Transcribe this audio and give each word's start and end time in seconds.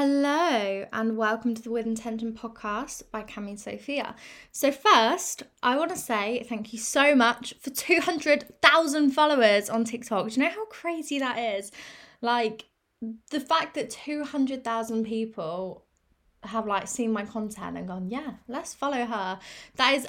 Hello 0.00 0.86
and 0.92 1.16
welcome 1.16 1.56
to 1.56 1.60
the 1.60 1.72
With 1.72 1.84
Intention 1.84 2.32
podcast 2.32 3.02
by 3.10 3.24
Cami 3.24 3.48
and 3.48 3.58
Sophia. 3.60 4.14
So 4.52 4.70
first, 4.70 5.42
I 5.60 5.76
want 5.76 5.90
to 5.90 5.96
say 5.96 6.46
thank 6.48 6.72
you 6.72 6.78
so 6.78 7.16
much 7.16 7.52
for 7.58 7.70
200,000 7.70 9.10
followers 9.10 9.68
on 9.68 9.82
TikTok. 9.82 10.28
Do 10.28 10.34
you 10.34 10.42
know 10.44 10.54
how 10.54 10.66
crazy 10.66 11.18
that 11.18 11.36
is? 11.36 11.72
Like 12.20 12.66
the 13.32 13.40
fact 13.40 13.74
that 13.74 13.90
200,000 13.90 15.04
people 15.04 15.84
have 16.44 16.68
like 16.68 16.86
seen 16.86 17.10
my 17.10 17.24
content 17.24 17.76
and 17.76 17.88
gone, 17.88 18.08
yeah, 18.08 18.34
let's 18.46 18.74
follow 18.74 19.04
her. 19.04 19.40
That 19.74 19.94
is 19.94 20.06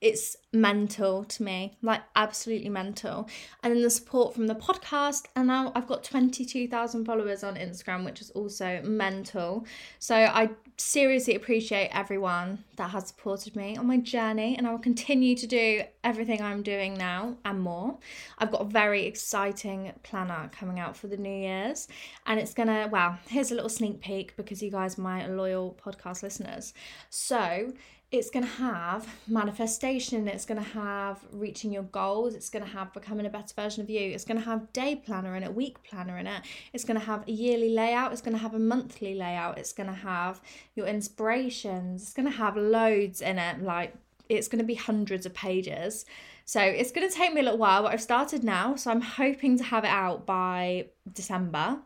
it's 0.00 0.36
mental 0.52 1.24
to 1.24 1.42
me, 1.42 1.76
like 1.80 2.02
absolutely 2.14 2.68
mental. 2.68 3.28
And 3.62 3.74
then 3.74 3.82
the 3.82 3.90
support 3.90 4.34
from 4.34 4.46
the 4.46 4.54
podcast, 4.54 5.24
and 5.34 5.46
now 5.46 5.72
I've 5.74 5.86
got 5.86 6.04
22,000 6.04 7.04
followers 7.04 7.42
on 7.42 7.56
Instagram, 7.56 8.04
which 8.04 8.20
is 8.20 8.30
also 8.30 8.82
mental. 8.82 9.64
So 9.98 10.14
I 10.14 10.50
seriously 10.76 11.34
appreciate 11.34 11.88
everyone 11.92 12.62
that 12.76 12.90
has 12.90 13.08
supported 13.08 13.56
me 13.56 13.76
on 13.78 13.86
my 13.86 13.96
journey, 13.96 14.56
and 14.56 14.66
I 14.66 14.70
will 14.70 14.78
continue 14.78 15.34
to 15.34 15.46
do 15.46 15.82
everything 16.04 16.42
I'm 16.42 16.62
doing 16.62 16.94
now 16.94 17.36
and 17.46 17.60
more. 17.60 17.98
I've 18.38 18.50
got 18.50 18.60
a 18.60 18.66
very 18.66 19.06
exciting 19.06 19.92
planner 20.02 20.50
coming 20.52 20.78
out 20.78 20.94
for 20.94 21.06
the 21.06 21.16
New 21.16 21.30
Year's, 21.30 21.88
and 22.26 22.38
it's 22.38 22.52
gonna, 22.52 22.88
well, 22.92 23.18
here's 23.28 23.50
a 23.50 23.54
little 23.54 23.70
sneak 23.70 24.02
peek 24.02 24.36
because 24.36 24.62
you 24.62 24.70
guys 24.70 24.98
my 24.98 25.26
loyal 25.26 25.78
podcast 25.82 26.22
listeners. 26.22 26.74
So, 27.08 27.72
it's 28.12 28.30
going 28.30 28.44
to 28.44 28.50
have 28.50 29.08
manifestation, 29.26 30.28
it's 30.28 30.44
going 30.44 30.62
to 30.62 30.70
have 30.70 31.18
reaching 31.32 31.72
your 31.72 31.82
goals, 31.82 32.34
it's 32.34 32.48
going 32.48 32.64
to 32.64 32.70
have 32.70 32.92
becoming 32.92 33.26
a 33.26 33.30
better 33.30 33.52
version 33.54 33.82
of 33.82 33.90
you, 33.90 34.00
it's 34.00 34.24
going 34.24 34.38
to 34.38 34.44
have 34.44 34.72
day 34.72 34.94
planner 34.94 35.34
in 35.34 35.42
it, 35.42 35.52
week 35.52 35.82
planner 35.82 36.16
in 36.16 36.26
it, 36.26 36.42
it's 36.72 36.84
going 36.84 36.98
to 36.98 37.04
have 37.04 37.26
a 37.26 37.32
yearly 37.32 37.70
layout, 37.70 38.12
it's 38.12 38.20
going 38.20 38.36
to 38.36 38.40
have 38.40 38.54
a 38.54 38.60
monthly 38.60 39.14
layout, 39.14 39.58
it's 39.58 39.72
going 39.72 39.88
to 39.88 39.94
have 39.94 40.40
your 40.76 40.86
inspirations, 40.86 42.02
it's 42.02 42.12
going 42.12 42.30
to 42.30 42.36
have 42.36 42.56
loads 42.56 43.20
in 43.20 43.38
it, 43.38 43.60
like 43.62 43.92
it's 44.28 44.46
going 44.46 44.60
to 44.60 44.64
be 44.64 44.74
hundreds 44.74 45.26
of 45.26 45.34
pages. 45.34 46.04
So 46.44 46.60
it's 46.60 46.92
going 46.92 47.08
to 47.08 47.14
take 47.14 47.34
me 47.34 47.40
a 47.40 47.44
little 47.44 47.58
while, 47.58 47.82
but 47.82 47.92
I've 47.92 48.00
started 48.00 48.44
now, 48.44 48.76
so 48.76 48.92
I'm 48.92 49.00
hoping 49.00 49.58
to 49.58 49.64
have 49.64 49.82
it 49.82 49.90
out 49.90 50.26
by 50.26 50.86
December. 51.12 51.78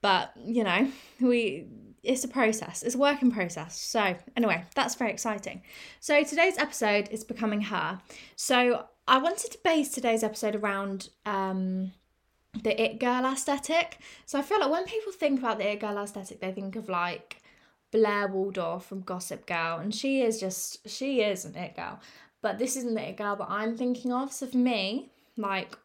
But, 0.00 0.32
you 0.36 0.62
know, 0.62 0.90
we 1.20 1.66
it's 2.02 2.24
a 2.24 2.28
process, 2.28 2.82
it's 2.82 2.94
a 2.94 2.98
work 2.98 3.22
in 3.22 3.30
process. 3.30 3.78
So, 3.78 4.16
anyway, 4.36 4.64
that's 4.74 4.94
very 4.94 5.10
exciting. 5.10 5.62
So, 6.00 6.22
today's 6.22 6.58
episode 6.58 7.08
is 7.10 7.24
Becoming 7.24 7.62
Her. 7.62 8.00
So, 8.36 8.86
I 9.06 9.18
wanted 9.18 9.50
to 9.52 9.58
base 9.62 9.90
today's 9.90 10.22
episode 10.22 10.54
around 10.54 11.10
um, 11.26 11.92
the 12.62 12.80
it 12.80 13.00
girl 13.00 13.24
aesthetic. 13.26 13.98
So, 14.24 14.38
I 14.38 14.42
feel 14.42 14.60
like 14.60 14.70
when 14.70 14.84
people 14.84 15.12
think 15.12 15.38
about 15.38 15.58
the 15.58 15.72
it 15.72 15.80
girl 15.80 15.98
aesthetic, 15.98 16.40
they 16.40 16.52
think 16.52 16.76
of 16.76 16.88
like 16.88 17.42
Blair 17.90 18.28
Waldorf 18.28 18.86
from 18.86 19.02
Gossip 19.02 19.46
Girl, 19.46 19.78
and 19.78 19.94
she 19.94 20.22
is 20.22 20.40
just, 20.40 20.88
she 20.88 21.20
is 21.20 21.44
an 21.44 21.56
it 21.56 21.76
girl. 21.76 22.00
But 22.42 22.58
this 22.58 22.76
isn't 22.76 22.94
the 22.94 23.08
it 23.08 23.16
girl 23.18 23.36
that 23.36 23.50
I'm 23.50 23.76
thinking 23.76 24.12
of. 24.12 24.32
So, 24.32 24.46
for 24.46 24.56
me, 24.56 25.10
like 25.36 25.76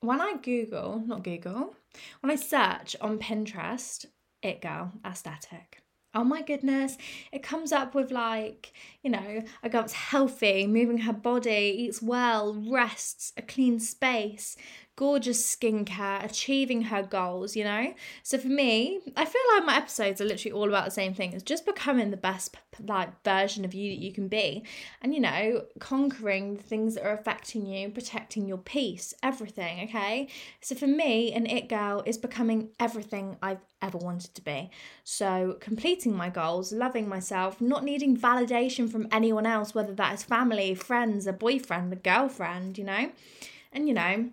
when 0.00 0.20
I 0.20 0.36
Google, 0.42 1.02
not 1.04 1.24
Google, 1.24 1.74
when 2.20 2.30
I 2.30 2.36
search 2.36 2.96
on 3.00 3.18
Pinterest 3.18 4.06
it 4.42 4.60
girl. 4.60 4.92
Aesthetic. 5.04 5.82
Oh 6.14 6.24
my 6.24 6.40
goodness, 6.40 6.96
it 7.32 7.42
comes 7.42 7.70
up 7.70 7.94
with 7.94 8.10
like, 8.10 8.72
you 9.02 9.10
know, 9.10 9.42
a 9.62 9.68
girl 9.68 9.82
that's 9.82 9.92
healthy, 9.92 10.66
moving 10.66 10.98
her 10.98 11.12
body, 11.12 11.74
eats 11.78 12.00
well, 12.00 12.54
rests, 12.54 13.32
a 13.36 13.42
clean 13.42 13.78
space, 13.78 14.56
gorgeous 14.98 15.56
skincare, 15.56 16.24
achieving 16.24 16.82
her 16.82 17.04
goals, 17.04 17.54
you 17.54 17.62
know? 17.62 17.94
So 18.24 18.36
for 18.36 18.48
me, 18.48 18.98
I 19.16 19.24
feel 19.24 19.40
like 19.54 19.64
my 19.64 19.76
episodes 19.76 20.20
are 20.20 20.24
literally 20.24 20.50
all 20.50 20.68
about 20.68 20.86
the 20.86 20.90
same 20.90 21.14
thing. 21.14 21.32
It's 21.32 21.44
just 21.44 21.64
becoming 21.64 22.10
the 22.10 22.16
best 22.16 22.56
like 22.84 23.22
version 23.22 23.64
of 23.64 23.74
you 23.74 23.92
that 23.92 24.00
you 24.00 24.12
can 24.12 24.26
be. 24.26 24.64
And 25.00 25.14
you 25.14 25.20
know, 25.20 25.66
conquering 25.78 26.56
the 26.56 26.64
things 26.64 26.96
that 26.96 27.06
are 27.06 27.12
affecting 27.12 27.64
you, 27.64 27.90
protecting 27.90 28.48
your 28.48 28.58
peace, 28.58 29.14
everything, 29.22 29.88
okay? 29.88 30.26
So 30.60 30.74
for 30.74 30.88
me, 30.88 31.32
an 31.32 31.46
it 31.46 31.68
girl 31.68 32.02
is 32.04 32.18
becoming 32.18 32.70
everything 32.80 33.36
I've 33.40 33.64
ever 33.80 33.98
wanted 33.98 34.34
to 34.34 34.42
be. 34.42 34.68
So 35.04 35.58
completing 35.60 36.16
my 36.16 36.28
goals, 36.28 36.72
loving 36.72 37.08
myself, 37.08 37.60
not 37.60 37.84
needing 37.84 38.16
validation 38.16 38.90
from 38.90 39.06
anyone 39.12 39.46
else, 39.46 39.76
whether 39.76 39.94
that 39.94 40.14
is 40.14 40.24
family, 40.24 40.74
friends, 40.74 41.28
a 41.28 41.32
boyfriend, 41.32 41.92
a 41.92 41.96
girlfriend, 41.96 42.78
you 42.78 42.84
know? 42.84 43.12
And 43.72 43.86
you 43.86 43.94
know, 43.94 44.30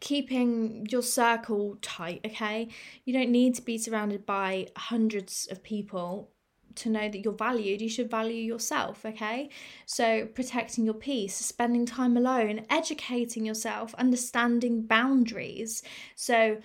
keeping 0.00 0.86
your 0.90 1.02
circle 1.02 1.78
tight, 1.82 2.20
okay? 2.24 2.68
You 3.04 3.12
don't 3.12 3.30
need 3.30 3.54
to 3.56 3.62
be 3.62 3.78
surrounded 3.78 4.26
by 4.26 4.68
hundreds 4.76 5.48
of 5.50 5.62
people 5.62 6.30
to 6.76 6.90
know 6.90 7.08
that 7.08 7.18
you're 7.18 7.32
valued. 7.32 7.80
You 7.80 7.88
should 7.88 8.10
value 8.10 8.42
yourself, 8.42 9.04
okay? 9.04 9.50
So, 9.86 10.26
protecting 10.26 10.84
your 10.84 10.94
peace, 10.94 11.34
spending 11.34 11.86
time 11.86 12.16
alone, 12.16 12.66
educating 12.70 13.44
yourself, 13.44 13.94
understanding 13.94 14.82
boundaries. 14.82 15.82
So, 16.14 16.58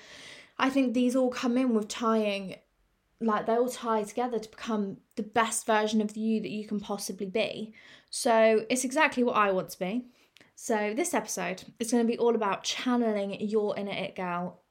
I 0.59 0.69
think 0.69 0.93
these 0.93 1.15
all 1.15 1.31
come 1.31 1.57
in 1.57 1.73
with 1.73 1.87
tying 1.87 2.55
like 3.23 3.45
they 3.45 3.53
all 3.53 3.69
tie 3.69 4.01
together 4.03 4.39
to 4.39 4.49
become 4.49 4.97
the 5.15 5.21
best 5.23 5.67
version 5.67 6.01
of 6.01 6.17
you 6.17 6.41
that 6.41 6.49
you 6.49 6.67
can 6.67 6.79
possibly 6.79 7.27
be. 7.27 7.73
So, 8.09 8.65
it's 8.69 8.83
exactly 8.83 9.23
what 9.23 9.37
I 9.37 9.51
want 9.51 9.69
to 9.69 9.79
be. 9.79 10.05
So, 10.63 10.93
this 10.95 11.15
episode 11.15 11.63
is 11.79 11.89
going 11.89 12.03
to 12.03 12.07
be 12.07 12.19
all 12.19 12.35
about 12.35 12.63
channeling 12.63 13.41
your 13.41 13.75
inner 13.79 13.93
it 13.93 14.15
girl, 14.15 14.61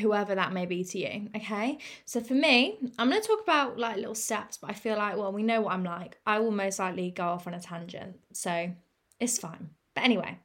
whoever 0.00 0.34
that 0.34 0.52
may 0.52 0.66
be 0.66 0.82
to 0.82 0.98
you. 0.98 1.28
Okay. 1.36 1.78
So, 2.04 2.20
for 2.20 2.34
me, 2.34 2.78
I'm 2.98 3.08
going 3.08 3.22
to 3.22 3.28
talk 3.28 3.44
about 3.44 3.78
like 3.78 3.94
little 3.94 4.16
steps, 4.16 4.56
but 4.56 4.70
I 4.70 4.72
feel 4.72 4.96
like, 4.96 5.16
well, 5.16 5.32
we 5.32 5.44
know 5.44 5.60
what 5.60 5.74
I'm 5.74 5.84
like. 5.84 6.18
I 6.26 6.40
will 6.40 6.50
most 6.50 6.80
likely 6.80 7.12
go 7.12 7.26
off 7.26 7.46
on 7.46 7.54
a 7.54 7.60
tangent. 7.60 8.16
So, 8.32 8.72
it's 9.20 9.38
fine. 9.38 9.70
But 9.94 10.02
anyway, 10.02 10.40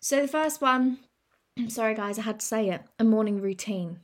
so 0.00 0.22
the 0.22 0.26
first 0.26 0.62
one, 0.62 1.00
I'm 1.58 1.68
sorry, 1.78 1.94
guys, 1.94 2.18
I 2.18 2.22
had 2.22 2.40
to 2.40 2.46
say 2.46 2.70
it 2.70 2.80
a 2.98 3.04
morning 3.04 3.42
routine. 3.42 3.98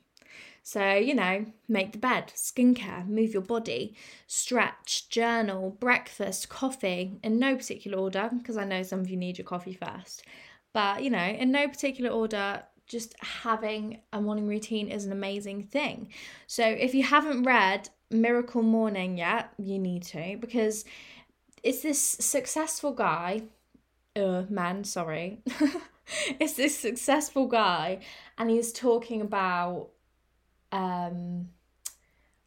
So, 0.67 0.95
you 0.95 1.15
know, 1.15 1.47
make 1.69 1.93
the 1.93 1.99
bed, 1.99 2.33
skincare, 2.35 3.07
move 3.07 3.33
your 3.33 3.43
body, 3.43 3.95
stretch, 4.27 5.09
journal, 5.09 5.71
breakfast, 5.79 6.49
coffee, 6.49 7.21
in 7.23 7.39
no 7.39 7.55
particular 7.55 7.97
order, 7.97 8.29
because 8.37 8.57
I 8.57 8.65
know 8.65 8.83
some 8.83 8.99
of 8.99 9.09
you 9.09 9.17
need 9.17 9.39
your 9.39 9.45
coffee 9.45 9.75
first. 9.75 10.25
But, 10.73 11.05
you 11.05 11.11
know, 11.11 11.23
in 11.23 11.53
no 11.53 11.69
particular 11.69 12.11
order, 12.11 12.65
just 12.89 13.15
having 13.21 14.01
a 14.13 14.21
morning 14.21 14.49
routine 14.49 14.89
is 14.89 15.05
an 15.05 15.13
amazing 15.13 15.63
thing. 15.63 16.09
So 16.49 16.65
if 16.67 16.97
you 16.97 17.05
haven't 17.05 17.45
read 17.45 17.89
Miracle 18.11 18.63
Morning 18.63 19.19
yet, 19.19 19.53
you 19.59 19.79
need 19.79 20.03
to 20.07 20.37
because 20.41 20.85
it's 21.63 21.83
this 21.83 22.01
successful 22.03 22.91
guy, 22.91 23.43
uh, 24.17 24.43
man, 24.51 24.83
sorry. 24.83 25.43
it's 26.41 26.55
this 26.55 26.77
successful 26.77 27.47
guy 27.47 28.01
and 28.37 28.51
he's 28.51 28.73
talking 28.73 29.21
about 29.21 29.91
um 30.73 31.49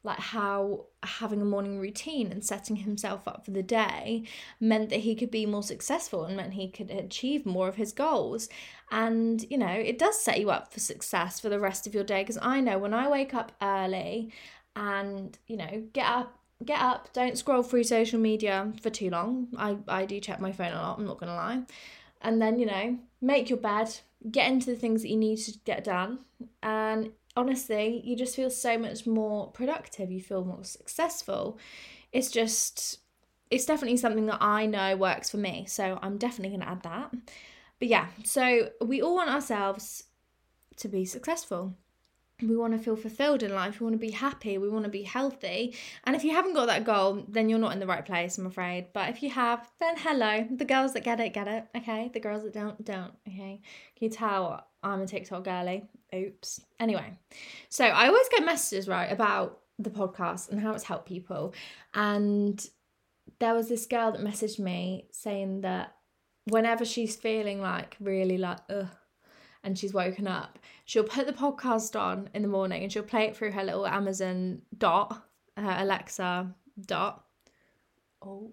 like 0.03 0.19
how 0.19 0.85
having 1.03 1.41
a 1.41 1.45
morning 1.45 1.77
routine 1.77 2.31
and 2.31 2.43
setting 2.43 2.77
himself 2.77 3.27
up 3.27 3.43
for 3.43 3.51
the 3.51 3.61
day 3.61 4.23
meant 4.59 4.89
that 4.89 5.01
he 5.01 5.13
could 5.13 5.29
be 5.29 5.45
more 5.45 5.61
successful 5.63 6.23
and 6.23 6.37
meant 6.37 6.53
he 6.53 6.69
could 6.69 6.89
achieve 6.89 7.45
more 7.45 7.67
of 7.67 7.75
his 7.75 7.91
goals. 7.91 8.47
And, 8.91 9.45
you 9.49 9.57
know, 9.57 9.67
it 9.67 9.99
does 9.99 10.17
set 10.17 10.39
you 10.39 10.51
up 10.51 10.71
for 10.71 10.79
success 10.79 11.41
for 11.41 11.49
the 11.49 11.59
rest 11.59 11.85
of 11.85 11.93
your 11.93 12.05
day. 12.05 12.21
Because 12.21 12.39
I 12.41 12.61
know 12.61 12.79
when 12.79 12.93
I 12.93 13.09
wake 13.09 13.33
up 13.33 13.51
early 13.61 14.31
and, 14.73 15.37
you 15.47 15.57
know, 15.57 15.83
get 15.93 16.07
up. 16.07 16.35
Get 16.65 16.81
up, 16.81 17.13
don't 17.13 17.37
scroll 17.37 17.63
through 17.63 17.85
social 17.85 18.19
media 18.19 18.73
for 18.81 18.89
too 18.89 19.09
long. 19.09 19.47
I, 19.57 19.77
I 19.87 20.03
do 20.03 20.19
check 20.19 20.41
my 20.41 20.51
phone 20.51 20.73
a 20.73 20.81
lot, 20.81 20.99
I'm 20.99 21.05
not 21.05 21.17
gonna 21.17 21.33
lie. 21.33 21.61
And 22.21 22.41
then, 22.41 22.59
you 22.59 22.65
know, 22.65 22.99
make 23.21 23.49
your 23.49 23.59
bed, 23.59 23.97
get 24.29 24.51
into 24.51 24.65
the 24.65 24.75
things 24.75 25.01
that 25.01 25.07
you 25.07 25.15
need 25.15 25.37
to 25.37 25.57
get 25.59 25.85
done, 25.85 26.19
and 26.61 27.13
honestly, 27.39 28.01
you 28.03 28.15
just 28.15 28.35
feel 28.35 28.49
so 28.49 28.77
much 28.77 29.07
more 29.07 29.51
productive, 29.51 30.11
you 30.11 30.21
feel 30.21 30.43
more 30.43 30.63
successful. 30.63 31.57
It's 32.11 32.29
just, 32.29 32.99
it's 33.49 33.65
definitely 33.65 33.97
something 33.97 34.25
that 34.27 34.41
I 34.41 34.65
know 34.65 34.95
works 34.97 35.29
for 35.29 35.37
me. 35.37 35.65
So 35.67 35.97
I'm 36.01 36.17
definitely 36.17 36.49
going 36.49 36.61
to 36.61 36.69
add 36.69 36.83
that. 36.83 37.11
But 37.79 37.87
yeah, 37.87 38.07
so 38.23 38.69
we 38.81 39.01
all 39.01 39.15
want 39.15 39.29
ourselves 39.29 40.03
to 40.77 40.87
be 40.87 41.05
successful. 41.05 41.75
We 42.41 42.55
want 42.55 42.73
to 42.73 42.79
feel 42.79 42.95
fulfilled 42.95 43.43
in 43.43 43.53
life. 43.53 43.79
We 43.79 43.85
want 43.85 43.95
to 43.95 43.99
be 43.99 44.11
happy. 44.11 44.57
We 44.57 44.69
want 44.69 44.85
to 44.85 44.89
be 44.89 45.03
healthy. 45.03 45.75
And 46.05 46.15
if 46.15 46.23
you 46.23 46.31
haven't 46.31 46.53
got 46.53 46.67
that 46.67 46.85
goal, 46.85 47.25
then 47.27 47.49
you're 47.49 47.59
not 47.59 47.73
in 47.73 47.79
the 47.79 47.87
right 47.87 48.05
place, 48.05 48.37
I'm 48.37 48.45
afraid. 48.45 48.87
But 48.93 49.09
if 49.09 49.21
you 49.21 49.29
have, 49.29 49.69
then 49.79 49.95
hello. 49.97 50.47
The 50.49 50.65
girls 50.65 50.93
that 50.93 51.03
get 51.03 51.19
it, 51.19 51.33
get 51.33 51.47
it. 51.47 51.65
Okay. 51.75 52.09
The 52.13 52.19
girls 52.19 52.43
that 52.43 52.53
don't, 52.53 52.83
don't. 52.85 53.11
Okay. 53.27 53.61
Can 53.95 54.05
you 54.05 54.09
tell 54.09 54.65
I'm 54.81 55.01
a 55.01 55.05
TikTok 55.05 55.43
girly? 55.43 55.83
Oops. 56.15 56.61
Anyway, 56.79 57.17
so 57.67 57.85
I 57.85 58.07
always 58.07 58.29
get 58.29 58.45
messages, 58.45 58.87
right, 58.87 59.11
about 59.11 59.59
the 59.77 59.89
podcast 59.89 60.49
and 60.49 60.59
how 60.61 60.73
it's 60.73 60.83
helped 60.83 61.07
people. 61.07 61.53
And 61.93 62.65
there 63.39 63.53
was 63.53 63.69
this 63.69 63.85
girl 63.85 64.11
that 64.11 64.21
messaged 64.21 64.59
me 64.59 65.07
saying 65.11 65.61
that 65.61 65.95
whenever 66.45 66.85
she's 66.85 67.15
feeling 67.15 67.61
like 67.61 67.95
really 67.99 68.37
like, 68.37 68.59
ugh, 68.69 68.87
and 69.63 69.77
she's 69.77 69.93
woken 69.93 70.27
up, 70.27 70.59
she'll 70.85 71.03
put 71.03 71.27
the 71.27 71.33
podcast 71.33 71.99
on 71.99 72.29
in 72.33 72.41
the 72.41 72.47
morning 72.47 72.83
and 72.83 72.91
she'll 72.91 73.03
play 73.03 73.25
it 73.25 73.35
through 73.35 73.51
her 73.51 73.63
little 73.63 73.85
Amazon 73.85 74.61
dot, 74.77 75.23
her 75.57 75.75
Alexa 75.79 76.53
dot. 76.85 77.25
Oh, 78.21 78.51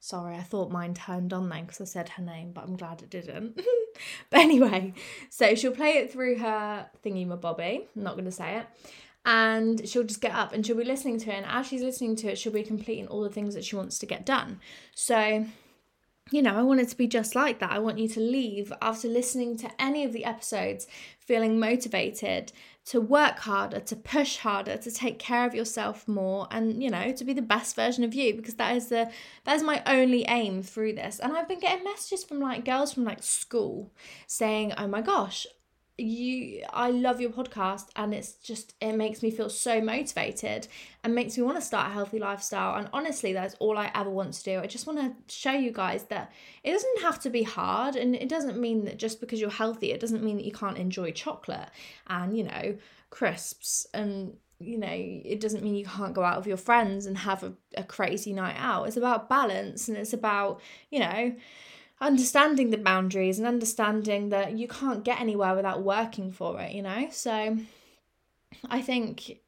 sorry, 0.00 0.36
I 0.36 0.42
thought 0.42 0.70
mine 0.70 0.94
turned 0.94 1.32
on 1.32 1.48
then 1.48 1.64
because 1.64 1.80
I 1.80 1.84
said 1.84 2.08
her 2.10 2.22
name, 2.22 2.52
but 2.52 2.64
I'm 2.64 2.76
glad 2.76 3.02
it 3.02 3.10
didn't. 3.10 3.60
but 4.30 4.40
anyway, 4.40 4.94
so 5.28 5.54
she'll 5.54 5.72
play 5.72 5.92
it 5.92 6.12
through 6.12 6.38
her 6.38 6.88
thingy 7.04 7.26
my 7.26 7.36
bobby. 7.36 7.88
I'm 7.94 8.02
not 8.02 8.14
going 8.14 8.24
to 8.24 8.32
say 8.32 8.56
it. 8.58 8.66
And 9.26 9.86
she'll 9.86 10.04
just 10.04 10.22
get 10.22 10.34
up 10.34 10.54
and 10.54 10.64
she'll 10.64 10.78
be 10.78 10.84
listening 10.84 11.18
to 11.20 11.30
it. 11.30 11.34
And 11.34 11.46
as 11.46 11.66
she's 11.66 11.82
listening 11.82 12.16
to 12.16 12.28
it, 12.28 12.38
she'll 12.38 12.52
be 12.52 12.62
completing 12.62 13.06
all 13.06 13.22
the 13.22 13.28
things 13.28 13.54
that 13.54 13.64
she 13.64 13.76
wants 13.76 13.98
to 13.98 14.06
get 14.06 14.24
done. 14.24 14.60
So 14.94 15.44
you 16.30 16.42
know, 16.42 16.54
I 16.54 16.62
want 16.62 16.80
it 16.80 16.88
to 16.88 16.96
be 16.96 17.06
just 17.06 17.34
like 17.34 17.58
that. 17.58 17.72
I 17.72 17.78
want 17.78 17.98
you 17.98 18.08
to 18.08 18.20
leave 18.20 18.72
after 18.80 19.08
listening 19.08 19.56
to 19.58 19.82
any 19.82 20.04
of 20.04 20.12
the 20.12 20.24
episodes 20.24 20.86
feeling 21.18 21.58
motivated 21.58 22.52
to 22.86 23.00
work 23.00 23.40
harder, 23.40 23.80
to 23.80 23.96
push 23.96 24.38
harder, 24.38 24.76
to 24.76 24.90
take 24.90 25.18
care 25.18 25.46
of 25.46 25.54
yourself 25.54 26.08
more 26.08 26.46
and, 26.50 26.82
you 26.82 26.90
know, 26.90 27.12
to 27.12 27.24
be 27.24 27.32
the 27.32 27.42
best 27.42 27.76
version 27.76 28.04
of 28.04 28.14
you 28.14 28.34
because 28.34 28.54
that 28.54 28.76
is 28.76 28.88
the 28.88 29.10
that 29.44 29.56
is 29.56 29.62
my 29.62 29.82
only 29.86 30.24
aim 30.28 30.62
through 30.62 30.94
this. 30.94 31.18
And 31.18 31.36
I've 31.36 31.48
been 31.48 31.60
getting 31.60 31.84
messages 31.84 32.24
from 32.24 32.40
like 32.40 32.64
girls 32.64 32.92
from 32.94 33.04
like 33.04 33.22
school 33.22 33.92
saying, 34.26 34.72
"Oh 34.76 34.86
my 34.86 35.02
gosh, 35.02 35.46
you 36.02 36.64
I 36.72 36.90
love 36.90 37.20
your 37.20 37.30
podcast 37.30 37.88
and 37.96 38.14
it's 38.14 38.32
just 38.34 38.74
it 38.80 38.92
makes 38.92 39.22
me 39.22 39.30
feel 39.30 39.48
so 39.48 39.80
motivated 39.80 40.68
and 41.02 41.14
makes 41.14 41.36
me 41.36 41.42
want 41.42 41.56
to 41.58 41.62
start 41.62 41.90
a 41.90 41.92
healthy 41.92 42.18
lifestyle 42.18 42.76
and 42.78 42.88
honestly 42.92 43.32
that's 43.32 43.54
all 43.58 43.78
I 43.78 43.90
ever 43.94 44.10
want 44.10 44.34
to 44.34 44.42
do. 44.42 44.58
I 44.60 44.66
just 44.66 44.86
want 44.86 44.98
to 44.98 45.34
show 45.34 45.52
you 45.52 45.72
guys 45.72 46.04
that 46.04 46.32
it 46.64 46.72
doesn't 46.72 47.02
have 47.02 47.20
to 47.20 47.30
be 47.30 47.42
hard 47.42 47.96
and 47.96 48.14
it 48.14 48.28
doesn't 48.28 48.58
mean 48.58 48.84
that 48.84 48.98
just 48.98 49.20
because 49.20 49.40
you're 49.40 49.50
healthy 49.50 49.92
it 49.92 50.00
doesn't 50.00 50.22
mean 50.22 50.36
that 50.36 50.44
you 50.44 50.52
can't 50.52 50.78
enjoy 50.78 51.10
chocolate 51.10 51.68
and 52.08 52.36
you 52.36 52.44
know 52.44 52.76
crisps 53.10 53.86
and 53.92 54.36
you 54.60 54.76
know 54.76 54.88
it 54.90 55.40
doesn't 55.40 55.64
mean 55.64 55.74
you 55.74 55.86
can't 55.86 56.14
go 56.14 56.22
out 56.22 56.36
with 56.36 56.46
your 56.46 56.56
friends 56.56 57.06
and 57.06 57.16
have 57.18 57.42
a, 57.42 57.52
a 57.76 57.82
crazy 57.82 58.32
night 58.32 58.56
out. 58.58 58.86
It's 58.86 58.96
about 58.96 59.28
balance 59.28 59.88
and 59.88 59.96
it's 59.96 60.12
about, 60.12 60.60
you 60.90 61.00
know, 61.00 61.34
understanding 62.00 62.70
the 62.70 62.78
boundaries 62.78 63.38
and 63.38 63.46
understanding 63.46 64.30
that 64.30 64.56
you 64.56 64.66
can't 64.66 65.04
get 65.04 65.20
anywhere 65.20 65.54
without 65.54 65.82
working 65.82 66.32
for 66.32 66.60
it, 66.60 66.72
you 66.72 66.82
know? 66.82 67.08
So 67.10 67.58
I 68.68 68.80
think, 68.80 69.40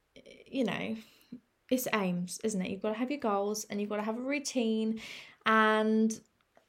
you 0.46 0.64
know, 0.64 0.96
it's 1.70 1.88
aims, 1.94 2.38
isn't 2.44 2.60
it? 2.60 2.70
You've 2.70 2.82
got 2.82 2.90
to 2.90 2.98
have 2.98 3.10
your 3.10 3.20
goals 3.20 3.64
and 3.64 3.80
you've 3.80 3.88
got 3.88 3.96
to 3.96 4.02
have 4.02 4.18
a 4.18 4.22
routine. 4.22 5.00
And 5.46 6.20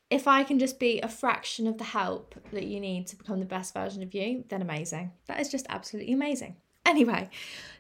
if 0.10 0.28
I 0.28 0.44
can 0.44 0.60
just 0.60 0.80
be 0.80 1.02
a 1.02 1.10
fraction 1.10 1.68
of 1.68 1.78
the 1.78 1.84
help 1.84 2.36
that 2.54 2.66
you 2.66 2.80
need 2.80 3.08
to 3.08 3.18
become 3.18 3.40
the 3.40 3.46
best 3.46 3.74
version 3.74 4.02
of 4.04 4.14
you, 4.14 4.46
then 4.48 4.62
amazing. 4.62 5.12
That 5.28 5.42
is 5.42 5.50
just 5.50 5.66
absolutely 5.70 6.14
amazing. 6.14 6.56
Anyway, 6.86 7.30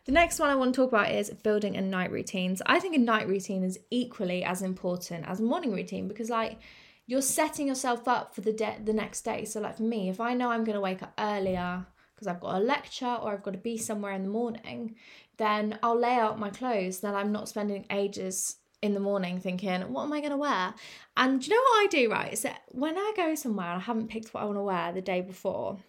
the 0.05 0.11
next 0.11 0.39
one 0.39 0.49
I 0.49 0.55
want 0.55 0.73
to 0.73 0.81
talk 0.81 0.89
about 0.89 1.11
is 1.11 1.29
building 1.29 1.77
a 1.77 1.81
night 1.81 2.11
routine. 2.11 2.55
So 2.55 2.63
I 2.65 2.79
think 2.79 2.95
a 2.95 2.99
night 2.99 3.27
routine 3.27 3.63
is 3.63 3.79
equally 3.91 4.43
as 4.43 4.61
important 4.61 5.27
as 5.27 5.39
a 5.39 5.43
morning 5.43 5.73
routine 5.73 6.07
because, 6.07 6.29
like, 6.29 6.59
you're 7.05 7.21
setting 7.21 7.67
yourself 7.67 8.07
up 8.07 8.33
for 8.33 8.41
the 8.41 8.53
de- 8.53 8.79
the 8.83 8.93
next 8.93 9.21
day. 9.21 9.45
So 9.45 9.59
like 9.59 9.77
for 9.77 9.83
me, 9.83 10.09
if 10.09 10.19
I 10.19 10.33
know 10.33 10.51
I'm 10.51 10.63
going 10.63 10.75
to 10.75 10.81
wake 10.81 11.03
up 11.03 11.13
earlier 11.17 11.85
because 12.13 12.27
I've 12.27 12.39
got 12.39 12.55
a 12.55 12.59
lecture 12.59 13.17
or 13.21 13.33
I've 13.33 13.43
got 13.43 13.51
to 13.51 13.57
be 13.57 13.77
somewhere 13.77 14.13
in 14.13 14.23
the 14.23 14.29
morning, 14.29 14.95
then 15.37 15.79
I'll 15.83 15.99
lay 15.99 16.13
out 16.13 16.39
my 16.39 16.49
clothes 16.49 16.99
that 16.99 17.15
I'm 17.15 17.31
not 17.31 17.49
spending 17.49 17.85
ages 17.89 18.57
in 18.81 18.93
the 18.93 18.99
morning 18.99 19.39
thinking, 19.39 19.81
what 19.93 20.03
am 20.03 20.13
I 20.13 20.19
going 20.19 20.31
to 20.31 20.37
wear? 20.37 20.73
And 21.17 21.45
you 21.45 21.53
know 21.53 21.61
what 21.61 21.83
I 21.83 21.87
do, 21.89 22.11
right? 22.11 22.33
Is 22.33 22.41
that 22.41 22.61
when 22.69 22.97
I 22.97 23.13
go 23.15 23.33
somewhere 23.35 23.67
and 23.67 23.81
I 23.81 23.85
haven't 23.85 24.09
picked 24.09 24.33
what 24.33 24.43
I 24.43 24.45
want 24.45 24.57
to 24.57 24.63
wear 24.63 24.91
the 24.91 25.01
day 25.01 25.21
before, 25.21 25.79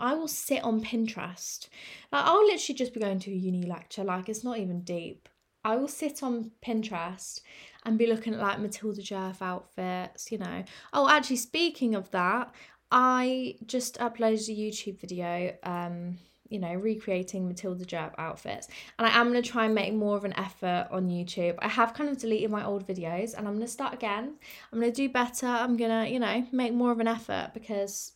I 0.00 0.14
will 0.14 0.28
sit 0.28 0.64
on 0.64 0.82
Pinterest. 0.82 1.68
Like 2.10 2.24
I'll 2.24 2.44
literally 2.46 2.76
just 2.76 2.94
be 2.94 3.00
going 3.00 3.20
to 3.20 3.30
a 3.30 3.34
uni 3.34 3.64
lecture, 3.64 4.02
like 4.02 4.28
it's 4.28 4.44
not 4.44 4.58
even 4.58 4.80
deep. 4.80 5.28
I 5.64 5.76
will 5.76 5.88
sit 5.88 6.22
on 6.22 6.52
Pinterest 6.64 7.40
and 7.86 7.96
be 7.96 8.06
looking 8.06 8.34
at 8.34 8.40
like 8.40 8.58
Matilda 8.58 9.00
Djerf 9.00 9.40
outfits, 9.40 10.30
you 10.30 10.38
know. 10.38 10.64
Oh, 10.92 11.08
actually, 11.08 11.36
speaking 11.36 11.94
of 11.94 12.10
that, 12.10 12.52
I 12.90 13.54
just 13.64 13.98
uploaded 13.98 14.48
a 14.48 14.52
YouTube 14.52 14.98
video, 15.00 15.54
um, 15.62 16.18
you 16.48 16.58
know, 16.58 16.74
recreating 16.74 17.46
Matilda 17.46 17.84
Djerf 17.84 18.12
outfits. 18.18 18.68
And 18.98 19.06
I 19.06 19.18
am 19.18 19.30
going 19.30 19.42
to 19.42 19.48
try 19.48 19.66
and 19.66 19.74
make 19.74 19.94
more 19.94 20.16
of 20.16 20.24
an 20.24 20.36
effort 20.36 20.88
on 20.90 21.08
YouTube. 21.08 21.54
I 21.60 21.68
have 21.68 21.94
kind 21.94 22.10
of 22.10 22.18
deleted 22.18 22.50
my 22.50 22.64
old 22.64 22.86
videos 22.86 23.34
and 23.34 23.46
I'm 23.46 23.54
going 23.54 23.66
to 23.66 23.72
start 23.72 23.94
again. 23.94 24.34
I'm 24.72 24.80
going 24.80 24.92
to 24.92 24.96
do 24.96 25.08
better. 25.08 25.46
I'm 25.46 25.76
going 25.76 25.90
to, 25.90 26.10
you 26.12 26.18
know, 26.18 26.44
make 26.52 26.74
more 26.74 26.90
of 26.90 26.98
an 26.98 27.08
effort 27.08 27.52
because 27.54 28.12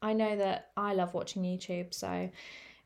I 0.00 0.12
know 0.12 0.36
that 0.36 0.70
I 0.76 0.94
love 0.94 1.14
watching 1.14 1.42
YouTube. 1.42 1.94
So 1.94 2.30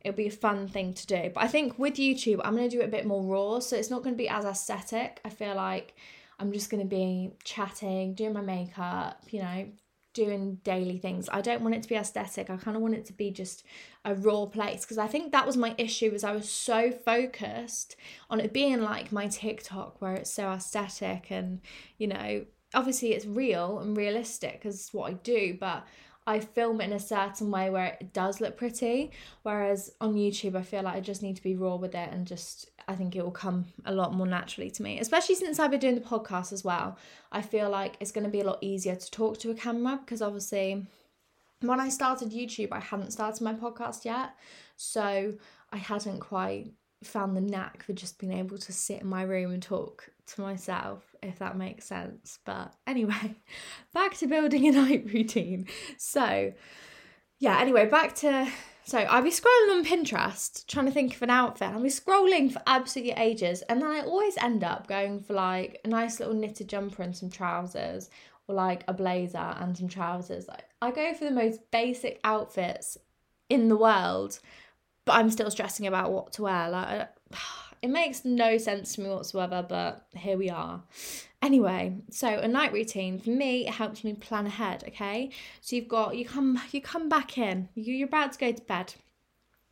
it'll 0.00 0.16
be 0.16 0.26
a 0.26 0.30
fun 0.30 0.68
thing 0.68 0.92
to 0.94 1.06
do. 1.06 1.30
But 1.34 1.44
I 1.44 1.48
think 1.48 1.78
with 1.78 1.94
YouTube, 1.94 2.40
I'm 2.44 2.54
going 2.56 2.68
to 2.68 2.76
do 2.76 2.82
it 2.82 2.86
a 2.86 2.88
bit 2.88 3.06
more 3.06 3.22
raw. 3.22 3.60
So 3.60 3.76
it's 3.76 3.90
not 3.90 4.02
going 4.02 4.14
to 4.14 4.18
be 4.18 4.28
as 4.28 4.44
aesthetic. 4.44 5.20
I 5.24 5.30
feel 5.30 5.54
like 5.54 5.94
I'm 6.38 6.52
just 6.52 6.70
going 6.70 6.82
to 6.82 6.88
be 6.88 7.30
chatting, 7.44 8.14
doing 8.14 8.32
my 8.32 8.40
makeup, 8.40 9.22
you 9.30 9.40
know, 9.40 9.68
doing 10.14 10.60
daily 10.62 10.96
things. 10.96 11.28
I 11.32 11.40
don't 11.40 11.62
want 11.62 11.74
it 11.74 11.82
to 11.82 11.88
be 11.88 11.96
aesthetic. 11.96 12.48
I 12.48 12.56
kind 12.56 12.76
of 12.76 12.82
want 12.82 12.94
it 12.94 13.04
to 13.06 13.12
be 13.12 13.30
just 13.30 13.64
a 14.04 14.14
raw 14.14 14.46
place 14.46 14.82
because 14.82 14.98
I 14.98 15.08
think 15.08 15.32
that 15.32 15.46
was 15.46 15.56
my 15.56 15.74
issue 15.76 16.10
was 16.12 16.24
I 16.24 16.32
was 16.32 16.48
so 16.48 16.92
focused 16.92 17.96
on 18.30 18.40
it 18.40 18.52
being 18.52 18.80
like 18.80 19.12
my 19.12 19.26
TikTok 19.26 20.00
where 20.00 20.14
it's 20.14 20.30
so 20.30 20.48
aesthetic 20.50 21.30
and 21.30 21.60
you 21.98 22.06
know, 22.06 22.44
obviously 22.72 23.12
it's 23.12 23.26
real 23.26 23.80
and 23.80 23.96
realistic 23.96 24.54
because 24.54 24.76
it's 24.76 24.94
what 24.94 25.10
I 25.10 25.14
do, 25.14 25.56
but 25.58 25.84
I 26.26 26.40
film 26.40 26.80
it 26.80 26.84
in 26.84 26.92
a 26.92 27.00
certain 27.00 27.50
way 27.50 27.68
where 27.68 27.98
it 28.00 28.12
does 28.12 28.40
look 28.40 28.56
pretty. 28.56 29.10
Whereas 29.42 29.92
on 30.00 30.14
YouTube, 30.14 30.56
I 30.56 30.62
feel 30.62 30.82
like 30.82 30.96
I 30.96 31.00
just 31.00 31.22
need 31.22 31.36
to 31.36 31.42
be 31.42 31.56
raw 31.56 31.76
with 31.76 31.94
it 31.94 32.10
and 32.12 32.26
just, 32.26 32.70
I 32.88 32.94
think 32.94 33.16
it 33.16 33.22
will 33.22 33.30
come 33.30 33.66
a 33.84 33.94
lot 33.94 34.14
more 34.14 34.26
naturally 34.26 34.70
to 34.70 34.82
me, 34.82 34.98
especially 34.98 35.34
since 35.34 35.58
I've 35.58 35.70
been 35.70 35.80
doing 35.80 35.94
the 35.94 36.00
podcast 36.00 36.52
as 36.52 36.64
well. 36.64 36.98
I 37.32 37.42
feel 37.42 37.70
like 37.70 37.96
it's 38.00 38.12
going 38.12 38.24
to 38.24 38.30
be 38.30 38.40
a 38.40 38.44
lot 38.44 38.58
easier 38.60 38.96
to 38.96 39.10
talk 39.10 39.38
to 39.38 39.50
a 39.50 39.54
camera 39.54 39.98
because 40.04 40.22
obviously 40.22 40.86
when 41.60 41.80
I 41.80 41.88
started 41.88 42.30
YouTube, 42.30 42.72
I 42.72 42.80
hadn't 42.80 43.12
started 43.12 43.42
my 43.42 43.54
podcast 43.54 44.04
yet. 44.04 44.34
So 44.76 45.34
I 45.72 45.76
hadn't 45.76 46.20
quite 46.20 46.72
found 47.02 47.36
the 47.36 47.40
knack 47.40 47.82
for 47.82 47.92
just 47.92 48.18
being 48.18 48.32
able 48.32 48.58
to 48.58 48.72
sit 48.72 49.00
in 49.00 49.06
my 49.06 49.22
room 49.22 49.52
and 49.52 49.62
talk 49.62 50.10
to 50.26 50.40
myself, 50.40 51.14
if 51.22 51.38
that 51.38 51.56
makes 51.56 51.84
sense. 51.84 52.38
But 52.44 52.72
anyway, 52.86 53.36
back 53.94 54.16
to 54.18 54.26
building 54.26 54.68
a 54.68 54.72
night 54.80 55.06
routine. 55.12 55.66
So, 55.96 56.52
yeah, 57.38 57.58
anyway, 57.60 57.86
back 57.86 58.14
to 58.16 58.48
So 58.86 58.98
I'll 58.98 59.22
be 59.22 59.30
scrolling 59.30 59.70
on 59.70 59.84
Pinterest 59.84 60.66
trying 60.66 60.84
to 60.86 60.92
think 60.92 61.14
of 61.14 61.22
an 61.22 61.30
outfit. 61.30 61.68
I'll 61.68 61.82
be 61.82 61.88
scrolling 61.88 62.52
for 62.52 62.60
absolutely 62.66 63.14
ages, 63.14 63.62
and 63.62 63.80
then 63.80 63.88
I 63.88 64.00
always 64.00 64.36
end 64.36 64.62
up 64.62 64.86
going 64.86 65.20
for 65.20 65.32
like 65.32 65.80
a 65.84 65.88
nice 65.88 66.20
little 66.20 66.34
knitted 66.34 66.68
jumper 66.68 67.02
and 67.02 67.16
some 67.16 67.30
trousers, 67.30 68.10
or 68.46 68.54
like 68.54 68.84
a 68.86 68.92
blazer 68.92 69.38
and 69.58 69.76
some 69.76 69.88
trousers. 69.88 70.46
Like 70.46 70.64
I 70.82 70.90
go 70.90 71.14
for 71.14 71.24
the 71.24 71.30
most 71.30 71.60
basic 71.70 72.20
outfits 72.24 72.98
in 73.48 73.68
the 73.68 73.76
world, 73.76 74.38
but 75.06 75.14
I'm 75.14 75.30
still 75.30 75.50
stressing 75.50 75.86
about 75.86 76.12
what 76.12 76.32
to 76.34 76.42
wear. 76.42 76.68
Like 76.68 77.08
it 77.84 77.90
makes 77.90 78.24
no 78.24 78.56
sense 78.56 78.94
to 78.94 79.02
me 79.02 79.10
whatsoever, 79.10 79.62
but 79.68 80.06
here 80.16 80.38
we 80.38 80.48
are. 80.48 80.82
Anyway, 81.42 81.98
so 82.10 82.28
a 82.28 82.48
night 82.48 82.72
routine 82.72 83.18
for 83.18 83.28
me 83.28 83.66
it 83.66 83.74
helps 83.74 84.02
me 84.02 84.14
plan 84.14 84.46
ahead. 84.46 84.82
Okay, 84.88 85.28
so 85.60 85.76
you've 85.76 85.86
got 85.86 86.16
you 86.16 86.24
come 86.24 86.58
you 86.72 86.80
come 86.80 87.10
back 87.10 87.36
in. 87.36 87.68
you, 87.74 87.92
you're 87.92 88.08
about 88.08 88.32
to 88.32 88.38
go 88.38 88.52
to 88.52 88.62
bed. 88.62 88.94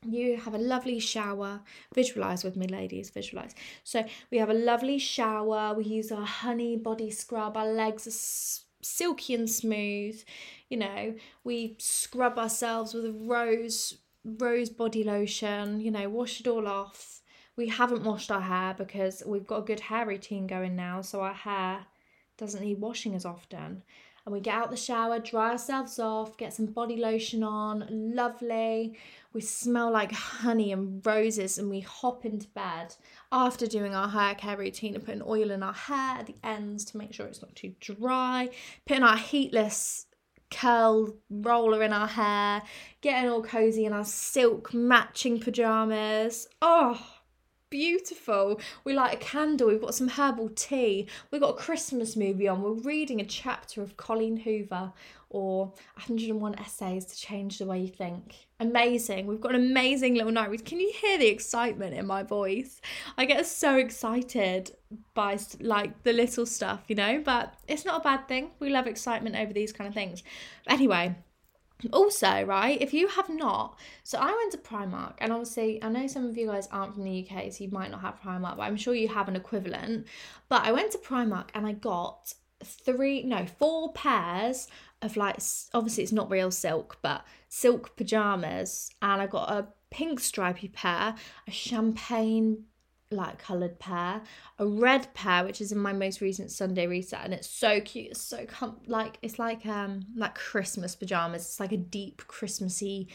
You 0.07 0.37
have 0.37 0.52
a 0.52 0.59
lovely 0.59 0.99
shower. 0.99 1.62
Visualize 1.95 2.45
with 2.45 2.54
me, 2.54 2.66
ladies. 2.66 3.09
Visualize. 3.09 3.54
So 3.83 4.04
we 4.31 4.37
have 4.37 4.50
a 4.50 4.64
lovely 4.71 4.99
shower. 4.99 5.73
We 5.73 5.85
use 5.85 6.12
our 6.12 6.26
honey 6.26 6.76
body 6.76 7.11
scrub. 7.11 7.57
Our 7.57 7.73
legs 7.73 8.07
are 8.07 8.85
silky 8.85 9.33
and 9.33 9.49
smooth. 9.49 10.23
You 10.69 10.76
know, 10.76 11.14
we 11.45 11.76
scrub 11.78 12.38
ourselves 12.38 12.92
with 12.92 13.07
a 13.07 13.12
rose 13.12 13.97
rose 14.23 14.69
body 14.69 15.02
lotion. 15.02 15.81
You 15.81 15.92
know, 15.92 16.11
wash 16.11 16.40
it 16.40 16.47
all 16.47 16.69
off 16.69 17.22
we 17.56 17.68
haven't 17.68 18.04
washed 18.04 18.30
our 18.30 18.40
hair 18.40 18.75
because 18.76 19.23
we've 19.26 19.47
got 19.47 19.59
a 19.59 19.66
good 19.66 19.80
hair 19.80 20.06
routine 20.06 20.47
going 20.47 20.75
now, 20.76 21.02
so 21.02 21.21
our 21.21 21.35
hair 21.35 21.87
doesn't 22.37 22.62
need 22.62 22.80
washing 22.80 23.14
as 23.14 23.25
often. 23.25 23.82
And 24.25 24.32
we 24.32 24.40
get 24.40 24.54
out 24.54 24.71
the 24.71 24.76
shower, 24.76 25.18
dry 25.18 25.50
ourselves 25.50 25.99
off, 25.99 26.37
get 26.37 26.54
some 26.54 26.66
body 26.66 26.97
lotion 26.97 27.42
on, 27.42 27.87
lovely. 27.90 28.97
We 29.32 29.40
smell 29.40 29.90
like 29.90 30.12
honey 30.12 30.71
and 30.71 31.04
roses, 31.04 31.59
and 31.59 31.68
we 31.68 31.80
hop 31.80 32.25
into 32.25 32.47
bed 32.49 32.94
after 33.32 33.66
doing 33.66 33.94
our 33.94 34.09
hair 34.09 34.37
care 34.37 34.56
routine 34.56 34.94
and 34.94 35.04
putting 35.04 35.23
oil 35.26 35.50
in 35.50 35.62
our 35.62 35.73
hair 35.73 36.18
at 36.18 36.26
the 36.26 36.37
ends 36.44 36.85
to 36.87 36.97
make 36.97 37.12
sure 37.12 37.26
it's 37.26 37.42
not 37.42 37.56
too 37.56 37.75
dry, 37.80 38.50
putting 38.87 39.02
our 39.02 39.16
heatless 39.16 40.06
curl 40.52 41.16
roller 41.28 41.82
in 41.82 41.92
our 41.92 42.06
hair, 42.06 42.62
getting 43.00 43.28
all 43.28 43.42
cozy 43.42 43.87
in 43.87 43.92
our 43.92 44.04
silk 44.04 44.73
matching 44.73 45.40
pajamas. 45.40 46.47
Oh, 46.61 47.00
beautiful. 47.73 48.61
We 48.85 48.93
light 48.93 49.14
a 49.14 49.17
candle, 49.17 49.69
we've 49.69 49.81
got 49.81 49.95
some 49.95 50.09
herbal 50.09 50.50
tea, 50.50 51.09
we've 51.31 51.41
got 51.41 51.55
a 51.55 51.57
Christmas 51.57 52.17
movie 52.17 52.47
on, 52.47 52.61
we're 52.61 52.73
reading 52.73 53.19
a 53.23 53.25
chapter 53.25 53.81
of 53.81 53.97
Colleen 53.97 54.37
Hoover 54.37 54.93
or 55.31 55.73
101 55.95 56.59
Essays 56.59 57.07
to 57.07 57.17
Change 57.17 57.57
the 57.57 57.64
Way 57.64 57.81
You 57.81 57.88
Think. 57.88 58.47
Amazing. 58.61 59.26
We've 59.26 59.41
got 59.41 59.55
an 59.55 59.62
amazing 59.62 60.14
little 60.14 60.31
night 60.31 60.50
read. 60.50 60.67
Can 60.67 60.81
you 60.81 60.93
hear 61.00 61.17
the 61.17 61.29
excitement 61.29 61.95
in 61.95 62.07
my 62.07 62.23
voice? 62.23 62.83
I 63.17 63.25
get 63.25 63.47
so 63.47 63.76
excited 63.76 64.76
by 65.14 65.38
like 65.59 66.02
the 66.02 66.12
little 66.12 66.45
stuff, 66.45 66.83
you 66.88 66.95
know, 66.95 67.23
but 67.25 67.55
it's 67.67 67.87
not 67.87 68.02
a 68.02 68.05
bad 68.05 68.29
thing. 68.29 68.50
We 68.61 68.69
love 68.69 68.87
excitement 68.87 69.35
over 69.35 69.55
these 69.55 69.73
kind 69.73 69.88
of 69.88 69.95
things. 69.95 70.23
Anyway, 70.67 71.17
also, 71.93 72.45
right, 72.45 72.81
if 72.81 72.95
you 72.95 73.09
have 73.09 73.29
not, 73.29 73.79
so 74.05 74.19
I 74.19 74.27
went 74.27 74.53
to 74.53 74.59
Primark, 74.59 75.15
and 75.19 75.33
obviously, 75.33 75.83
I 75.83 75.89
know 75.89 76.07
some 76.07 76.27
of 76.27 76.37
you 76.37 76.47
guys 76.47 76.69
aren't 76.71 76.95
from 76.95 77.05
the 77.05 77.27
UK, 77.27 77.53
so 77.53 77.65
you 77.65 77.71
might 77.71 77.91
not 77.91 78.03
have 78.03 78.21
Primark, 78.21 78.57
but 78.57 78.62
I'm 78.62 78.77
sure 78.77 78.95
you 78.95 79.09
have 79.09 79.29
an 79.29 79.37
equivalent. 79.37 80.07
But 80.49 80.65
I 80.65 80.73
went 80.73 80.93
to 80.93 80.99
Primark 80.99 81.49
and 81.55 81.67
I 81.67 81.73
got 81.73 82.35
three, 82.62 83.23
no, 83.25 83.47
four 83.47 83.93
pairs 83.93 84.69
of 85.01 85.17
like, 85.17 85.39
obviously, 85.75 86.05
it's 86.05 86.12
not 86.12 86.31
real 86.31 86.51
silk, 86.51 86.99
but 87.03 87.25
silk 87.49 87.97
pajamas, 87.97 88.91
and 89.01 89.21
I 89.21 89.27
got 89.27 89.51
a 89.51 89.67
pink 89.91 90.21
stripy 90.21 90.69
pair, 90.69 91.15
a 91.47 91.51
champagne 91.51 92.65
like 93.12 93.38
coloured 93.38 93.78
pair, 93.78 94.23
a 94.59 94.66
red 94.66 95.12
pair 95.14 95.45
which 95.45 95.61
is 95.61 95.73
in 95.73 95.78
my 95.78 95.92
most 95.92 96.21
recent 96.21 96.50
Sunday 96.50 96.87
reset, 96.87 97.25
and 97.25 97.35
it's 97.35 97.49
so 97.49 97.81
cute. 97.81 98.12
It's 98.12 98.21
so 98.21 98.47
com- 98.47 98.81
like 98.87 99.19
it's 99.23 99.38
like 99.38 99.64
um 99.66 100.07
like 100.16 100.35
Christmas 100.35 100.95
pajamas. 100.95 101.42
It's 101.42 101.61
like 101.61 101.73
a 101.73 101.76
deep 101.76 102.23
Christmassy 102.26 103.09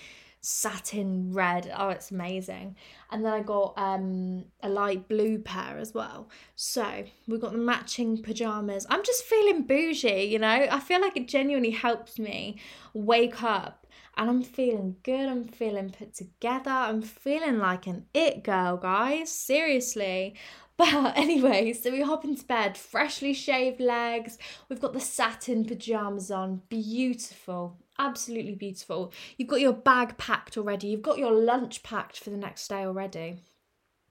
satin 0.48 1.34
red. 1.34 1.70
Oh, 1.76 1.90
it's 1.90 2.10
amazing. 2.10 2.78
And 3.12 3.26
then 3.26 3.34
I 3.34 3.42
got 3.42 3.74
um 3.78 4.46
a 4.64 4.70
light 4.70 5.10
blue 5.10 5.40
pair 5.40 5.78
as 5.78 5.94
well. 5.94 6.30
So 6.56 7.04
we've 7.28 7.42
got 7.42 7.52
the 7.52 7.58
matching 7.58 8.24
pajamas. 8.24 8.88
I'm 8.90 9.04
just 9.04 9.26
feeling 9.26 9.64
bougie, 9.64 10.24
you 10.24 10.40
know. 10.40 10.68
I 10.72 10.80
feel 10.80 11.02
like 11.02 11.18
it 11.18 11.28
genuinely 11.28 11.72
helps 11.72 12.18
me 12.18 12.60
wake 12.94 13.44
up 13.44 13.86
and 14.16 14.30
I'm 14.30 14.42
feeling 14.42 14.96
good. 15.04 15.28
I'm 15.28 15.50
feeling 15.50 15.90
put 15.90 16.14
together. 16.14 16.72
I'm 16.72 17.02
feeling 17.02 17.60
like 17.60 17.86
an 17.86 18.06
it 18.14 18.44
girl, 18.44 18.78
guys. 18.78 19.32
Seriously. 19.32 20.36
But 20.78 21.18
anyway, 21.18 21.74
so 21.74 21.90
we 21.90 22.04
hop 22.04 22.24
into 22.24 22.46
bed, 22.46 22.78
freshly 22.78 23.34
shaved 23.34 23.80
legs. 23.80 24.38
We've 24.70 24.80
got 24.80 24.94
the 24.94 25.00
satin 25.00 25.66
pajamas 25.66 26.30
on. 26.30 26.62
Beautiful. 26.70 27.80
Absolutely 28.00 28.56
beautiful. 28.56 29.12
You've 29.38 29.48
got 29.50 29.60
your 29.60 29.74
bag 29.74 30.18
packed 30.18 30.58
already. 30.58 30.88
You've 30.88 31.02
got 31.02 31.18
your 31.18 31.32
lunch 31.32 31.84
packed 31.84 32.20
for 32.20 32.30
the 32.30 32.38
next 32.38 32.68
day 32.68 32.86
already. 32.86 33.38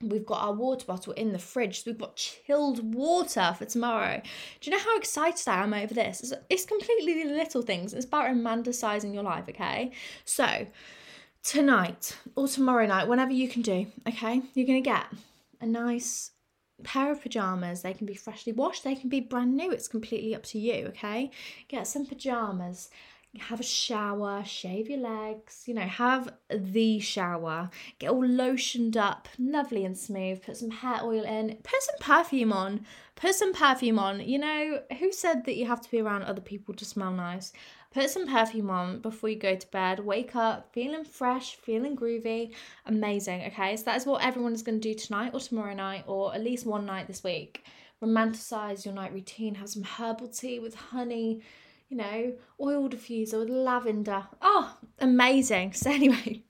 We've 0.03 0.27
got 0.27 0.43
our 0.43 0.53
water 0.53 0.85
bottle 0.85 1.13
in 1.15 1.33
the 1.33 1.39
fridge. 1.39 1.83
So 1.83 1.91
we've 1.91 1.99
got 1.99 2.17
chilled 2.17 2.95
water 2.95 3.55
for 3.57 3.65
tomorrow. 3.65 4.21
Do 4.61 4.71
you 4.71 4.77
know 4.77 4.83
how 4.83 4.99
excited 4.99 5.49
I 5.49 5.63
am 5.63 5.73
over 5.73 5.95
this? 5.95 6.21
It's, 6.21 6.33
it's 6.51 6.67
completely 6.67 7.25
little 7.25 7.63
things. 7.63 7.95
It's 7.95 8.05
about 8.05 8.27
romanticizing 8.27 9.15
your 9.15 9.23
life, 9.23 9.45
okay? 9.49 9.93
So, 10.25 10.67
tonight 11.43 12.17
or 12.35 12.49
tomorrow 12.49 12.87
night, 12.87 13.09
whenever 13.09 13.33
you 13.33 13.49
can 13.49 13.63
do, 13.63 13.87
okay, 14.07 14.43
you're 14.55 14.67
going 14.67 14.83
to 14.83 14.91
get 14.91 15.07
a 15.61 15.67
nice 15.67 16.33
pair 16.83 17.13
of 17.13 17.23
pajamas. 17.23 17.83
They 17.83 17.95
can 17.95 18.07
be 18.07 18.15
freshly 18.15 18.53
washed, 18.53 18.85
they 18.85 18.97
can 18.97 19.09
be 19.09 19.21
brand 19.21 19.57
new. 19.57 19.71
It's 19.71 19.89
completely 19.89 20.35
up 20.35 20.43
to 20.45 20.59
you, 20.59 20.87
okay? 20.89 21.31
Get 21.69 21.87
some 21.87 22.05
pajamas 22.05 22.91
have 23.39 23.61
a 23.61 23.65
shower, 23.65 24.43
shave 24.45 24.89
your 24.89 24.99
legs, 24.99 25.65
you 25.67 25.75
know, 25.75 25.83
have 25.83 26.33
the 26.51 26.99
shower, 27.01 27.71
get 27.99 28.11
all 28.11 28.27
lotioned 28.27 28.97
up, 28.97 29.29
lovely 29.39 29.85
and 29.85 29.97
smooth, 29.97 30.43
put 30.43 30.57
some 30.57 30.71
hair 30.71 31.01
oil 31.03 31.25
in, 31.25 31.59
put 31.63 31.83
some 31.83 31.97
perfume 32.01 32.53
on, 32.53 32.87
put 33.15 33.35
some 33.35 33.53
perfume 33.53 33.99
on. 33.99 34.21
You 34.21 34.39
know, 34.39 34.81
who 34.99 35.13
said 35.13 35.45
that 35.45 35.57
you 35.57 35.67
have 35.67 35.81
to 35.83 35.91
be 35.91 36.01
around 36.01 36.23
other 36.23 36.41
people 36.41 36.75
to 36.75 36.85
smell 36.85 37.13
nice? 37.13 37.53
Put 37.93 38.11
some 38.11 38.27
perfume 38.27 38.71
on 38.71 39.01
before 39.01 39.31
you 39.31 39.39
go 39.39 39.57
to 39.57 39.67
bed, 39.69 40.01
wake 40.01 40.37
up 40.37 40.73
feeling 40.73 41.05
fresh, 41.05 41.57
feeling 41.57 41.97
groovy, 41.97 42.53
amazing. 42.85 43.45
Okay, 43.47 43.77
so 43.77 43.85
that 43.85 43.97
is 43.97 44.07
what 44.07 44.25
everyone 44.25 44.53
is 44.53 44.63
going 44.63 44.81
to 44.81 44.89
do 44.89 44.95
tonight 44.95 45.33
or 45.33 45.41
tomorrow 45.41 45.75
night 45.75 46.05
or 46.07 46.35
at 46.35 46.43
least 46.43 46.67
one 46.67 46.85
night 46.85 47.07
this 47.07 47.25
week. 47.25 47.65
Romanticize 48.03 48.85
your 48.85 48.93
night 48.93 49.15
routine, 49.15 49.55
have 49.55 49.71
some 49.71 49.83
herbal 49.83 50.29
tea 50.29 50.59
with 50.59 50.75
honey 50.75 51.41
you 51.89 51.97
know, 51.97 52.35
oil 52.61 52.89
diffuser 52.89 53.41
with 53.41 53.51
lavender. 53.51 54.27
Oh, 54.43 54.77
amazing. 54.99 55.73
So, 55.73 55.91
anyway, 55.91 56.43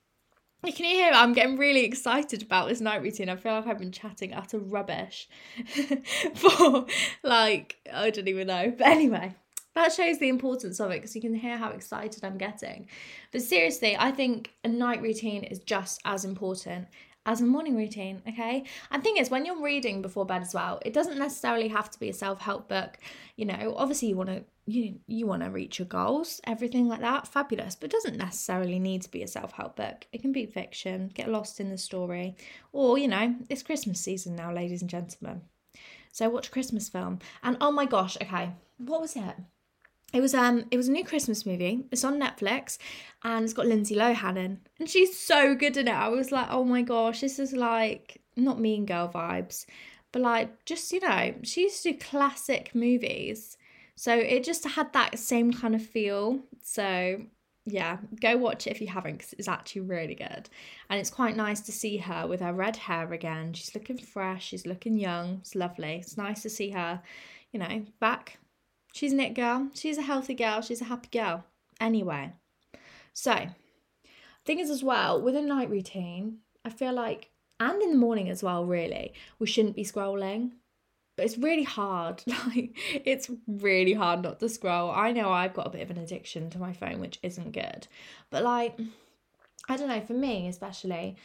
you 0.65 0.73
can 0.73 0.87
hear 0.87 1.13
I'm 1.13 1.33
getting 1.33 1.57
really 1.57 1.85
excited 1.85 2.43
about 2.43 2.69
this 2.69 2.81
night 2.81 3.03
routine. 3.03 3.29
I 3.29 3.37
feel 3.37 3.53
like 3.53 3.67
I've 3.67 3.79
been 3.79 3.93
chatting 3.93 4.33
utter 4.33 4.59
rubbish 4.59 5.29
for 6.35 6.87
like, 7.23 7.77
I 7.93 8.11
don't 8.11 8.29
even 8.29 8.47
know. 8.47 8.75
But 8.77 8.87
anyway, 8.89 9.35
that 9.75 9.93
shows 9.93 10.19
the 10.19 10.29
importance 10.29 10.81
of 10.81 10.91
it 10.91 11.01
because 11.01 11.15
you 11.15 11.21
can 11.21 11.35
hear 11.35 11.57
how 11.57 11.71
excited 11.71 12.25
I'm 12.25 12.39
getting. 12.39 12.89
But 13.31 13.43
seriously, 13.43 13.97
I 13.99 14.11
think 14.11 14.53
a 14.65 14.69
night 14.69 15.03
routine 15.03 15.45
is 15.45 15.59
just 15.59 16.01
as 16.05 16.25
important 16.25 16.89
as 17.27 17.41
a 17.41 17.45
morning 17.45 17.77
routine, 17.77 18.23
okay? 18.29 18.65
And 18.91 19.03
thing 19.03 19.17
is, 19.17 19.31
when 19.31 19.45
you're 19.45 19.61
reading 19.61 20.01
before 20.01 20.25
bed 20.25 20.43
as 20.43 20.55
well, 20.55 20.81
it 20.87 20.95
doesn't 20.95 21.19
necessarily 21.19 21.69
have 21.69 21.91
to 21.91 21.99
be 21.99 22.09
a 22.09 22.15
self-help 22.15 22.69
book. 22.69 22.99
You 23.35 23.47
know, 23.47 23.75
obviously 23.77 24.09
you 24.09 24.17
want 24.17 24.31
to 24.31 24.45
you 24.67 24.99
you 25.07 25.27
want 25.27 25.43
to 25.43 25.51
reach 25.51 25.79
your 25.79 25.87
goals, 25.87 26.41
everything 26.45 26.89
like 26.89 27.01
that, 27.01 27.29
fabulous. 27.29 27.77
But 27.77 27.91
doesn't 27.91 28.17
necessarily 28.17 28.79
need 28.79 29.03
to 29.03 29.11
be 29.11 29.23
a 29.23 29.29
self-help 29.29 29.77
book. 29.77 30.07
It 30.13 30.21
can 30.21 30.33
be 30.33 30.47
fiction, 30.47 31.11
get 31.15 31.31
lost 31.31 31.61
in 31.61 31.71
the 31.71 31.79
story, 31.79 32.37
or 32.73 32.99
you 32.99 33.09
know, 33.09 33.37
it's 33.49 33.63
Christmas 33.63 34.01
season 34.01 34.37
now, 34.37 34.53
ladies 34.53 34.83
and 34.83 34.91
gentlemen. 34.91 35.43
So 36.13 36.29
watch 36.29 36.49
a 36.49 36.51
Christmas 36.51 36.89
film. 36.89 37.21
And 37.43 37.57
oh 37.61 37.71
my 37.71 37.87
gosh, 37.87 38.17
okay, 38.21 38.51
what 38.79 39.01
was 39.01 39.17
it? 39.17 39.37
It 40.13 40.21
was 40.21 40.35
um 40.35 40.65
it 40.71 40.77
was 40.77 40.89
a 40.89 40.93
new 40.93 41.05
Christmas 41.05 41.47
movie. 41.47 41.85
It's 41.91 42.05
on 42.05 42.21
Netflix 42.21 42.79
and 43.23 43.45
it's 43.45 43.53
got 43.53 43.67
Lindsay 43.67 43.95
Lohan 43.95 44.37
in. 44.37 44.61
And 44.79 44.89
she's 44.89 45.19
so 45.19 45.55
good 45.55 45.77
in 45.77 45.89
it. 45.89 45.95
I 45.95 46.09
was 46.09 46.33
like, 46.33 46.49
oh 46.51 46.65
my 46.65 46.83
gosh, 46.83 47.21
this 47.21 47.39
is 47.39 47.53
like 47.53 48.21
not 48.37 48.61
mean 48.61 48.87
girl 48.87 49.11
vibes. 49.15 49.67
But 50.13 50.23
like 50.23 50.65
just, 50.65 50.91
you 50.93 51.01
know, 51.01 51.35
she 51.43 51.63
used 51.63 51.83
to 51.83 51.93
do 51.93 51.99
classic 51.99 52.75
movies. 52.75 53.57
So 53.97 54.15
it 54.15 54.45
just 54.45 54.65
had 54.65 54.93
that 54.93 55.19
same 55.19 55.53
kind 55.53 55.75
of 55.75 55.83
feel. 55.85 56.41
So 56.63 57.23
yeah, 57.65 57.99
go 58.21 58.37
watch 58.37 58.67
it 58.67 58.71
if 58.71 58.81
you 58.81 58.87
haven't 58.87 59.19
because 59.19 59.33
it's 59.35 59.49
actually 59.49 59.83
really 59.83 60.15
good. 60.15 60.49
And 60.89 61.01
it's 61.01 61.11
quite 61.11 61.37
nice 61.37 61.61
to 61.63 61.73
see 61.73 61.97
her 61.97 62.27
with 62.27 62.41
her 62.41 62.53
red 62.53 62.77
hair 62.77 63.13
again. 63.13 63.53
She's 63.55 63.75
looking 63.75 63.99
fresh, 63.99 64.47
she's 64.47 64.67
looking 64.67 64.99
young. 64.99 65.39
It's 65.41 65.55
lovely. 65.55 65.97
It's 65.97 66.17
nice 66.17 66.43
to 66.43 66.51
see 66.51 66.71
her, 66.71 67.03
you 67.53 67.59
know, 67.59 67.85
back 67.99 68.39
She's 68.97 69.13
an 69.13 69.21
it 69.21 69.35
girl. 69.35 69.69
She's 69.75 69.99
a 69.99 70.03
healthy 70.03 70.33
girl. 70.33 70.63
She's 70.63 70.81
a 70.81 70.85
happy 70.85 71.11
girl. 71.13 71.45
Anyway, 71.79 72.33
so 73.13 73.49
thing 74.47 74.59
is, 74.59 74.71
as 74.71 74.83
well, 74.83 75.21
with 75.21 75.37
a 75.37 75.43
night 75.43 75.69
routine, 75.69 76.39
I 76.65 76.71
feel 76.71 76.95
like, 76.95 77.29
and 77.61 77.83
in 77.83 77.91
the 77.91 77.99
morning 77.99 78.31
as 78.31 78.43
well, 78.43 78.65
really, 78.65 79.13
we 79.39 79.47
shouldn't 79.49 79.77
be 79.77 79.85
scrolling. 79.85 80.53
But 81.17 81.25
it's 81.25 81.39
really 81.39 81.65
hard. 81.65 82.23
Like, 82.47 82.77
it's 83.05 83.31
really 83.47 83.95
hard 83.95 84.23
not 84.23 84.39
to 84.41 84.49
scroll. 84.49 84.91
I 84.91 85.11
know 85.13 85.31
I've 85.31 85.55
got 85.55 85.67
a 85.67 85.71
bit 85.71 85.83
of 85.83 85.91
an 85.91 85.99
addiction 85.99 86.49
to 86.51 86.59
my 86.59 86.73
phone, 86.73 87.01
which 87.01 87.19
isn't 87.23 87.53
good. 87.53 87.89
But, 88.31 88.45
like, 88.45 88.79
I 89.69 89.77
don't 89.77 89.89
know, 89.89 90.01
for 90.01 90.13
me 90.13 90.47
especially, 90.47 91.17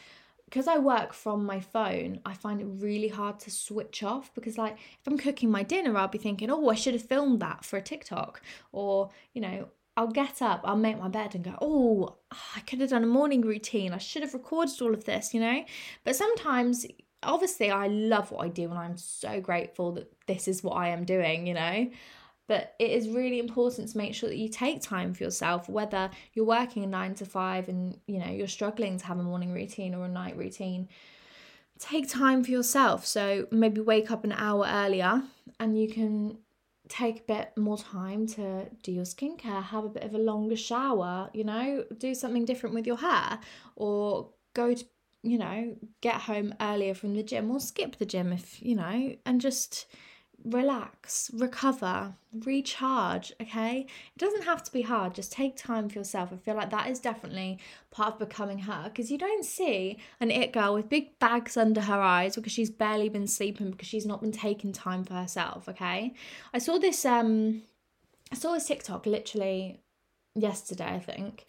because 0.46 0.66
I 0.66 0.78
work 0.78 1.12
from 1.12 1.46
my 1.46 1.60
phone, 1.60 2.20
I 2.26 2.34
find 2.34 2.60
it 2.60 2.66
really 2.66 3.08
hard 3.08 3.38
to 3.40 3.50
switch 3.50 4.02
off 4.02 4.34
because, 4.34 4.58
like, 4.58 4.74
if 4.74 5.06
I'm 5.06 5.16
cooking 5.16 5.50
my 5.50 5.62
dinner, 5.62 5.96
I'll 5.96 6.08
be 6.08 6.18
thinking, 6.18 6.50
oh, 6.50 6.68
I 6.68 6.74
should 6.74 6.94
have 6.94 7.04
filmed 7.04 7.40
that 7.40 7.64
for 7.64 7.76
a 7.76 7.82
TikTok. 7.82 8.42
Or, 8.72 9.10
you 9.32 9.40
know, 9.40 9.68
I'll 9.96 10.08
get 10.08 10.40
up, 10.40 10.62
I'll 10.64 10.76
make 10.76 10.98
my 10.98 11.08
bed 11.08 11.34
and 11.34 11.44
go, 11.44 11.56
oh, 11.60 12.16
I 12.56 12.60
could 12.60 12.80
have 12.80 12.90
done 12.90 13.04
a 13.04 13.06
morning 13.06 13.42
routine. 13.42 13.92
I 13.92 13.98
should 13.98 14.22
have 14.22 14.34
recorded 14.34 14.80
all 14.80 14.94
of 14.94 15.04
this, 15.04 15.32
you 15.34 15.40
know? 15.40 15.64
But 16.04 16.16
sometimes, 16.16 16.86
obviously, 17.22 17.70
I 17.70 17.88
love 17.88 18.30
what 18.30 18.44
I 18.44 18.48
do 18.48 18.68
and 18.70 18.78
I'm 18.78 18.96
so 18.96 19.40
grateful 19.40 19.92
that 19.92 20.12
this 20.26 20.48
is 20.48 20.62
what 20.62 20.74
I 20.74 20.88
am 20.88 21.04
doing, 21.04 21.46
you 21.46 21.54
know? 21.54 21.90
But 22.48 22.74
it 22.78 22.90
is 22.90 23.08
really 23.08 23.38
important 23.38 23.88
to 23.90 23.98
make 23.98 24.14
sure 24.14 24.28
that 24.28 24.36
you 24.36 24.48
take 24.48 24.82
time 24.82 25.14
for 25.14 25.22
yourself, 25.22 25.68
whether 25.68 26.10
you're 26.34 26.44
working 26.44 26.84
a 26.84 26.86
nine 26.86 27.14
to 27.14 27.24
five 27.24 27.68
and 27.68 27.98
you 28.06 28.18
know 28.18 28.30
you're 28.30 28.48
struggling 28.48 28.98
to 28.98 29.06
have 29.06 29.18
a 29.18 29.22
morning 29.22 29.52
routine 29.52 29.94
or 29.94 30.04
a 30.04 30.08
night 30.08 30.36
routine. 30.36 30.88
Take 31.78 32.08
time 32.08 32.44
for 32.44 32.50
yourself. 32.50 33.06
So 33.06 33.46
maybe 33.50 33.80
wake 33.80 34.10
up 34.10 34.24
an 34.24 34.32
hour 34.32 34.66
earlier 34.68 35.22
and 35.60 35.80
you 35.80 35.88
can 35.88 36.38
take 36.88 37.20
a 37.20 37.22
bit 37.22 37.52
more 37.56 37.78
time 37.78 38.26
to 38.26 38.68
do 38.82 38.92
your 38.92 39.04
skincare, 39.04 39.62
have 39.62 39.84
a 39.84 39.88
bit 39.88 40.02
of 40.02 40.14
a 40.14 40.18
longer 40.18 40.56
shower, 40.56 41.30
you 41.32 41.44
know, 41.44 41.84
do 41.96 42.14
something 42.14 42.44
different 42.44 42.74
with 42.74 42.86
your 42.86 42.98
hair, 42.98 43.38
or 43.76 44.28
go 44.52 44.74
to, 44.74 44.84
you 45.22 45.38
know, 45.38 45.76
get 46.00 46.22
home 46.22 46.54
earlier 46.60 46.94
from 46.94 47.14
the 47.14 47.22
gym 47.22 47.50
or 47.50 47.60
skip 47.60 47.96
the 47.96 48.06
gym 48.06 48.32
if, 48.32 48.60
you 48.62 48.74
know, 48.74 49.14
and 49.24 49.40
just 49.40 49.86
relax, 50.44 51.30
recover, 51.32 52.14
recharge, 52.44 53.32
okay? 53.40 53.86
It 54.16 54.18
doesn't 54.18 54.42
have 54.42 54.62
to 54.64 54.72
be 54.72 54.82
hard, 54.82 55.14
just 55.14 55.32
take 55.32 55.56
time 55.56 55.88
for 55.88 55.98
yourself. 55.98 56.30
I 56.32 56.36
feel 56.36 56.56
like 56.56 56.70
that 56.70 56.90
is 56.90 56.98
definitely 56.98 57.58
part 57.90 58.14
of 58.14 58.18
becoming 58.18 58.60
her 58.60 58.84
because 58.84 59.10
you 59.10 59.18
don't 59.18 59.44
see 59.44 59.98
an 60.20 60.30
it 60.30 60.52
girl 60.52 60.74
with 60.74 60.88
big 60.88 61.18
bags 61.18 61.56
under 61.56 61.82
her 61.82 62.00
eyes 62.00 62.34
because 62.34 62.52
she's 62.52 62.70
barely 62.70 63.08
been 63.08 63.26
sleeping 63.28 63.70
because 63.70 63.88
she's 63.88 64.06
not 64.06 64.20
been 64.20 64.32
taking 64.32 64.72
time 64.72 65.04
for 65.04 65.14
herself, 65.14 65.68
okay? 65.68 66.14
I 66.52 66.58
saw 66.58 66.78
this 66.78 67.04
um 67.04 67.62
I 68.32 68.34
saw 68.34 68.54
this 68.54 68.66
TikTok 68.66 69.06
literally 69.06 69.80
yesterday, 70.34 70.94
I 70.94 70.98
think, 70.98 71.46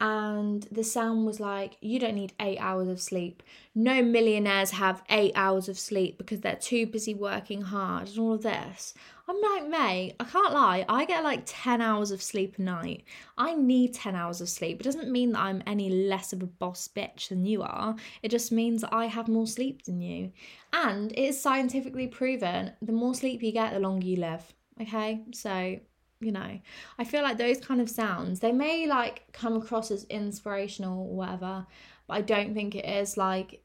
and 0.00 0.64
the 0.70 0.84
sound 0.84 1.24
was 1.24 1.40
like, 1.40 1.76
You 1.80 1.98
don't 1.98 2.14
need 2.14 2.34
eight 2.38 2.58
hours 2.58 2.88
of 2.88 3.00
sleep. 3.00 3.42
No 3.74 4.02
millionaires 4.02 4.72
have 4.72 5.02
eight 5.08 5.32
hours 5.34 5.68
of 5.68 5.78
sleep 5.78 6.18
because 6.18 6.40
they're 6.40 6.56
too 6.56 6.86
busy 6.86 7.14
working 7.14 7.62
hard 7.62 8.08
and 8.08 8.18
all 8.18 8.34
of 8.34 8.42
this. 8.42 8.94
I'm 9.28 9.40
like, 9.40 9.68
mate, 9.68 10.14
I 10.20 10.24
can't 10.24 10.52
lie. 10.52 10.84
I 10.88 11.04
get 11.04 11.24
like 11.24 11.42
10 11.46 11.80
hours 11.80 12.12
of 12.12 12.22
sleep 12.22 12.58
a 12.58 12.62
night. 12.62 13.04
I 13.36 13.54
need 13.54 13.92
10 13.92 14.14
hours 14.14 14.40
of 14.40 14.48
sleep. 14.48 14.80
It 14.80 14.84
doesn't 14.84 15.10
mean 15.10 15.32
that 15.32 15.40
I'm 15.40 15.64
any 15.66 15.90
less 15.90 16.32
of 16.32 16.42
a 16.42 16.46
boss 16.46 16.88
bitch 16.88 17.28
than 17.28 17.44
you 17.44 17.62
are. 17.62 17.96
It 18.22 18.30
just 18.30 18.52
means 18.52 18.82
that 18.82 18.94
I 18.94 19.06
have 19.06 19.26
more 19.26 19.48
sleep 19.48 19.84
than 19.84 20.00
you. 20.00 20.30
And 20.72 21.10
it 21.12 21.18
is 21.18 21.40
scientifically 21.40 22.06
proven 22.06 22.72
the 22.80 22.92
more 22.92 23.14
sleep 23.14 23.42
you 23.42 23.50
get, 23.50 23.72
the 23.72 23.80
longer 23.80 24.06
you 24.06 24.16
live. 24.16 24.54
Okay? 24.80 25.22
So 25.32 25.80
you 26.20 26.32
know 26.32 26.58
i 26.98 27.04
feel 27.04 27.22
like 27.22 27.36
those 27.36 27.58
kind 27.60 27.80
of 27.80 27.90
sounds 27.90 28.40
they 28.40 28.52
may 28.52 28.86
like 28.86 29.30
come 29.32 29.56
across 29.56 29.90
as 29.90 30.04
inspirational 30.04 31.06
or 31.06 31.16
whatever 31.16 31.66
but 32.06 32.14
i 32.14 32.20
don't 32.20 32.54
think 32.54 32.74
it 32.74 32.86
is 32.86 33.16
like 33.16 33.62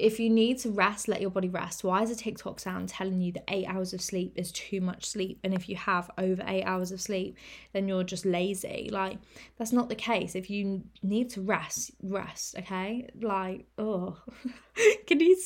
if 0.00 0.18
you 0.18 0.30
need 0.30 0.58
to 0.58 0.70
rest 0.70 1.08
let 1.08 1.20
your 1.20 1.30
body 1.30 1.48
rest. 1.48 1.84
Why 1.84 2.02
is 2.02 2.10
a 2.10 2.16
tiktok 2.16 2.58
sound 2.58 2.88
telling 2.88 3.20
you 3.20 3.32
that 3.32 3.44
eight 3.48 3.66
hours 3.66 3.92
of 3.92 4.00
sleep 4.00 4.32
is 4.34 4.50
too 4.52 4.80
much 4.80 5.04
sleep? 5.04 5.38
And 5.44 5.52
if 5.52 5.68
you 5.68 5.76
have 5.76 6.10
over 6.18 6.42
eight 6.46 6.64
hours 6.64 6.90
of 6.90 7.00
sleep 7.00 7.36
then 7.72 7.86
you're 7.86 8.04
just 8.04 8.24
lazy. 8.24 8.88
Like 8.90 9.18
that's 9.58 9.72
not 9.72 9.88
the 9.88 9.94
case. 9.94 10.34
If 10.34 10.50
you 10.50 10.82
need 11.02 11.30
to 11.30 11.42
rest 11.42 11.92
rest 12.02 12.56
okay? 12.58 13.10
Like 13.20 13.66
oh 13.78 14.16
can 15.06 15.20
you 15.20 15.36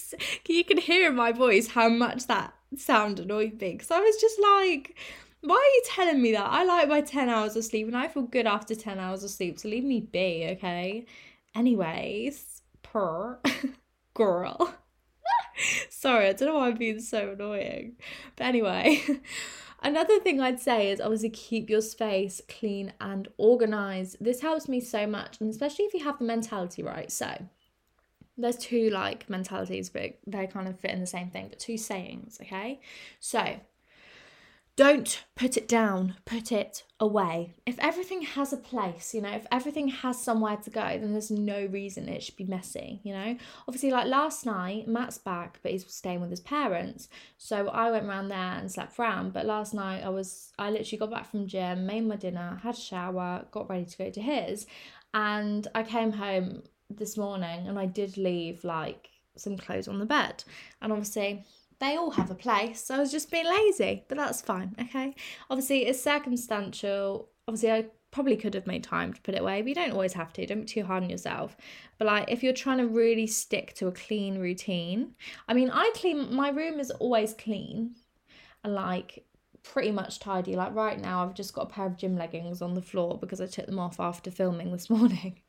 can 0.45 0.57
you 0.57 0.65
can 0.65 0.79
hear 0.79 1.09
in 1.09 1.17
my 1.17 1.33
voice 1.33 1.69
how 1.69 1.89
much 1.89 2.27
that 2.29 2.55
sound 2.77 3.21
annoyed 3.21 3.61
me? 3.61 3.73
Because 3.73 3.91
i 3.91 4.01
was 4.01 4.17
just 4.21 4.41
like 4.41 4.97
why 5.45 5.57
are 5.57 5.75
you 5.75 5.83
telling 5.87 6.23
me 6.23 6.33
that? 6.33 6.47
I 6.51 6.65
like 6.65 6.89
my 6.89 7.03
10 7.03 7.29
hours 7.29 7.55
of 7.55 7.65
sleep 7.65 7.87
and 7.87 7.97
I 7.97 8.09
feel 8.09 8.23
good 8.23 8.47
after 8.47 8.75
10 8.75 8.99
hours 8.99 9.23
of 9.23 9.31
sleep, 9.31 9.59
so 9.59 9.69
leave 9.69 9.85
me 9.85 10.01
be, 10.01 10.49
okay? 10.53 11.05
Anyways, 11.55 12.63
per 12.83 13.39
girl. 14.15 14.75
Sorry, 15.91 16.29
I 16.29 16.33
don't 16.33 16.49
know 16.49 16.55
why 16.55 16.69
I'm 16.69 16.77
being 16.77 17.01
so 17.01 17.31
annoying. 17.31 17.97
But 18.37 18.45
anyway, 18.45 19.03
another 19.83 20.19
thing 20.21 20.41
I'd 20.41 20.61
say 20.61 20.91
is 20.91 21.01
obviously 21.01 21.31
keep 21.31 21.69
your 21.69 21.83
space 21.83 22.41
clean 22.49 22.95
and 23.01 23.29
organized. 23.37 24.17
This 24.21 24.41
helps 24.41 24.69
me 24.69 24.81
so 24.81 25.07
much, 25.07 25.41
and 25.41 25.51
especially 25.51 25.85
if 25.85 25.95
you 25.95 26.05
have 26.05 26.19
the 26.19 26.25
mentality 26.25 26.83
right. 26.83 27.11
So, 27.13 27.49
there's 28.37 28.57
two 28.57 28.91
like 28.91 29.29
mentalities, 29.29 29.91
but 29.91 30.19
they 30.27 30.47
kind 30.47 30.67
of 30.67 30.81
fit 30.81 30.91
in 30.91 31.01
the 31.01 31.07
same 31.07 31.31
thing, 31.31 31.49
but 31.49 31.59
two 31.59 31.77
sayings, 31.77 32.39
okay? 32.43 32.81
So, 33.21 33.61
don't 34.77 35.25
put 35.37 35.57
it 35.57 35.69
down, 35.69 36.17
put 36.25 36.51
it 36.51 36.83
away. 36.99 37.55
If 37.65 37.79
everything 37.79 38.23
has 38.23 38.53
a 38.53 38.57
place, 38.57 39.15
you 39.15 39.21
know, 39.21 39.31
if 39.31 39.47
everything 39.53 39.89
has 39.89 40.21
somewhere 40.21 40.57
to 40.57 40.71
go, 40.71 40.81
then 40.81 41.13
there's 41.13 41.31
no 41.31 41.67
reason 41.67 42.09
it 42.09 42.23
should 42.23 42.37
be 42.37 42.45
messy, 42.45 43.01
you 43.05 43.13
know? 43.13 43.37
Obviously, 43.69 43.91
like 43.91 44.09
last 44.09 44.45
night, 44.45 44.89
Matt's 44.89 45.19
back, 45.19 45.61
but 45.63 45.71
he's 45.71 45.87
staying 45.87 46.21
with 46.21 46.31
his 46.31 46.41
parents. 46.41 47.09
So 47.39 47.69
I 47.69 47.91
went 47.93 48.07
around 48.07 48.29
there 48.29 48.39
and 48.39 48.71
slept 48.71 48.99
around. 48.99 49.33
But 49.33 49.47
last 49.47 49.75
night, 49.75 50.03
I 50.03 50.09
was, 50.09 50.53
I 50.59 50.71
literally 50.71 50.99
got 50.99 51.11
back 51.11 51.31
from 51.31 51.47
gym, 51.47 51.87
made 51.87 52.07
my 52.07 52.17
dinner, 52.17 52.61
had 52.63 52.75
a 52.75 52.81
shower, 52.81 53.47
got 53.53 53.71
ready 53.71 53.85
to 53.85 53.99
go 53.99 54.11
to 54.11 54.21
his. 54.21 54.67
And 55.13 55.69
I 55.75 55.85
came 55.85 56.13
home 56.13 56.65
this 56.91 57.17
morning 57.17 57.69
and 57.69 57.79
I 57.79 57.87
did 57.87 58.17
leave 58.17 58.65
like 58.65 59.09
some 59.37 59.57
clothes 59.57 59.89
on 59.89 59.99
the 59.99 60.07
bed. 60.07 60.43
And 60.83 60.93
obviously, 60.93 61.45
they 61.81 61.97
all 61.97 62.11
have 62.13 62.31
a 62.31 62.35
place. 62.35 62.91
I 62.91 62.99
was 62.99 63.11
just 63.11 63.31
being 63.31 63.47
lazy, 63.47 64.05
but 64.09 64.19
that's 64.19 64.41
fine, 64.41 64.75
okay? 64.81 65.15
Obviously, 65.51 65.87
it's 65.87 66.01
circumstantial. 66.01 67.29
Obviously, 67.49 67.73
I 67.73 67.87
probably 68.11 68.37
could 68.37 68.55
have 68.55 68.67
made 68.67 68.85
time 68.85 69.13
to 69.13 69.21
put 69.23 69.35
it 69.35 69.41
away, 69.41 69.61
but 69.61 69.69
you 69.69 69.75
don't 69.75 69.93
always 69.93 70.13
have 70.13 70.33
to. 70.33 70.47
Don't 70.47 70.61
be 70.61 70.67
too 70.67 70.85
hard 70.85 71.03
on 71.03 71.11
yourself. 71.11 71.57
But 71.99 72.07
like, 72.07 72.31
if 72.31 72.43
you're 72.43 72.53
trying 72.53 72.79
to 72.79 72.87
really 72.87 73.27
stick 73.27 73.75
to 73.75 73.89
a 73.89 73.93
clean 73.93 74.39
routine, 74.39 75.15
I 75.49 75.55
mean, 75.55 75.71
I 75.71 75.91
clean 75.95 76.33
my 76.35 76.51
room 76.51 76.79
is 76.79 76.91
always 76.93 77.35
clean 77.35 77.97
and 78.63 78.75
like 78.75 79.25
pretty 79.65 79.91
much 79.91 80.21
tidy. 80.21 80.55
Like 80.55 80.75
right 80.75 81.01
now, 81.01 81.25
I've 81.25 81.35
just 81.35 81.55
got 81.55 81.63
a 81.63 81.75
pair 81.75 81.87
of 81.87 81.97
gym 81.97 82.17
leggings 82.17 82.63
on 82.63 82.75
the 82.75 82.83
floor 82.83 83.19
because 83.19 83.41
I 83.41 83.47
took 83.47 83.67
them 83.67 83.81
off 83.81 83.99
after 83.99 84.31
filming 84.31 84.71
this 84.71 84.89
morning. 84.91 85.41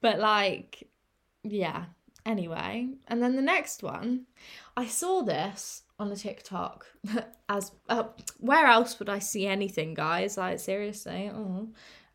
but 0.00 0.18
like, 0.18 0.88
yeah, 1.44 1.84
Anyway, 2.26 2.88
and 3.08 3.22
then 3.22 3.36
the 3.36 3.42
next 3.42 3.82
one, 3.82 4.26
I 4.76 4.86
saw 4.86 5.22
this 5.22 5.82
on 5.98 6.12
a 6.12 6.16
TikTok. 6.16 6.86
As 7.48 7.72
uh, 7.88 8.04
where 8.38 8.66
else 8.66 8.98
would 8.98 9.08
I 9.08 9.18
see 9.18 9.46
anything, 9.46 9.94
guys? 9.94 10.36
Like 10.36 10.58
seriously. 10.58 11.30
Oh. 11.32 11.68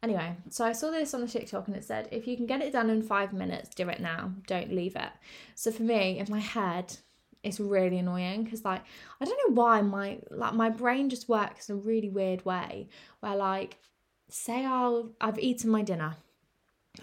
Anyway, 0.04 0.36
so 0.50 0.63
I 0.63 0.74
saw 0.74 0.91
this 0.91 1.13
on 1.15 1.22
the 1.22 1.28
TikTok 1.28 1.68
and 1.68 1.76
it 1.76 1.84
said, 1.84 2.08
if 2.12 2.28
you 2.28 2.38
can 2.38 2.46
get 2.46 2.62
it 2.62 2.74
done 2.74 2.91
in 2.91 3.02
five 3.02 3.34
minutes, 3.34 3.70
do 3.70 3.89
it 3.89 4.00
now. 4.00 4.32
Don't 4.46 4.72
leave 4.72 4.96
it. 4.96 5.10
So 5.56 5.72
for 5.72 5.82
me, 5.82 6.20
in 6.20 6.28
my 6.30 6.39
head, 6.39 6.98
it's 7.46 7.60
really 7.60 8.00
annoying 8.00 8.44
because 8.44 8.65
like 8.65 8.82
I 9.22 9.26
don't 9.26 9.39
know 9.48 9.62
why 9.62 9.82
my 9.82 10.20
like 10.32 10.54
my 10.54 10.70
brain 10.70 11.10
just 11.10 11.30
works 11.30 11.70
in 11.70 11.76
a 11.76 11.80
really 11.80 12.10
weird 12.10 12.44
way 12.44 12.89
where 13.20 13.36
like 13.36 13.78
say 14.30 14.65
I'll 14.65 15.12
I've 15.22 15.39
eaten 15.39 15.70
my 15.70 15.84
dinner 15.84 16.15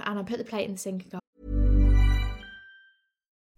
and 0.01 0.19
I 0.19 0.23
put 0.23 0.39
the 0.39 0.45
plate 0.45 0.67
in 0.67 0.73
the 0.73 0.79
sink 0.79 1.05
and 1.05 1.13
go, 1.13 1.19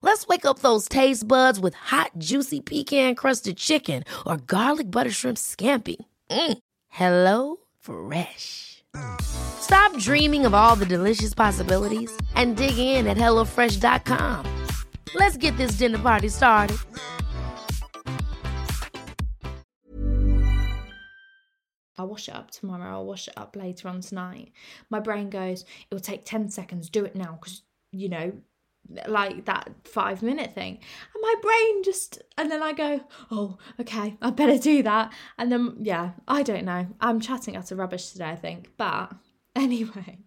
Let's 0.00 0.28
wake 0.28 0.44
up 0.44 0.60
those 0.60 0.88
taste 0.88 1.26
buds 1.26 1.58
with 1.58 1.74
hot, 1.74 2.12
juicy 2.18 2.60
pecan 2.60 3.14
crusted 3.16 3.56
chicken 3.56 4.04
or 4.26 4.36
garlic 4.36 4.90
butter 4.90 5.10
shrimp 5.10 5.38
scampi. 5.38 5.96
Mm. 6.30 6.58
Hello 6.88 7.56
Fresh. 7.80 8.84
Stop 9.20 9.96
dreaming 9.98 10.46
of 10.46 10.54
all 10.54 10.76
the 10.76 10.86
delicious 10.86 11.34
possibilities 11.34 12.16
and 12.34 12.56
dig 12.56 12.78
in 12.78 13.06
at 13.06 13.16
HelloFresh.com. 13.16 14.66
Let's 15.14 15.36
get 15.36 15.56
this 15.56 15.72
dinner 15.72 15.98
party 15.98 16.28
started. 16.28 16.78
I'll 21.98 22.06
wash 22.06 22.28
it 22.28 22.34
up 22.36 22.52
tomorrow, 22.52 22.92
I'll 22.92 23.04
wash 23.04 23.26
it 23.26 23.34
up 23.36 23.56
later 23.56 23.88
on 23.88 24.00
tonight. 24.00 24.52
My 24.90 25.00
brain 25.00 25.28
goes, 25.28 25.62
it 25.62 25.94
will 25.94 26.00
take 26.00 26.24
10 26.24 26.50
seconds, 26.50 26.88
do 26.88 27.04
it 27.04 27.16
now, 27.16 27.32
because, 27.40 27.62
you 27.90 28.08
know, 28.08 28.32
like 29.06 29.44
that 29.46 29.70
five 29.84 30.22
minute 30.22 30.54
thing. 30.54 30.78
And 31.14 31.22
my 31.22 31.34
brain 31.42 31.82
just 31.84 32.22
and 32.36 32.50
then 32.50 32.62
i 32.62 32.72
go 32.72 33.00
oh 33.30 33.58
okay 33.80 34.16
i 34.22 34.30
better 34.30 34.58
do 34.58 34.82
that. 34.82 35.12
And 35.38 35.50
then 35.52 35.76
yeah 35.80 36.12
i 36.26 36.42
don't 36.42 36.64
know. 36.64 36.86
I'm 37.00 37.20
chatting 37.20 37.56
out 37.56 37.70
of 37.70 37.78
rubbish 37.78 38.10
today 38.10 38.30
i 38.30 38.36
think. 38.36 38.70
But 38.76 39.12
anyway 39.56 40.18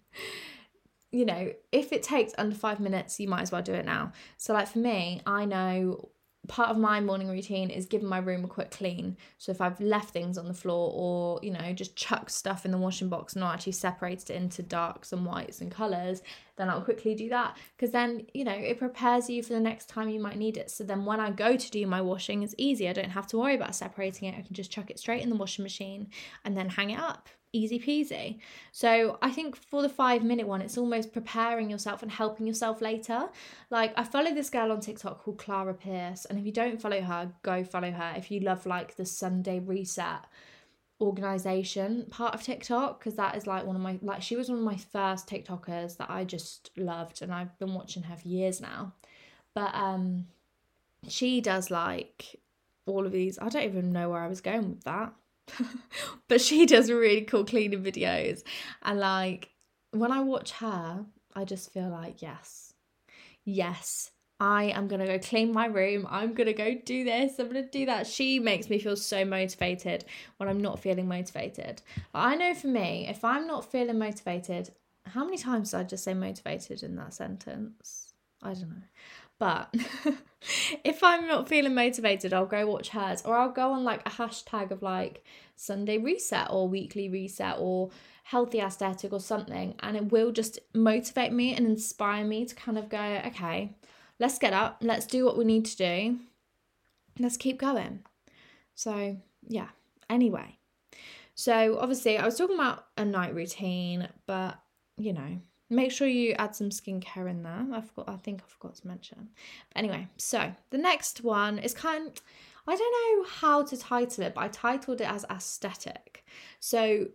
you 1.11 1.25
know 1.25 1.51
if 1.71 1.91
it 1.91 2.03
takes 2.03 2.33
under 2.37 2.55
five 2.55 2.79
minutes 2.79 3.19
you 3.19 3.27
might 3.27 3.41
as 3.41 3.51
well 3.51 3.61
do 3.61 3.73
it 3.73 3.85
now. 3.85 4.11
So 4.37 4.53
like 4.53 4.67
for 4.67 4.79
me 4.79 5.21
i 5.25 5.45
know 5.45 6.10
part 6.47 6.69
of 6.69 6.77
my 6.77 6.99
morning 6.99 7.29
routine 7.29 7.69
is 7.69 7.85
giving 7.85 8.07
my 8.07 8.17
room 8.17 8.43
a 8.43 8.47
quick 8.47 8.71
clean. 8.71 9.15
So 9.37 9.51
if 9.51 9.61
I've 9.61 9.79
left 9.79 10.09
things 10.09 10.37
on 10.37 10.47
the 10.47 10.53
floor 10.53 10.91
or, 10.93 11.39
you 11.43 11.51
know, 11.51 11.71
just 11.73 11.95
chucked 11.95 12.31
stuff 12.31 12.65
in 12.65 12.71
the 12.71 12.77
washing 12.77 13.09
box 13.09 13.33
and 13.33 13.41
not 13.41 13.53
actually 13.53 13.73
separated 13.73 14.31
it 14.31 14.35
into 14.35 14.63
darks 14.63 15.13
and 15.13 15.25
whites 15.25 15.61
and 15.61 15.71
colours, 15.71 16.23
then 16.55 16.69
I'll 16.69 16.81
quickly 16.81 17.13
do 17.13 17.29
that. 17.29 17.57
Because 17.77 17.91
then, 17.91 18.25
you 18.33 18.43
know, 18.43 18.53
it 18.53 18.79
prepares 18.79 19.29
you 19.29 19.43
for 19.43 19.53
the 19.53 19.59
next 19.59 19.87
time 19.87 20.09
you 20.09 20.19
might 20.19 20.37
need 20.37 20.57
it. 20.57 20.71
So 20.71 20.83
then 20.83 21.05
when 21.05 21.19
I 21.19 21.29
go 21.29 21.55
to 21.55 21.71
do 21.71 21.85
my 21.85 22.01
washing, 22.01 22.41
it's 22.41 22.55
easy. 22.57 22.89
I 22.89 22.93
don't 22.93 23.09
have 23.11 23.27
to 23.27 23.37
worry 23.37 23.55
about 23.55 23.75
separating 23.75 24.27
it. 24.27 24.37
I 24.37 24.41
can 24.41 24.55
just 24.55 24.71
chuck 24.71 24.89
it 24.89 24.99
straight 24.99 25.21
in 25.21 25.29
the 25.29 25.35
washing 25.35 25.63
machine 25.63 26.09
and 26.43 26.57
then 26.57 26.69
hang 26.69 26.89
it 26.89 26.99
up 26.99 27.29
easy 27.53 27.79
peasy. 27.79 28.39
So 28.71 29.17
I 29.21 29.31
think 29.31 29.55
for 29.55 29.81
the 29.81 29.89
five 29.89 30.23
minute 30.23 30.47
one, 30.47 30.61
it's 30.61 30.77
almost 30.77 31.13
preparing 31.13 31.69
yourself 31.69 32.01
and 32.01 32.11
helping 32.11 32.47
yourself 32.47 32.81
later. 32.81 33.29
Like 33.69 33.93
I 33.97 34.03
follow 34.03 34.33
this 34.33 34.49
girl 34.49 34.71
on 34.71 34.79
TikTok 34.79 35.23
called 35.23 35.37
Clara 35.37 35.73
Pierce, 35.73 36.25
and 36.25 36.39
if 36.39 36.45
you 36.45 36.51
don't 36.51 36.81
follow 36.81 37.01
her, 37.01 37.31
go 37.43 37.63
follow 37.63 37.91
her. 37.91 38.13
If 38.15 38.31
you 38.31 38.39
love 38.39 38.65
like 38.65 38.95
the 38.95 39.05
Sunday 39.05 39.59
reset 39.59 40.25
organization 40.99 42.05
part 42.09 42.35
of 42.35 42.43
TikTok, 42.43 42.99
because 42.99 43.15
that 43.15 43.35
is 43.35 43.47
like 43.47 43.65
one 43.65 43.75
of 43.75 43.81
my 43.81 43.99
like 44.01 44.21
she 44.21 44.35
was 44.35 44.49
one 44.49 44.59
of 44.59 44.63
my 44.63 44.77
first 44.77 45.27
TikTokers 45.27 45.97
that 45.97 46.09
I 46.09 46.23
just 46.23 46.71
loved, 46.77 47.21
and 47.21 47.33
I've 47.33 47.57
been 47.59 47.73
watching 47.73 48.03
her 48.03 48.15
for 48.15 48.27
years 48.27 48.61
now. 48.61 48.93
But 49.53 49.73
um 49.75 50.27
she 51.07 51.41
does 51.41 51.71
like 51.71 52.39
all 52.85 53.05
of 53.05 53.11
these. 53.11 53.39
I 53.39 53.49
don't 53.49 53.63
even 53.63 53.91
know 53.91 54.09
where 54.09 54.21
I 54.21 54.27
was 54.27 54.41
going 54.41 54.69
with 54.69 54.83
that 54.83 55.13
but 56.27 56.41
she 56.41 56.65
does 56.65 56.91
really 56.91 57.21
cool 57.21 57.45
cleaning 57.45 57.83
videos. 57.83 58.43
And 58.81 58.99
like 58.99 59.49
when 59.91 60.11
I 60.11 60.21
watch 60.21 60.51
her, 60.53 61.05
I 61.35 61.45
just 61.45 61.71
feel 61.71 61.89
like, 61.89 62.21
yes, 62.21 62.73
yes, 63.45 64.11
I 64.39 64.65
am 64.65 64.87
gonna 64.87 65.05
go 65.05 65.19
clean 65.19 65.53
my 65.53 65.67
room. 65.67 66.07
I'm 66.09 66.33
gonna 66.33 66.53
go 66.53 66.73
do 66.73 67.03
this. 67.03 67.37
I'm 67.37 67.47
gonna 67.47 67.67
do 67.67 67.85
that. 67.85 68.07
She 68.07 68.39
makes 68.39 68.69
me 68.69 68.79
feel 68.79 68.95
so 68.95 69.23
motivated 69.23 70.05
when 70.37 70.49
I'm 70.49 70.59
not 70.59 70.79
feeling 70.79 71.07
motivated. 71.07 71.81
I 72.13 72.35
know 72.35 72.55
for 72.55 72.67
me, 72.67 73.07
if 73.07 73.23
I'm 73.23 73.45
not 73.45 73.71
feeling 73.71 73.99
motivated, 73.99 74.71
how 75.05 75.23
many 75.25 75.37
times 75.37 75.71
did 75.71 75.79
I 75.79 75.83
just 75.83 76.03
say 76.03 76.13
motivated 76.13 76.81
in 76.83 76.95
that 76.95 77.13
sentence? 77.13 78.13
I 78.41 78.53
don't 78.53 78.69
know. 78.69 78.83
But 79.41 79.73
if 80.83 81.03
I'm 81.03 81.27
not 81.27 81.49
feeling 81.49 81.73
motivated, 81.73 82.31
I'll 82.31 82.45
go 82.45 82.67
watch 82.67 82.89
hers 82.89 83.23
or 83.25 83.35
I'll 83.35 83.49
go 83.49 83.71
on 83.71 83.83
like 83.83 84.07
a 84.07 84.11
hashtag 84.11 84.69
of 84.69 84.83
like 84.83 85.25
Sunday 85.55 85.97
reset 85.97 86.49
or 86.51 86.69
weekly 86.69 87.09
reset 87.09 87.55
or 87.57 87.89
healthy 88.23 88.59
aesthetic 88.59 89.11
or 89.11 89.19
something. 89.19 89.73
And 89.79 89.97
it 89.97 90.11
will 90.11 90.31
just 90.31 90.59
motivate 90.75 91.33
me 91.33 91.55
and 91.55 91.65
inspire 91.65 92.23
me 92.23 92.45
to 92.45 92.53
kind 92.53 92.77
of 92.77 92.87
go, 92.87 93.19
okay, 93.25 93.71
let's 94.19 94.37
get 94.37 94.53
up, 94.53 94.77
let's 94.81 95.07
do 95.07 95.25
what 95.25 95.39
we 95.39 95.43
need 95.43 95.65
to 95.65 95.75
do, 95.75 96.19
let's 97.17 97.35
keep 97.35 97.59
going. 97.59 98.03
So, 98.75 99.17
yeah, 99.47 99.69
anyway. 100.07 100.59
So, 101.33 101.79
obviously, 101.79 102.19
I 102.19 102.25
was 102.25 102.37
talking 102.37 102.57
about 102.57 102.85
a 102.95 103.05
night 103.05 103.33
routine, 103.33 104.07
but 104.27 104.59
you 104.97 105.13
know, 105.13 105.39
Make 105.71 105.93
sure 105.93 106.05
you 106.05 106.33
add 106.33 106.53
some 106.53 106.69
skincare 106.69 107.29
in 107.29 107.43
there. 107.43 107.65
I 107.73 107.79
forgot. 107.79 108.09
I 108.09 108.17
think 108.17 108.41
I 108.41 108.49
forgot 108.49 108.75
to 108.75 108.87
mention. 108.87 109.29
But 109.73 109.79
anyway, 109.79 110.07
so 110.17 110.51
the 110.69 110.77
next 110.77 111.23
one 111.23 111.59
is 111.59 111.73
kind. 111.73 112.11
I 112.67 112.75
don't 112.75 113.19
know 113.19 113.29
how 113.29 113.63
to 113.63 113.77
title 113.77 114.25
it, 114.25 114.35
but 114.35 114.43
I 114.43 114.47
titled 114.49 114.99
it 114.99 115.07
as 115.07 115.25
aesthetic. 115.31 116.25
So, 116.59 117.07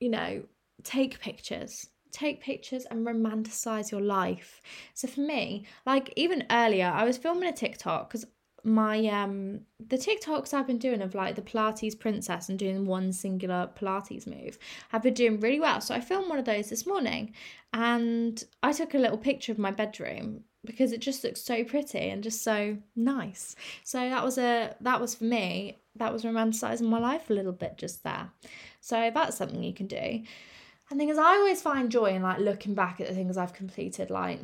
you 0.00 0.08
know, 0.08 0.42
take 0.82 1.20
pictures. 1.20 1.90
Take 2.10 2.40
pictures 2.40 2.86
and 2.90 3.06
romanticize 3.06 3.90
your 3.90 4.00
life. 4.00 4.62
So 4.94 5.06
for 5.06 5.20
me, 5.20 5.66
like 5.84 6.10
even 6.16 6.46
earlier, 6.50 6.86
I 6.86 7.04
was 7.04 7.18
filming 7.18 7.50
a 7.50 7.52
TikTok 7.52 8.08
because 8.08 8.26
my 8.64 9.06
um 9.06 9.60
the 9.88 9.96
TikToks 9.96 10.52
I've 10.52 10.66
been 10.66 10.78
doing 10.78 11.02
of 11.02 11.14
like 11.14 11.36
the 11.36 11.42
Pilates 11.42 11.98
princess 11.98 12.48
and 12.48 12.58
doing 12.58 12.86
one 12.86 13.12
singular 13.12 13.70
Pilates 13.78 14.26
move 14.26 14.58
have 14.90 15.02
been 15.02 15.14
doing 15.14 15.40
really 15.40 15.60
well. 15.60 15.80
So 15.80 15.94
I 15.94 16.00
filmed 16.00 16.28
one 16.28 16.38
of 16.38 16.44
those 16.44 16.68
this 16.68 16.86
morning 16.86 17.34
and 17.72 18.42
I 18.62 18.72
took 18.72 18.94
a 18.94 18.98
little 18.98 19.18
picture 19.18 19.52
of 19.52 19.58
my 19.58 19.70
bedroom 19.70 20.44
because 20.64 20.92
it 20.92 21.00
just 21.00 21.22
looks 21.24 21.40
so 21.40 21.64
pretty 21.64 22.10
and 22.10 22.22
just 22.22 22.42
so 22.42 22.76
nice. 22.96 23.54
So 23.84 23.98
that 23.98 24.24
was 24.24 24.38
a 24.38 24.74
that 24.80 25.00
was 25.00 25.14
for 25.14 25.24
me, 25.24 25.78
that 25.96 26.12
was 26.12 26.24
romanticizing 26.24 26.82
my 26.82 26.98
life 26.98 27.30
a 27.30 27.34
little 27.34 27.52
bit 27.52 27.78
just 27.78 28.02
there. 28.02 28.30
So 28.80 29.10
that's 29.14 29.36
something 29.36 29.62
you 29.62 29.74
can 29.74 29.86
do. 29.86 30.22
And 30.90 30.98
thing 30.98 31.10
is 31.10 31.18
I 31.18 31.36
always 31.36 31.62
find 31.62 31.90
joy 31.90 32.12
in 32.14 32.22
like 32.22 32.38
looking 32.38 32.74
back 32.74 33.00
at 33.00 33.08
the 33.08 33.14
things 33.14 33.36
I've 33.36 33.52
completed. 33.52 34.10
Like 34.10 34.40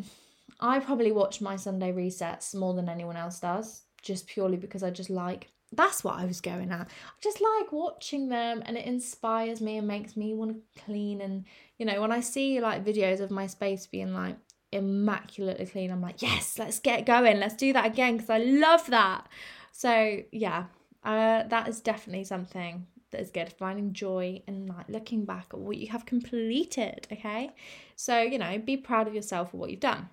I 0.60 0.78
probably 0.78 1.10
watch 1.10 1.40
my 1.40 1.56
Sunday 1.56 1.92
resets 1.92 2.54
more 2.54 2.74
than 2.74 2.88
anyone 2.88 3.16
else 3.16 3.40
does 3.40 3.82
just 4.04 4.26
purely 4.26 4.56
because 4.56 4.82
I 4.82 4.90
just 4.90 5.10
like 5.10 5.48
that's 5.72 6.04
what 6.04 6.14
I 6.14 6.24
was 6.24 6.40
going 6.40 6.70
at. 6.70 6.86
I 6.88 7.20
just 7.20 7.40
like 7.40 7.72
watching 7.72 8.28
them 8.28 8.62
and 8.64 8.76
it 8.76 8.86
inspires 8.86 9.60
me 9.60 9.78
and 9.78 9.88
makes 9.88 10.16
me 10.16 10.32
want 10.34 10.52
to 10.52 10.82
clean 10.82 11.20
and 11.20 11.44
you 11.78 11.86
know 11.86 12.00
when 12.00 12.12
I 12.12 12.20
see 12.20 12.60
like 12.60 12.84
videos 12.84 13.20
of 13.20 13.30
my 13.30 13.46
space 13.46 13.86
being 13.86 14.14
like 14.14 14.36
immaculately 14.72 15.66
clean 15.66 15.90
I'm 15.90 16.02
like 16.02 16.22
yes 16.22 16.58
let's 16.58 16.78
get 16.78 17.06
going. 17.06 17.40
Let's 17.40 17.54
do 17.54 17.72
that 17.72 17.86
again 17.86 18.16
because 18.16 18.30
I 18.30 18.38
love 18.38 18.86
that. 18.90 19.28
So 19.72 20.20
yeah 20.30 20.66
uh, 21.02 21.42
that 21.48 21.68
is 21.68 21.80
definitely 21.80 22.24
something 22.24 22.86
that 23.10 23.20
is 23.20 23.30
good. 23.30 23.52
Finding 23.52 23.92
joy 23.92 24.42
and 24.46 24.68
like 24.68 24.88
looking 24.88 25.24
back 25.24 25.46
at 25.52 25.58
what 25.58 25.76
you 25.76 25.88
have 25.88 26.06
completed 26.06 27.06
okay? 27.12 27.50
So 27.96 28.20
you 28.20 28.38
know 28.38 28.58
be 28.58 28.76
proud 28.76 29.08
of 29.08 29.14
yourself 29.14 29.50
for 29.50 29.56
what 29.56 29.70
you've 29.70 29.80
done. 29.80 30.08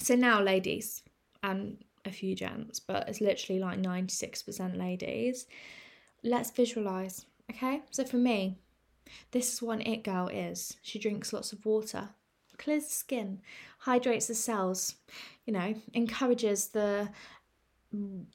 So 0.00 0.16
now 0.16 0.42
ladies 0.42 1.02
and 1.42 1.78
a 2.04 2.10
few 2.10 2.34
gents, 2.34 2.80
but 2.80 3.08
it's 3.08 3.20
literally 3.20 3.60
like 3.60 3.80
96% 3.80 4.76
ladies. 4.76 5.46
Let's 6.22 6.50
visualize, 6.50 7.26
okay? 7.50 7.82
So 7.90 8.04
for 8.04 8.16
me, 8.16 8.56
this 9.30 9.52
is 9.52 9.62
what 9.62 9.80
an 9.80 9.86
it 9.86 10.04
girl 10.04 10.28
is. 10.28 10.76
She 10.82 10.98
drinks 10.98 11.32
lots 11.32 11.52
of 11.52 11.64
water, 11.64 12.08
clears 12.58 12.86
the 12.86 12.92
skin, 12.92 13.40
hydrates 13.78 14.26
the 14.26 14.34
cells, 14.34 14.96
you 15.44 15.52
know, 15.52 15.74
encourages 15.92 16.68
the 16.68 17.08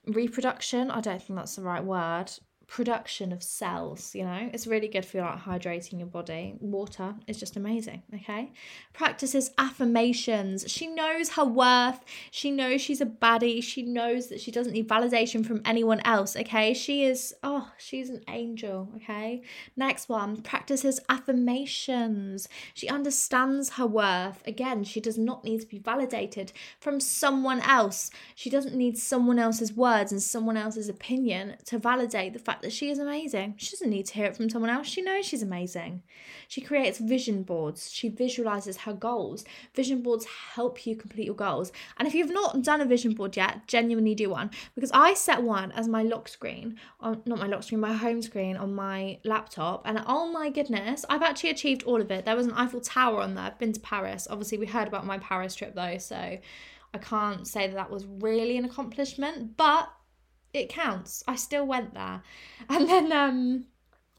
reproduction. 0.07 0.91
I 0.91 1.01
don't 1.01 1.21
think 1.21 1.37
that's 1.37 1.55
the 1.55 1.63
right 1.63 1.83
word 1.83 2.31
production 2.69 3.33
of 3.33 3.41
cells 3.41 4.13
you 4.13 4.23
know? 4.23 4.49
It's 4.53 4.67
really 4.67 4.87
good 4.87 5.03
for 5.03 5.19
like 5.21 5.39
hydrating 5.39 5.97
your 5.97 6.07
body. 6.07 6.55
Water 6.59 7.15
is 7.27 7.39
just 7.39 7.57
amazing 7.57 8.03
okay? 8.13 8.51
Practices 8.93 9.51
affirmations. 9.57 10.65
She 10.67 10.85
knows 10.85 11.29
her 11.31 11.45
worth. 11.45 11.99
She 12.29 12.51
knows 12.51 12.81
she's 12.81 13.01
a 13.01 13.07
baddie. 13.07 13.63
She 13.63 13.81
knows 13.81 14.27
that 14.27 14.39
she 14.39 14.51
doesn't 14.51 14.73
need 14.73 14.87
validation 14.87 15.45
from 15.45 15.61
anyone 15.65 15.99
else 16.01 16.35
okay? 16.35 16.73
She 16.75 17.03
is 17.03 17.33
oh 17.41 17.71
she's 17.77 18.09
an 18.09 18.21
angel 18.29 18.89
okay? 18.97 19.41
Next 19.75 20.07
one 20.07 20.41
practices 20.41 20.99
affirmations. 21.09 22.47
She 22.75 22.87
understands 22.87 23.71
her 23.71 23.87
worth. 23.87 24.45
Again 24.45 24.83
she 24.83 25.01
does 25.01 25.17
not 25.17 25.43
need 25.43 25.61
to 25.61 25.67
be 25.67 25.79
validated 25.79 26.53
from 26.79 26.99
someone 26.99 27.61
else. 27.61 28.11
She 28.35 28.51
doesn't 28.51 28.75
need 28.75 28.97
someone 28.97 29.39
else's 29.39 29.73
words 29.73 30.11
and 30.11 30.21
someone 30.21 30.55
else's 30.55 30.87
opinion 30.87 31.55
to 31.65 31.79
validate 31.79 32.33
the 32.33 32.39
fact 32.39 32.58
fact 32.59 32.63
that 32.63 32.77
she 32.77 32.89
is 32.89 32.99
amazing. 32.99 33.53
She 33.57 33.71
doesn't 33.71 33.89
need 33.89 34.05
to 34.07 34.13
hear 34.13 34.25
it 34.25 34.35
from 34.35 34.49
someone 34.49 34.69
else. 34.69 34.87
She 34.87 35.01
knows 35.01 35.25
she's 35.25 35.41
amazing. 35.41 36.03
She 36.49 36.59
creates 36.59 36.99
vision 36.99 37.43
boards. 37.43 37.91
She 37.91 38.09
visualizes 38.09 38.77
her 38.77 38.93
goals. 38.93 39.45
Vision 39.73 40.01
boards 40.01 40.25
help 40.55 40.85
you 40.85 40.95
complete 40.95 41.25
your 41.25 41.35
goals. 41.35 41.71
And 41.97 42.07
if 42.07 42.13
you've 42.13 42.31
not 42.31 42.61
done 42.61 42.81
a 42.81 42.85
vision 42.85 43.13
board 43.13 43.37
yet, 43.37 43.65
genuinely 43.67 44.13
do 44.13 44.29
one 44.29 44.51
because 44.75 44.91
I 44.93 45.13
set 45.13 45.41
one 45.41 45.71
as 45.71 45.87
my 45.87 46.03
lock 46.03 46.27
screen, 46.27 46.77
on 46.99 47.21
not 47.25 47.39
my 47.39 47.47
lock 47.47 47.63
screen, 47.63 47.79
my 47.79 47.93
home 47.93 48.21
screen 48.21 48.57
on 48.57 48.73
my 48.75 49.19
laptop. 49.23 49.83
And 49.85 50.03
oh 50.05 50.29
my 50.31 50.49
goodness, 50.49 51.05
I've 51.09 51.23
actually 51.23 51.51
achieved 51.51 51.83
all 51.83 52.01
of 52.01 52.11
it. 52.11 52.25
There 52.25 52.35
was 52.35 52.45
an 52.45 52.53
Eiffel 52.53 52.81
Tower 52.81 53.21
on 53.21 53.35
there. 53.35 53.45
I've 53.45 53.59
been 53.59 53.73
to 53.73 53.79
Paris. 53.79 54.27
Obviously, 54.29 54.57
we 54.57 54.65
heard 54.65 54.87
about 54.87 55.05
my 55.05 55.17
Paris 55.19 55.55
trip 55.55 55.75
though, 55.75 55.97
so 55.97 56.37
I 56.93 56.97
can't 56.97 57.47
say 57.47 57.67
that 57.67 57.75
that 57.75 57.91
was 57.91 58.05
really 58.05 58.57
an 58.57 58.65
accomplishment, 58.65 59.55
but 59.55 59.89
it 60.53 60.69
counts. 60.69 61.23
I 61.27 61.35
still 61.35 61.65
went 61.65 61.93
there. 61.93 62.21
And 62.69 62.89
then 62.89 63.11
um 63.11 63.65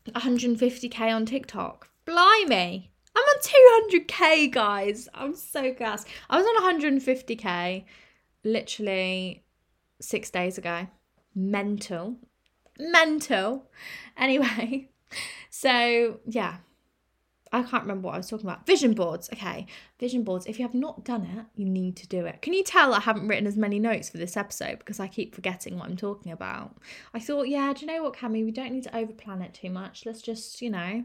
150k 0.09 1.15
on 1.15 1.27
TikTok. 1.27 1.89
Blimey. 2.05 2.91
I'm 3.15 3.23
on 3.23 3.91
200k, 3.91 4.53
guys. 4.53 5.09
I'm 5.15 5.35
so 5.35 5.75
gassed. 5.75 6.07
I 6.29 6.41
was 6.41 6.47
on 6.47 6.81
150k 6.81 7.85
literally 8.45 9.45
six 10.01 10.31
days 10.31 10.59
ago. 10.59 10.87
Mental. 11.35 12.17
Mental. 12.79 13.69
Anyway, 14.17 14.89
so 15.51 16.21
yeah, 16.27 16.59
I 17.53 17.63
can't 17.63 17.83
remember 17.83 18.07
what 18.07 18.15
I 18.15 18.19
was 18.19 18.29
talking 18.29 18.47
about. 18.47 18.65
Vision 18.65 18.95
boards. 18.95 19.29
Okay. 19.33 19.67
Vision 19.99 20.23
boards. 20.23 20.47
If 20.47 20.59
you 20.59 20.65
have 20.65 20.75
not 20.75 21.05
done 21.05 21.25
it, 21.25 21.47
you 21.57 21.69
need 21.69 21.97
to 21.97 22.07
do 22.07 22.25
it. 22.25 22.43
Can 22.43 22.53
you 22.53 22.63
tell 22.63 22.95
I 22.95 23.01
haven't 23.01 23.27
written 23.27 23.47
as 23.47 23.57
many 23.57 23.81
notes 23.81 24.09
for 24.09 24.19
this 24.19 24.37
episode 24.37 24.79
because 24.79 25.01
I 25.01 25.09
keep 25.09 25.35
forgetting 25.35 25.77
what 25.77 25.89
I'm 25.89 25.97
talking 25.97 26.31
about? 26.31 26.77
I 27.13 27.19
thought, 27.19 27.49
yeah, 27.49 27.73
do 27.73 27.81
you 27.81 27.87
know 27.89 28.05
what, 28.05 28.15
Cami? 28.15 28.45
We 28.45 28.53
don't 28.53 28.73
need 28.73 28.85
to 28.85 28.91
overplan 28.91 29.45
it 29.45 29.53
too 29.55 29.71
much. 29.71 30.07
Let's 30.07 30.23
just, 30.23 30.63
you 30.63 30.71
know, 30.71 31.05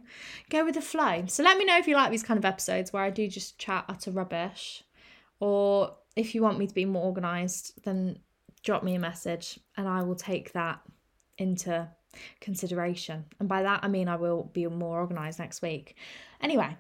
go 0.52 0.64
with 0.64 0.76
the 0.76 0.82
flow. 0.82 1.24
So 1.28 1.42
let 1.42 1.58
me 1.58 1.66
know 1.66 1.78
if 1.80 1.88
you 1.88 1.96
like 1.96 2.12
these 2.12 2.24
kind 2.24 2.38
of 2.38 2.46
episodes 2.46 2.94
where 2.94 3.04
I 3.04 3.10
do 3.10 3.28
just 3.28 3.58
chat 3.58 3.86
utter 3.90 4.12
rubbish. 4.12 4.84
Or 5.40 5.96
if 6.16 6.36
you 6.36 6.44
want 6.44 6.60
me 6.60 6.68
to 6.68 6.74
be 6.74 6.86
more 6.86 7.04
organized, 7.04 7.84
then 7.84 8.20
drop 8.62 8.84
me 8.84 8.96
a 8.96 9.00
message 9.00 9.60
and 9.78 9.88
I 9.88 10.04
will 10.04 10.16
take 10.16 10.54
that 10.54 10.82
into 11.38 11.90
consideration. 12.42 13.26
And 13.40 13.50
by 13.50 13.64
that, 13.64 13.84
I 13.84 13.88
mean 13.88 14.08
I 14.08 14.16
will 14.16 14.50
be 14.54 14.66
more 14.68 15.00
organized 15.00 15.40
next 15.40 15.62
week. 15.62 15.96
Anyway, 16.42 16.76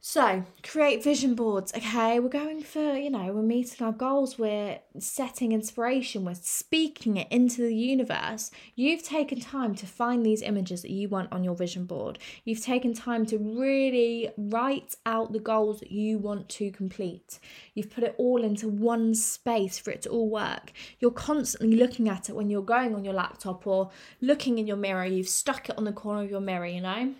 so 0.00 0.44
create 0.62 1.02
vision 1.02 1.34
boards. 1.34 1.72
Okay, 1.76 2.20
we're 2.20 2.28
going 2.28 2.62
for, 2.62 2.94
you 2.96 3.10
know, 3.10 3.32
we're 3.32 3.42
meeting 3.42 3.84
our 3.84 3.92
goals, 3.92 4.38
we're 4.38 4.78
setting 5.00 5.50
inspiration, 5.50 6.24
we're 6.24 6.34
speaking 6.34 7.16
it 7.16 7.26
into 7.32 7.62
the 7.62 7.74
universe. 7.74 8.52
You've 8.76 9.02
taken 9.02 9.40
time 9.40 9.74
to 9.74 9.86
find 9.86 10.24
these 10.24 10.40
images 10.40 10.82
that 10.82 10.92
you 10.92 11.08
want 11.08 11.32
on 11.32 11.42
your 11.42 11.56
vision 11.56 11.84
board. 11.84 12.20
You've 12.44 12.62
taken 12.62 12.94
time 12.94 13.26
to 13.26 13.38
really 13.38 14.30
write 14.36 14.94
out 15.04 15.32
the 15.32 15.40
goals 15.40 15.80
that 15.80 15.90
you 15.90 16.18
want 16.18 16.48
to 16.50 16.70
complete. 16.70 17.40
You've 17.74 17.90
put 17.90 18.04
it 18.04 18.14
all 18.18 18.44
into 18.44 18.68
one 18.68 19.16
space 19.16 19.78
for 19.78 19.90
it 19.90 20.02
to 20.02 20.10
all 20.10 20.30
work. 20.30 20.72
You're 21.00 21.10
constantly 21.10 21.76
looking 21.76 22.08
at 22.08 22.28
it 22.28 22.36
when 22.36 22.50
you're 22.50 22.62
going 22.62 22.94
on 22.94 23.04
your 23.04 23.14
laptop 23.14 23.66
or 23.66 23.90
looking 24.20 24.58
in 24.58 24.68
your 24.68 24.76
mirror. 24.76 25.06
You've 25.06 25.28
stuck 25.28 25.68
it 25.68 25.76
on 25.76 25.84
the 25.84 25.92
corner 25.92 26.22
of 26.22 26.30
your 26.30 26.40
mirror, 26.40 26.66
you 26.66 26.82
know? 26.82 27.14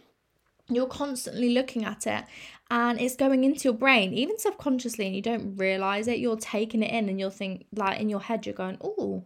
you're 0.70 0.86
constantly 0.86 1.50
looking 1.50 1.84
at 1.84 2.06
it 2.06 2.24
and 2.70 3.00
it's 3.00 3.16
going 3.16 3.44
into 3.44 3.64
your 3.64 3.72
brain 3.72 4.12
even 4.12 4.38
subconsciously 4.38 5.06
and 5.06 5.16
you 5.16 5.22
don't 5.22 5.56
realize 5.56 6.06
it 6.06 6.18
you're 6.18 6.36
taking 6.36 6.82
it 6.82 6.92
in 6.92 7.08
and 7.08 7.18
you'll 7.18 7.30
think 7.30 7.66
like 7.74 8.00
in 8.00 8.08
your 8.08 8.20
head 8.20 8.44
you're 8.46 8.54
going 8.54 8.78
oh 8.80 9.24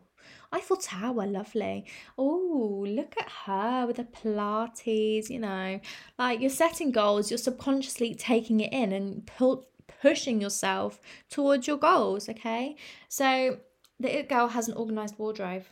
Eiffel 0.55 0.77
Tower, 0.77 1.27
lovely. 1.27 1.87
Oh, 2.19 2.85
look 2.87 3.15
at 3.19 3.31
her 3.47 3.87
with 3.87 3.97
the 3.97 4.05
Pilates, 4.05 5.31
you 5.31 5.39
know. 5.39 5.81
Like 6.19 6.41
you're 6.41 6.51
setting 6.51 6.93
goals, 6.93 7.31
you're 7.31 7.39
subconsciously 7.39 8.15
taking 8.15 8.61
it 8.61 8.71
in 8.71 8.93
and 8.93 9.27
pu- 9.27 9.65
pushing 10.03 10.41
yourself 10.41 11.01
towards 11.31 11.67
your 11.67 11.79
goals, 11.79 12.29
okay? 12.29 12.77
So 13.09 13.61
the 13.99 14.19
It 14.19 14.29
Girl 14.29 14.49
has 14.49 14.69
an 14.69 14.75
organized 14.75 15.19
wardrobe 15.19 15.65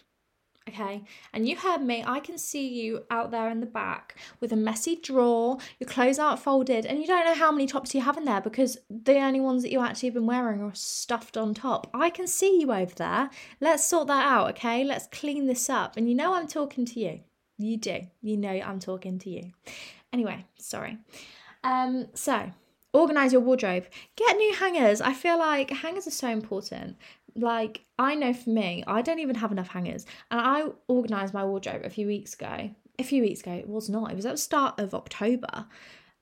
okay? 0.68 1.02
And 1.32 1.48
you 1.48 1.56
heard 1.56 1.82
me, 1.82 2.04
I 2.06 2.20
can 2.20 2.38
see 2.38 2.68
you 2.68 3.04
out 3.10 3.30
there 3.30 3.50
in 3.50 3.60
the 3.60 3.66
back 3.66 4.16
with 4.40 4.52
a 4.52 4.56
messy 4.56 4.96
drawer, 4.96 5.58
your 5.78 5.88
clothes 5.88 6.18
aren't 6.18 6.40
folded, 6.40 6.86
and 6.86 6.98
you 7.00 7.06
don't 7.06 7.24
know 7.24 7.34
how 7.34 7.50
many 7.50 7.66
tops 7.66 7.94
you 7.94 8.00
have 8.00 8.16
in 8.16 8.24
there 8.24 8.40
because 8.40 8.78
the 8.88 9.16
only 9.16 9.40
ones 9.40 9.62
that 9.62 9.72
you 9.72 9.80
actually 9.80 10.08
have 10.08 10.14
been 10.14 10.26
wearing 10.26 10.62
are 10.62 10.74
stuffed 10.74 11.36
on 11.36 11.54
top. 11.54 11.88
I 11.94 12.10
can 12.10 12.26
see 12.26 12.60
you 12.60 12.72
over 12.72 12.94
there. 12.94 13.30
Let's 13.60 13.86
sort 13.86 14.08
that 14.08 14.26
out, 14.26 14.50
okay? 14.50 14.84
Let's 14.84 15.08
clean 15.10 15.46
this 15.46 15.68
up. 15.68 15.96
And 15.96 16.08
you 16.08 16.14
know 16.14 16.34
I'm 16.34 16.46
talking 16.46 16.84
to 16.86 17.00
you. 17.00 17.20
You 17.58 17.76
do. 17.76 18.06
You 18.22 18.36
know 18.36 18.50
I'm 18.50 18.80
talking 18.80 19.18
to 19.18 19.30
you. 19.30 19.52
Anyway, 20.12 20.46
sorry. 20.56 20.98
Um, 21.62 22.08
so 22.14 22.50
organize 22.92 23.32
your 23.32 23.40
wardrobe 23.40 23.84
get 24.16 24.36
new 24.36 24.52
hangers 24.54 25.00
i 25.00 25.14
feel 25.14 25.38
like 25.38 25.70
hangers 25.70 26.08
are 26.08 26.10
so 26.10 26.28
important 26.28 26.96
like 27.36 27.84
I 27.98 28.14
know 28.14 28.32
for 28.32 28.50
me, 28.50 28.84
I 28.86 29.02
don't 29.02 29.18
even 29.18 29.36
have 29.36 29.52
enough 29.52 29.68
hangers. 29.68 30.06
And 30.30 30.40
I 30.40 30.68
organised 30.88 31.34
my 31.34 31.44
wardrobe 31.44 31.82
a 31.84 31.90
few 31.90 32.06
weeks 32.06 32.34
ago. 32.34 32.70
A 32.98 33.02
few 33.02 33.22
weeks 33.22 33.40
ago, 33.40 33.52
it 33.52 33.68
was 33.68 33.88
not. 33.88 34.10
It 34.10 34.16
was 34.16 34.26
at 34.26 34.32
the 34.32 34.38
start 34.38 34.78
of 34.78 34.94
October. 34.94 35.66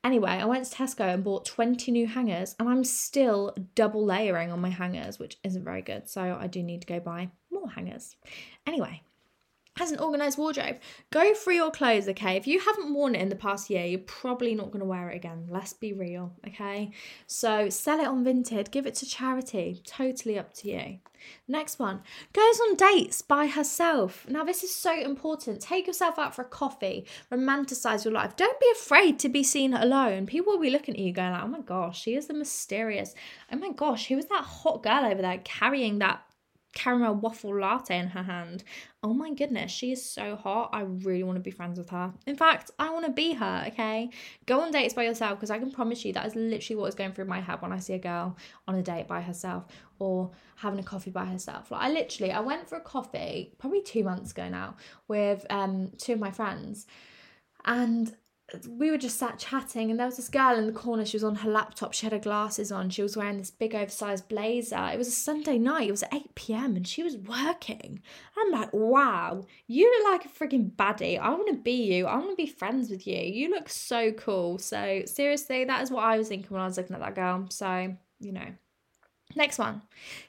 Anyway, 0.03 0.29
I 0.29 0.45
went 0.45 0.65
to 0.65 0.75
Tesco 0.75 1.13
and 1.13 1.23
bought 1.23 1.43
20 1.45 1.91
new 1.91 2.07
hangers, 2.07 2.55
and 2.57 2.69
I'm 2.69 2.85
still 2.85 3.53
double 3.75 4.05
layering 4.05 4.49
on 4.49 4.61
my 4.61 4.69
hangers, 4.69 5.19
which 5.19 5.37
isn't 5.43 5.65
very 5.65 5.81
good. 5.81 6.07
So 6.07 6.37
I 6.39 6.47
do 6.47 6.63
need 6.63 6.81
to 6.81 6.87
go 6.87 7.01
buy 7.01 7.29
more 7.51 7.69
hangers. 7.69 8.15
Anyway, 8.65 9.01
has 9.79 9.91
an 9.91 9.99
organized 9.99 10.37
wardrobe. 10.37 10.77
Go 11.09 11.33
through 11.33 11.55
your 11.55 11.71
clothes, 11.71 12.07
okay? 12.09 12.35
If 12.35 12.45
you 12.45 12.59
haven't 12.59 12.93
worn 12.93 13.15
it 13.15 13.21
in 13.21 13.29
the 13.29 13.35
past 13.35 13.69
year, 13.69 13.85
you're 13.85 13.99
probably 13.99 14.53
not 14.53 14.67
going 14.67 14.81
to 14.81 14.85
wear 14.85 15.09
it 15.09 15.15
again. 15.15 15.47
Let's 15.49 15.73
be 15.73 15.93
real, 15.93 16.33
okay? 16.45 16.91
So 17.27 17.69
sell 17.69 17.99
it 17.99 18.07
on 18.07 18.23
Vinted, 18.25 18.71
give 18.71 18.85
it 18.85 18.95
to 18.95 19.05
charity. 19.05 19.81
Totally 19.85 20.37
up 20.37 20.53
to 20.55 20.69
you. 20.69 20.99
Next 21.47 21.79
one 21.79 22.01
goes 22.33 22.59
on 22.59 22.75
dates 22.75 23.21
by 23.21 23.47
herself. 23.47 24.25
Now, 24.29 24.43
this 24.43 24.63
is 24.63 24.73
so 24.73 24.99
important. 24.99 25.61
Take 25.61 25.87
yourself 25.87 26.19
out 26.19 26.35
for 26.35 26.41
a 26.41 26.45
coffee, 26.45 27.05
romanticize 27.31 28.03
your 28.03 28.13
life. 28.13 28.35
Don't 28.35 28.59
be 28.59 28.71
afraid 28.73 29.17
to 29.19 29.29
be 29.29 29.43
seen 29.43 29.73
alone. 29.73 30.25
People 30.25 30.53
will 30.53 30.61
be 30.61 30.69
looking 30.69 30.95
at 30.95 31.01
you 31.01 31.13
going, 31.13 31.31
like, 31.31 31.43
oh 31.43 31.47
my 31.47 31.61
gosh, 31.61 32.01
she 32.01 32.15
is 32.15 32.27
the 32.27 32.33
mysterious. 32.33 33.15
Oh 33.51 33.57
my 33.57 33.71
gosh, 33.71 34.07
who 34.07 34.17
was 34.17 34.27
that 34.27 34.43
hot 34.43 34.83
girl 34.83 35.05
over 35.05 35.21
there 35.21 35.39
carrying 35.43 35.99
that 35.99 36.21
caramel 36.73 37.15
waffle 37.15 37.59
latte 37.59 37.97
in 37.97 38.07
her 38.07 38.23
hand. 38.23 38.63
Oh 39.01 39.13
my 39.13 39.33
goodness, 39.33 39.71
she 39.71 39.93
is 39.93 40.03
so 40.03 40.35
hot. 40.35 40.71
I 40.73 40.81
really 40.81 41.23
want 41.23 41.37
to 41.37 41.41
be 41.41 41.51
friends 41.51 41.79
with 41.79 41.89
her. 41.89 42.13
In 42.27 42.35
fact, 42.35 42.71
I 42.77 42.89
want 42.89 43.05
to 43.05 43.11
be 43.11 43.31
her, 43.31 43.63
okay? 43.67 44.09
Go 44.45 44.59
on 44.59 44.71
dates 44.71 44.93
by 44.93 45.03
yourself 45.03 45.37
because 45.39 45.49
I 45.49 45.57
can 45.57 45.71
promise 45.71 46.03
you 46.03 46.11
that 46.13 46.25
is 46.25 46.35
literally 46.35 46.81
what 46.81 46.87
is 46.87 46.95
going 46.95 47.13
through 47.13 47.25
my 47.25 47.39
head 47.39 47.61
when 47.61 47.71
I 47.71 47.79
see 47.79 47.93
a 47.93 47.99
girl 47.99 48.35
on 48.67 48.75
a 48.75 48.81
date 48.81 49.07
by 49.07 49.21
herself 49.21 49.67
or 49.99 50.31
having 50.57 50.79
a 50.79 50.83
coffee 50.83 51.11
by 51.11 51.23
herself. 51.23 51.71
Like 51.71 51.81
I 51.81 51.89
literally 51.89 52.33
I 52.33 52.41
went 52.41 52.67
for 52.67 52.75
a 52.75 52.81
coffee 52.81 53.53
probably 53.57 53.81
2 53.81 54.03
months 54.03 54.31
ago 54.31 54.49
now 54.49 54.75
with 55.07 55.45
um 55.49 55.91
two 55.97 56.13
of 56.13 56.19
my 56.19 56.31
friends 56.31 56.85
and 57.63 58.13
we 58.67 58.91
were 58.91 58.97
just 58.97 59.17
sat 59.17 59.39
chatting 59.39 59.89
and 59.89 59.99
there 59.99 60.05
was 60.05 60.17
this 60.17 60.29
girl 60.29 60.57
in 60.57 60.65
the 60.65 60.71
corner 60.71 61.05
she 61.05 61.17
was 61.17 61.23
on 61.23 61.35
her 61.35 61.49
laptop 61.49 61.93
she 61.93 62.05
had 62.05 62.13
her 62.13 62.19
glasses 62.19 62.71
on 62.71 62.89
she 62.89 63.01
was 63.01 63.15
wearing 63.15 63.37
this 63.37 63.51
big 63.51 63.75
oversized 63.75 64.27
blazer. 64.27 64.89
It 64.91 64.97
was 64.97 65.07
a 65.07 65.11
sunday 65.11 65.57
night 65.57 65.87
it 65.87 65.91
was 65.91 66.03
8 66.11 66.35
p.m 66.35 66.75
and 66.75 66.87
she 66.87 67.03
was 67.03 67.17
working. 67.17 68.01
I'm 68.37 68.51
like 68.51 68.73
wow 68.73 69.45
you 69.67 69.89
look 69.89 70.11
like 70.11 70.25
a 70.25 70.29
freaking 70.29 70.71
baddie. 70.71 71.19
I 71.19 71.29
want 71.29 71.47
to 71.49 71.55
be 71.55 71.93
you. 71.93 72.05
I 72.05 72.17
want 72.17 72.31
to 72.31 72.35
be 72.35 72.47
friends 72.47 72.89
with 72.89 73.05
you. 73.07 73.19
You 73.19 73.49
look 73.49 73.69
so 73.69 74.11
cool. 74.11 74.57
So 74.59 75.03
seriously 75.05 75.65
that 75.65 75.81
is 75.81 75.91
what 75.91 76.03
i 76.03 76.17
was 76.17 76.27
thinking 76.27 76.49
when 76.49 76.61
i 76.61 76.65
was 76.65 76.77
looking 76.77 76.95
at 76.95 77.01
that 77.01 77.15
girl. 77.15 77.45
So 77.49 77.95
you 78.19 78.31
know 78.31 78.47
Next 79.35 79.59
one, 79.59 79.83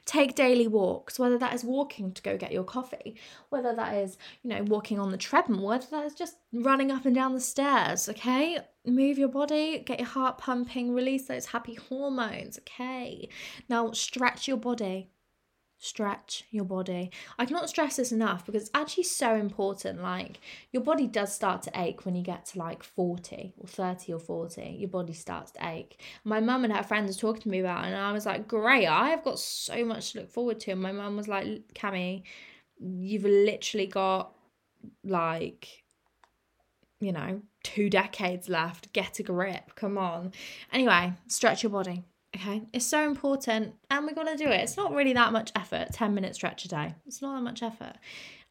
take 0.05 0.35
daily 0.35 0.67
walks, 0.67 1.17
whether 1.17 1.37
that 1.39 1.55
is 1.55 1.63
walking 1.63 2.11
to 2.13 2.21
go 2.21 2.37
get 2.37 2.51
your 2.51 2.63
coffee, 2.63 3.15
whether 3.49 3.75
that 3.75 3.95
is, 3.95 4.15
you 4.43 4.49
know, 4.51 4.61
walking 4.63 4.99
on 4.99 5.09
the 5.09 5.17
treadmill, 5.17 5.65
whether 5.65 5.87
that 5.89 6.05
is 6.05 6.13
just 6.13 6.35
running 6.53 6.91
up 6.91 7.05
and 7.05 7.15
down 7.15 7.33
the 7.33 7.39
stairs, 7.39 8.07
okay? 8.07 8.59
Move 8.85 9.17
your 9.17 9.27
body, 9.27 9.79
get 9.79 9.99
your 9.99 10.07
heart 10.07 10.37
pumping, 10.37 10.93
release 10.93 11.25
those 11.25 11.47
happy 11.47 11.73
hormones, 11.73 12.59
okay? 12.59 13.27
Now 13.67 13.91
stretch 13.91 14.47
your 14.47 14.57
body 14.57 15.09
stretch 15.81 16.45
your 16.51 16.63
body. 16.63 17.11
I 17.39 17.45
cannot 17.45 17.67
stress 17.67 17.97
this 17.97 18.11
enough 18.11 18.45
because 18.45 18.61
it's 18.61 18.71
actually 18.73 19.03
so 19.03 19.35
important. 19.35 20.01
Like, 20.01 20.39
your 20.71 20.83
body 20.83 21.07
does 21.07 21.33
start 21.33 21.63
to 21.63 21.71
ache 21.75 22.05
when 22.05 22.15
you 22.15 22.21
get 22.21 22.45
to 22.47 22.59
like 22.59 22.83
40 22.83 23.55
or 23.57 23.67
30 23.67 24.13
or 24.13 24.19
40. 24.19 24.77
Your 24.79 24.89
body 24.89 25.13
starts 25.13 25.51
to 25.53 25.67
ache. 25.67 25.99
My 26.23 26.39
mum 26.39 26.63
and 26.63 26.71
her 26.71 26.83
friends 26.83 27.17
were 27.17 27.19
talking 27.19 27.41
to 27.41 27.49
me 27.49 27.59
about 27.59 27.85
it, 27.85 27.87
and 27.87 27.97
I 27.97 28.11
was 28.11 28.27
like, 28.27 28.47
great, 28.47 28.85
I 28.85 29.09
have 29.09 29.23
got 29.23 29.39
so 29.39 29.83
much 29.83 30.11
to 30.11 30.19
look 30.19 30.29
forward 30.29 30.59
to. 30.61 30.71
And 30.71 30.81
my 30.81 30.91
mum 30.91 31.17
was 31.17 31.27
like, 31.27 31.73
Cami, 31.73 32.23
you've 32.79 33.25
literally 33.25 33.87
got 33.87 34.33
like, 35.03 35.83
you 36.99 37.11
know, 37.11 37.41
two 37.63 37.89
decades 37.89 38.49
left. 38.49 38.93
Get 38.93 39.19
a 39.19 39.23
grip. 39.23 39.73
Come 39.75 39.97
on. 39.97 40.31
Anyway, 40.71 41.13
stretch 41.27 41.63
your 41.63 41.71
body 41.71 42.03
Okay, 42.35 42.61
it's 42.71 42.85
so 42.85 43.05
important 43.05 43.73
and 43.89 44.05
we're 44.05 44.13
gonna 44.13 44.37
do 44.37 44.47
it. 44.47 44.61
It's 44.61 44.77
not 44.77 44.93
really 44.93 45.13
that 45.13 45.33
much 45.33 45.51
effort, 45.55 45.89
10 45.91 46.13
minute 46.13 46.33
stretch 46.35 46.63
a 46.63 46.69
day. 46.69 46.95
It's 47.05 47.21
not 47.21 47.35
that 47.35 47.41
much 47.41 47.61
effort. 47.61 47.93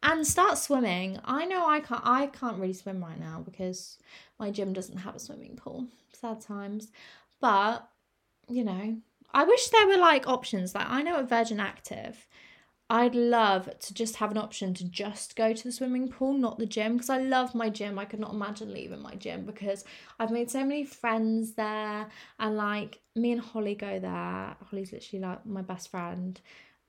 And 0.03 0.25
start 0.25 0.57
swimming. 0.57 1.19
I 1.25 1.45
know 1.45 1.65
I 1.65 1.79
can't 1.79 2.01
I 2.05 2.27
can't 2.27 2.59
really 2.59 2.73
swim 2.73 3.03
right 3.03 3.19
now 3.19 3.41
because 3.43 3.97
my 4.39 4.51
gym 4.51 4.73
doesn't 4.73 4.97
have 4.97 5.15
a 5.15 5.19
swimming 5.19 5.55
pool. 5.55 5.87
Sad 6.13 6.41
times. 6.41 6.91
But, 7.39 7.87
you 8.47 8.63
know, 8.63 8.97
I 9.33 9.43
wish 9.45 9.67
there 9.69 9.87
were 9.87 9.97
like 9.97 10.27
options. 10.27 10.75
Like 10.75 10.89
I 10.89 11.01
know 11.01 11.17
at 11.17 11.29
Virgin 11.29 11.59
Active, 11.59 12.27
I'd 12.91 13.15
love 13.15 13.69
to 13.79 13.93
just 13.93 14.17
have 14.17 14.31
an 14.31 14.37
option 14.37 14.73
to 14.73 14.83
just 14.83 15.37
go 15.37 15.53
to 15.53 15.63
the 15.63 15.71
swimming 15.71 16.09
pool, 16.09 16.33
not 16.33 16.59
the 16.59 16.65
gym, 16.65 16.97
because 16.97 17.09
I 17.09 17.19
love 17.19 17.55
my 17.55 17.69
gym. 17.69 17.97
I 17.97 18.03
could 18.03 18.19
not 18.19 18.33
imagine 18.33 18.73
leaving 18.73 19.01
my 19.01 19.15
gym 19.15 19.45
because 19.45 19.85
I've 20.19 20.29
made 20.29 20.51
so 20.51 20.59
many 20.65 20.83
friends 20.83 21.53
there, 21.53 22.09
and 22.37 22.57
like 22.57 22.99
me 23.15 23.31
and 23.31 23.39
Holly 23.39 23.75
go 23.75 23.97
there. 23.97 24.57
Holly's 24.69 24.91
literally 24.91 25.23
like 25.23 25.45
my 25.45 25.61
best 25.61 25.89
friend, 25.89 26.37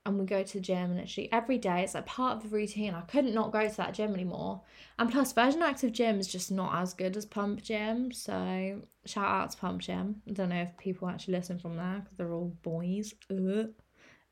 and 0.05 0.19
we 0.19 0.25
go 0.25 0.43
to 0.43 0.53
the 0.55 0.59
gym 0.59 0.97
literally 0.97 1.31
every 1.31 1.57
day. 1.57 1.83
It's 1.83 1.93
like 1.93 2.05
part 2.05 2.35
of 2.35 2.43
the 2.43 2.49
routine. 2.49 2.93
I 2.93 3.01
couldn't 3.01 3.33
not 3.33 3.53
go 3.53 3.65
to 3.65 3.77
that 3.77 3.93
gym 3.93 4.13
anymore. 4.13 4.59
And 4.99 5.09
plus, 5.09 5.31
Virgin 5.31 5.61
Active 5.61 5.93
Gym 5.93 6.19
is 6.19 6.27
just 6.27 6.51
not 6.51 6.81
as 6.81 6.93
good 6.93 7.15
as 7.15 7.25
Pump 7.25 7.63
Gym. 7.63 8.11
So 8.11 8.81
shout 9.05 9.29
out 9.29 9.51
to 9.51 9.57
Pump 9.57 9.79
Gym. 9.79 10.21
I 10.27 10.33
don't 10.33 10.49
know 10.49 10.63
if 10.63 10.77
people 10.77 11.07
actually 11.07 11.35
listen 11.35 11.59
from 11.59 11.77
there 11.77 12.01
because 12.03 12.17
they're 12.17 12.33
all 12.33 12.53
boys. 12.61 13.13
Ugh. 13.31 13.69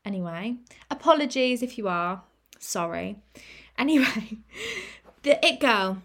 Anyway, 0.04 0.56
apologies 0.90 1.62
if 1.62 1.78
you 1.78 1.88
are. 1.88 2.22
Sorry. 2.58 3.16
Anyway, 3.78 4.38
the 5.22 5.44
It 5.44 5.60
Girl 5.60 6.02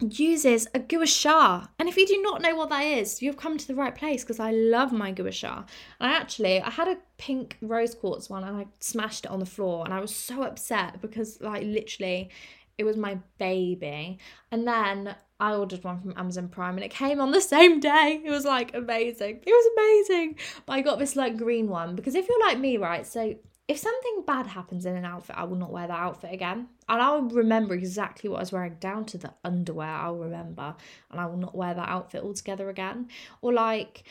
uses 0.00 0.68
a 0.74 0.78
gua 0.78 1.06
sha. 1.06 1.66
And 1.78 1.88
if 1.88 1.96
you 1.96 2.06
do 2.06 2.20
not 2.22 2.40
know 2.40 2.54
what 2.54 2.70
that 2.70 2.82
is, 2.82 3.20
you've 3.20 3.36
come 3.36 3.58
to 3.58 3.66
the 3.66 3.74
right 3.74 3.94
place 3.94 4.22
because 4.22 4.38
I 4.38 4.52
love 4.52 4.92
my 4.92 5.10
gua 5.10 5.32
sha. 5.32 5.64
And 6.00 6.12
I 6.12 6.16
actually, 6.16 6.60
I 6.60 6.70
had 6.70 6.88
a 6.88 6.98
pink 7.16 7.56
rose 7.60 7.94
quartz 7.94 8.30
one 8.30 8.44
and 8.44 8.56
I 8.56 8.66
smashed 8.80 9.24
it 9.24 9.30
on 9.30 9.40
the 9.40 9.46
floor 9.46 9.84
and 9.84 9.92
I 9.92 10.00
was 10.00 10.14
so 10.14 10.42
upset 10.42 11.00
because 11.00 11.40
like 11.40 11.64
literally 11.64 12.30
it 12.78 12.84
was 12.84 12.96
my 12.96 13.18
baby. 13.38 14.18
And 14.52 14.66
then 14.66 15.16
I 15.40 15.54
ordered 15.54 15.84
one 15.84 16.00
from 16.00 16.14
Amazon 16.16 16.48
Prime 16.48 16.76
and 16.76 16.84
it 16.84 16.90
came 16.90 17.20
on 17.20 17.32
the 17.32 17.40
same 17.40 17.80
day. 17.80 18.22
It 18.24 18.30
was 18.30 18.44
like 18.44 18.74
amazing. 18.74 19.40
It 19.44 19.50
was 19.50 20.08
amazing. 20.08 20.36
But 20.64 20.74
I 20.74 20.80
got 20.80 20.98
this 20.98 21.16
like 21.16 21.36
green 21.36 21.68
one 21.68 21.96
because 21.96 22.14
if 22.14 22.28
you're 22.28 22.40
like 22.40 22.58
me, 22.58 22.76
right? 22.76 23.06
So 23.06 23.34
if 23.66 23.78
something 23.78 24.22
bad 24.26 24.46
happens 24.46 24.86
in 24.86 24.96
an 24.96 25.04
outfit, 25.04 25.36
I 25.36 25.44
will 25.44 25.56
not 25.56 25.72
wear 25.72 25.86
that 25.86 25.98
outfit 25.98 26.32
again. 26.32 26.68
And 26.88 27.02
I'll 27.02 27.22
remember 27.22 27.74
exactly 27.74 28.30
what 28.30 28.38
I 28.38 28.40
was 28.40 28.52
wearing 28.52 28.76
down 28.80 29.04
to 29.06 29.18
the 29.18 29.34
underwear. 29.44 29.88
I'll 29.88 30.16
remember. 30.16 30.74
And 31.10 31.20
I 31.20 31.26
will 31.26 31.36
not 31.36 31.54
wear 31.54 31.74
that 31.74 31.88
outfit 31.88 32.22
altogether 32.22 32.70
again. 32.70 33.08
Or 33.42 33.52
like, 33.52 34.04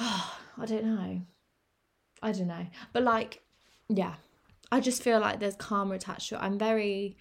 oh, 0.00 0.38
I 0.58 0.64
don't 0.64 0.84
know. 0.84 1.20
I 2.22 2.32
don't 2.32 2.48
know. 2.48 2.66
But 2.92 3.02
like, 3.02 3.42
yeah. 3.88 4.14
I 4.70 4.80
just 4.80 5.02
feel 5.02 5.20
like 5.20 5.40
there's 5.40 5.56
karma 5.56 5.94
attached 5.94 6.28
to 6.30 6.36
it. 6.36 6.42
I'm 6.42 6.58
very 6.58 7.16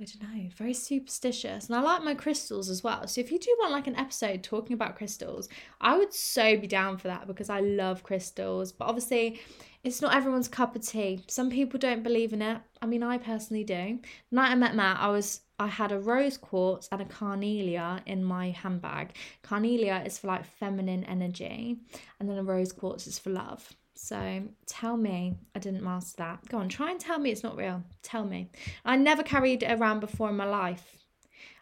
I 0.00 0.04
don't 0.04 0.22
know, 0.22 0.48
very 0.56 0.72
superstitious. 0.72 1.66
And 1.66 1.76
I 1.76 1.82
like 1.82 2.02
my 2.02 2.14
crystals 2.14 2.70
as 2.70 2.82
well. 2.82 3.06
So 3.06 3.20
if 3.20 3.30
you 3.30 3.38
do 3.38 3.54
want 3.58 3.72
like 3.72 3.86
an 3.86 3.96
episode 3.96 4.42
talking 4.42 4.72
about 4.72 4.96
crystals, 4.96 5.46
I 5.78 5.98
would 5.98 6.14
so 6.14 6.56
be 6.56 6.66
down 6.66 6.96
for 6.96 7.08
that 7.08 7.26
because 7.26 7.50
I 7.50 7.60
love 7.60 8.02
crystals. 8.02 8.72
But 8.72 8.86
obviously, 8.86 9.40
it's 9.84 10.00
not 10.00 10.14
everyone's 10.14 10.48
cup 10.48 10.74
of 10.74 10.86
tea. 10.86 11.22
Some 11.28 11.50
people 11.50 11.78
don't 11.78 12.02
believe 12.02 12.32
in 12.32 12.40
it. 12.40 12.62
I 12.80 12.86
mean, 12.86 13.02
I 13.02 13.18
personally 13.18 13.62
do. 13.62 13.98
The 14.30 14.36
night 14.36 14.52
I 14.52 14.54
met 14.54 14.74
Matt, 14.74 14.98
I 15.00 15.08
was 15.08 15.42
I 15.58 15.66
had 15.66 15.92
a 15.92 15.98
rose 15.98 16.38
quartz 16.38 16.88
and 16.90 17.02
a 17.02 17.04
carnelia 17.04 18.00
in 18.06 18.24
my 18.24 18.50
handbag. 18.50 19.14
Carnelia 19.42 20.06
is 20.06 20.16
for 20.16 20.28
like 20.28 20.46
feminine 20.46 21.04
energy, 21.04 21.76
and 22.18 22.30
then 22.30 22.38
a 22.38 22.42
rose 22.42 22.72
quartz 22.72 23.06
is 23.06 23.18
for 23.18 23.28
love. 23.28 23.74
So 24.02 24.42
tell 24.66 24.96
me 24.96 25.36
I 25.54 25.58
didn't 25.58 25.82
master 25.82 26.16
that. 26.18 26.48
Go 26.48 26.56
on, 26.58 26.70
try 26.70 26.90
and 26.90 26.98
tell 26.98 27.18
me 27.18 27.30
it's 27.30 27.42
not 27.42 27.56
real. 27.56 27.84
Tell 28.02 28.24
me. 28.24 28.50
I 28.82 28.96
never 28.96 29.22
carried 29.22 29.62
it 29.62 29.78
around 29.78 30.00
before 30.00 30.30
in 30.30 30.36
my 30.36 30.46
life. 30.46 30.96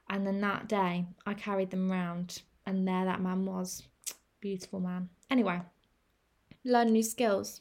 And 0.09 0.25
then 0.25 0.41
that 0.41 0.69
day 0.69 1.07
I 1.27 1.35
carried 1.35 1.71
them 1.73 1.91
around 1.91 2.43
and 2.65 2.87
there 2.87 3.05
that 3.05 3.21
man 3.21 3.45
was. 3.45 3.83
Beautiful 4.41 4.79
man. 4.79 5.09
Anyway, 5.29 5.61
learn 6.65 6.93
new 6.93 7.03
skills. 7.03 7.61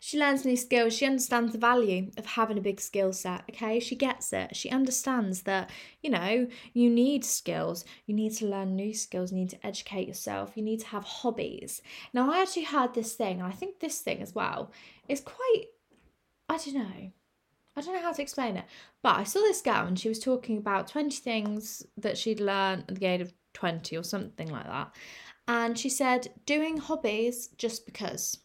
She 0.00 0.18
learns 0.18 0.44
new 0.44 0.56
skills. 0.56 0.94
She 0.94 1.06
understands 1.06 1.52
the 1.52 1.58
value 1.58 2.10
of 2.16 2.24
having 2.24 2.56
a 2.56 2.62
big 2.62 2.80
skill 2.80 3.12
set. 3.12 3.42
Okay, 3.50 3.80
she 3.80 3.96
gets 3.96 4.32
it. 4.32 4.54
She 4.54 4.70
understands 4.70 5.42
that, 5.42 5.70
you 6.02 6.10
know, 6.10 6.46
you 6.72 6.88
need 6.88 7.24
skills. 7.24 7.84
You 8.06 8.14
need 8.14 8.32
to 8.36 8.46
learn 8.46 8.76
new 8.76 8.94
skills. 8.94 9.32
You 9.32 9.38
need 9.38 9.50
to 9.50 9.66
educate 9.66 10.06
yourself. 10.06 10.56
You 10.56 10.62
need 10.62 10.80
to 10.80 10.86
have 10.88 11.04
hobbies. 11.04 11.82
Now, 12.14 12.30
I 12.32 12.40
actually 12.42 12.64
heard 12.64 12.94
this 12.94 13.14
thing, 13.14 13.40
and 13.40 13.46
I 13.46 13.52
think 13.52 13.80
this 13.80 14.00
thing 14.00 14.22
as 14.22 14.34
well 14.34 14.70
is 15.08 15.20
quite, 15.20 15.64
I 16.48 16.58
don't 16.58 16.74
know. 16.74 17.12
I 17.76 17.80
don't 17.80 17.94
know 17.94 18.02
how 18.02 18.12
to 18.12 18.22
explain 18.22 18.56
it, 18.56 18.64
but 19.02 19.16
I 19.16 19.22
saw 19.22 19.38
this 19.38 19.62
girl 19.62 19.86
and 19.86 19.96
she 19.96 20.08
was 20.08 20.18
talking 20.18 20.58
about 20.58 20.88
20 20.88 21.16
things 21.16 21.86
that 21.96 22.18
she'd 22.18 22.40
learned 22.40 22.84
at 22.88 22.96
the 22.96 23.06
age 23.06 23.20
of 23.20 23.32
20 23.54 23.96
or 23.96 24.02
something 24.02 24.48
like 24.50 24.66
that. 24.66 24.92
And 25.46 25.78
she 25.78 25.88
said, 25.88 26.28
doing 26.44 26.78
hobbies 26.78 27.50
just 27.56 27.86
because 27.86 28.36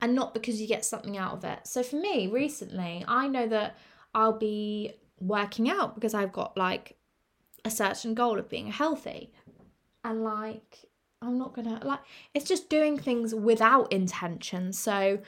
and 0.00 0.14
not 0.14 0.34
because 0.34 0.60
you 0.60 0.66
get 0.66 0.84
something 0.84 1.16
out 1.16 1.34
of 1.34 1.44
it. 1.44 1.66
So 1.66 1.82
for 1.82 1.96
me, 1.96 2.26
recently, 2.26 3.04
I 3.06 3.28
know 3.28 3.46
that 3.48 3.76
I'll 4.14 4.38
be 4.38 4.92
working 5.20 5.70
out 5.70 5.94
because 5.94 6.14
I've 6.14 6.32
got 6.32 6.56
like 6.56 6.96
a 7.64 7.70
certain 7.70 8.14
goal 8.14 8.38
of 8.38 8.48
being 8.48 8.68
healthy. 8.68 9.32
And 10.04 10.24
like, 10.24 10.86
I'm 11.22 11.38
not 11.38 11.54
gonna 11.54 11.80
like 11.84 12.00
it's 12.34 12.48
just 12.48 12.68
doing 12.68 12.98
things 12.98 13.34
without 13.34 13.92
intention. 13.92 14.72
So 14.72 15.20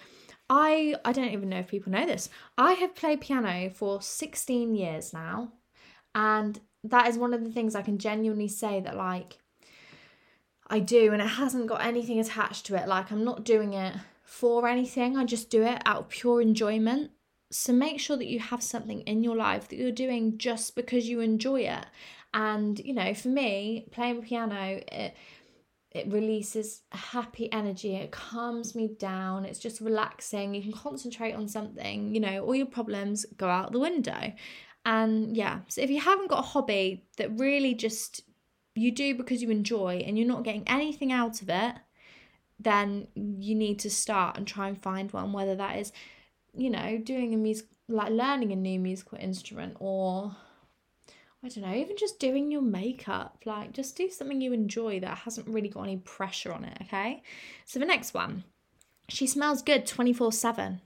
I 0.51 0.97
I 1.05 1.13
don't 1.13 1.31
even 1.31 1.49
know 1.49 1.61
if 1.61 1.69
people 1.69 1.93
know 1.93 2.07
this. 2.07 2.29
I 2.59 2.73
have 2.73 2.95
played 2.95 3.21
piano 3.21 3.71
for 3.71 4.03
16 4.03 4.75
years 4.75 5.13
now. 5.13 5.53
And 6.15 6.61
that 6.83 7.09
is 7.09 7.17
one 7.17 7.33
of 7.35 7.45
the 7.45 7.51
things 7.51 7.75
I 7.75 7.83
can 7.83 7.99
genuinely 7.99 8.49
say 8.49 8.81
that 8.81 8.97
like 8.97 9.39
I 10.67 10.81
do 10.81 11.13
and 11.13 11.23
it 11.23 11.29
hasn't 11.29 11.67
got 11.67 11.85
anything 11.85 12.19
attached 12.19 12.67
to 12.67 12.75
it. 12.75 12.89
Like 12.89 13.13
I'm 13.13 13.25
not 13.25 13.45
doing 13.45 13.75
it 13.75 13.95
for 14.35 14.67
anything. 14.67 15.17
I 15.17 15.25
just 15.25 15.49
do 15.49 15.63
it 15.63 15.81
out 15.87 15.99
of 15.99 16.09
pure 16.09 16.43
enjoyment. 16.43 17.13
So 17.53 17.73
make 17.73 18.01
sure 18.01 18.17
that 18.17 18.27
you 18.27 18.41
have 18.41 18.65
something 18.65 19.03
in 19.03 19.23
your 19.23 19.37
life 19.37 19.69
that 19.69 19.77
you're 19.77 19.93
doing 19.93 20.39
just 20.39 20.75
because 20.75 21.09
you 21.09 21.21
enjoy 21.21 21.61
it. 21.61 21.87
And 22.33 22.79
you 22.81 22.95
know, 22.95 23.15
for 23.15 23.29
me, 23.29 23.87
playing 23.93 24.23
piano, 24.23 24.81
it 24.91 25.15
it 25.93 26.13
releases 26.13 26.83
happy 26.91 27.51
energy. 27.53 27.95
It 27.95 28.11
calms 28.11 28.75
me 28.75 28.89
down. 28.99 29.45
It's 29.45 29.61
just 29.61 29.81
relaxing. 29.81 30.53
You 30.53 30.63
can 30.63 30.73
concentrate 30.73 31.35
on 31.35 31.47
something. 31.47 32.13
You 32.13 32.21
know, 32.21 32.45
all 32.45 32.57
your 32.57 32.67
problems 32.67 33.25
go 33.37 33.49
out 33.49 33.71
the 33.71 33.79
window. 33.79 34.33
And 34.85 35.37
yeah, 35.37 35.61
so 35.69 35.81
if 35.81 35.91
you 35.91 36.01
haven't 36.01 36.29
got 36.29 36.41
a 36.41 36.49
hobby 36.55 37.05
that 37.19 37.39
really 37.39 37.75
just 37.75 38.23
you 38.75 38.91
do 38.91 39.15
because 39.15 39.41
you 39.41 39.51
enjoy 39.51 40.03
and 40.05 40.19
you're 40.19 40.27
not 40.27 40.43
getting 40.43 40.67
anything 40.67 41.13
out 41.13 41.41
of 41.41 41.49
it, 41.49 41.77
then 42.59 43.09
you 43.15 43.55
need 43.55 43.79
to 43.81 43.91
start 43.91 44.37
and 44.37 44.47
try 44.47 44.69
and 44.69 44.81
find 44.81 45.13
one, 45.13 45.33
whether 45.33 45.55
that 45.57 45.79
is, 45.79 45.93
you 46.57 46.71
know, 46.71 46.99
doing 46.99 47.35
a 47.35 47.37
music, 47.37 47.67
like 47.89 48.11
learning 48.11 48.53
a 48.53 48.57
new 48.57 48.79
musical 48.79 49.19
instrument 49.19 49.77
or 49.81 50.37
I 51.45 51.49
don't 51.49 51.65
know, 51.65 51.75
even 51.75 51.99
just 51.99 52.19
doing 52.19 52.51
your 52.51 52.63
makeup. 52.63 53.43
Like, 53.45 53.73
just 53.73 53.97
do 53.97 54.09
something 54.09 54.41
you 54.41 54.55
enjoy 54.55 55.01
that 55.01 55.19
hasn't 55.19 55.47
really 55.47 55.69
got 55.69 55.83
any 55.83 55.99
pressure 55.99 56.53
on 56.53 56.65
it, 56.65 56.79
okay? 56.83 57.23
So, 57.67 57.79
the 57.79 57.85
next 57.85 58.15
one, 58.15 58.45
she 59.11 59.27
smells 59.27 59.61
good 59.61 59.87
24 59.87 60.33
7. 60.33 60.81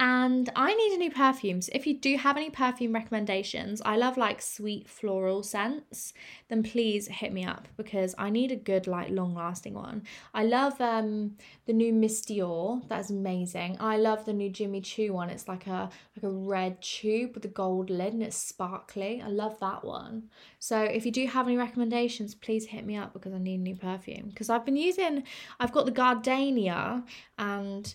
And 0.00 0.48
I 0.54 0.74
need 0.74 0.92
a 0.92 0.98
new 0.98 1.10
perfume. 1.10 1.60
So 1.60 1.72
if 1.74 1.84
you 1.84 1.98
do 1.98 2.16
have 2.16 2.36
any 2.36 2.50
perfume 2.50 2.92
recommendations, 2.92 3.82
I 3.84 3.96
love 3.96 4.16
like 4.16 4.40
sweet 4.40 4.88
floral 4.88 5.42
scents, 5.42 6.12
then 6.48 6.62
please 6.62 7.08
hit 7.08 7.32
me 7.32 7.44
up 7.44 7.66
because 7.76 8.14
I 8.16 8.30
need 8.30 8.52
a 8.52 8.56
good, 8.56 8.86
like 8.86 9.10
long 9.10 9.34
lasting 9.34 9.74
one. 9.74 10.04
I 10.32 10.44
love 10.44 10.80
um 10.80 11.32
the 11.66 11.72
new 11.72 11.92
Miss 11.92 12.24
Dior, 12.24 12.86
that's 12.88 13.10
amazing. 13.10 13.76
I 13.80 13.96
love 13.96 14.24
the 14.24 14.32
new 14.32 14.50
Jimmy 14.50 14.80
Choo 14.82 15.14
one. 15.14 15.30
It's 15.30 15.48
like 15.48 15.66
a 15.66 15.90
like 16.16 16.22
a 16.22 16.30
red 16.30 16.80
tube 16.80 17.34
with 17.34 17.44
a 17.44 17.48
gold 17.48 17.90
lid 17.90 18.12
and 18.12 18.22
it's 18.22 18.36
sparkly. 18.36 19.20
I 19.20 19.28
love 19.28 19.58
that 19.58 19.84
one. 19.84 20.30
So 20.60 20.80
if 20.80 21.06
you 21.06 21.10
do 21.10 21.26
have 21.26 21.48
any 21.48 21.56
recommendations, 21.56 22.36
please 22.36 22.66
hit 22.66 22.86
me 22.86 22.96
up 22.96 23.12
because 23.14 23.32
I 23.32 23.38
need 23.38 23.58
a 23.58 23.62
new 23.64 23.76
perfume. 23.76 24.28
Because 24.28 24.48
I've 24.48 24.64
been 24.64 24.76
using 24.76 25.24
I've 25.58 25.72
got 25.72 25.86
the 25.86 25.92
Gardenia 25.92 27.02
and 27.36 27.92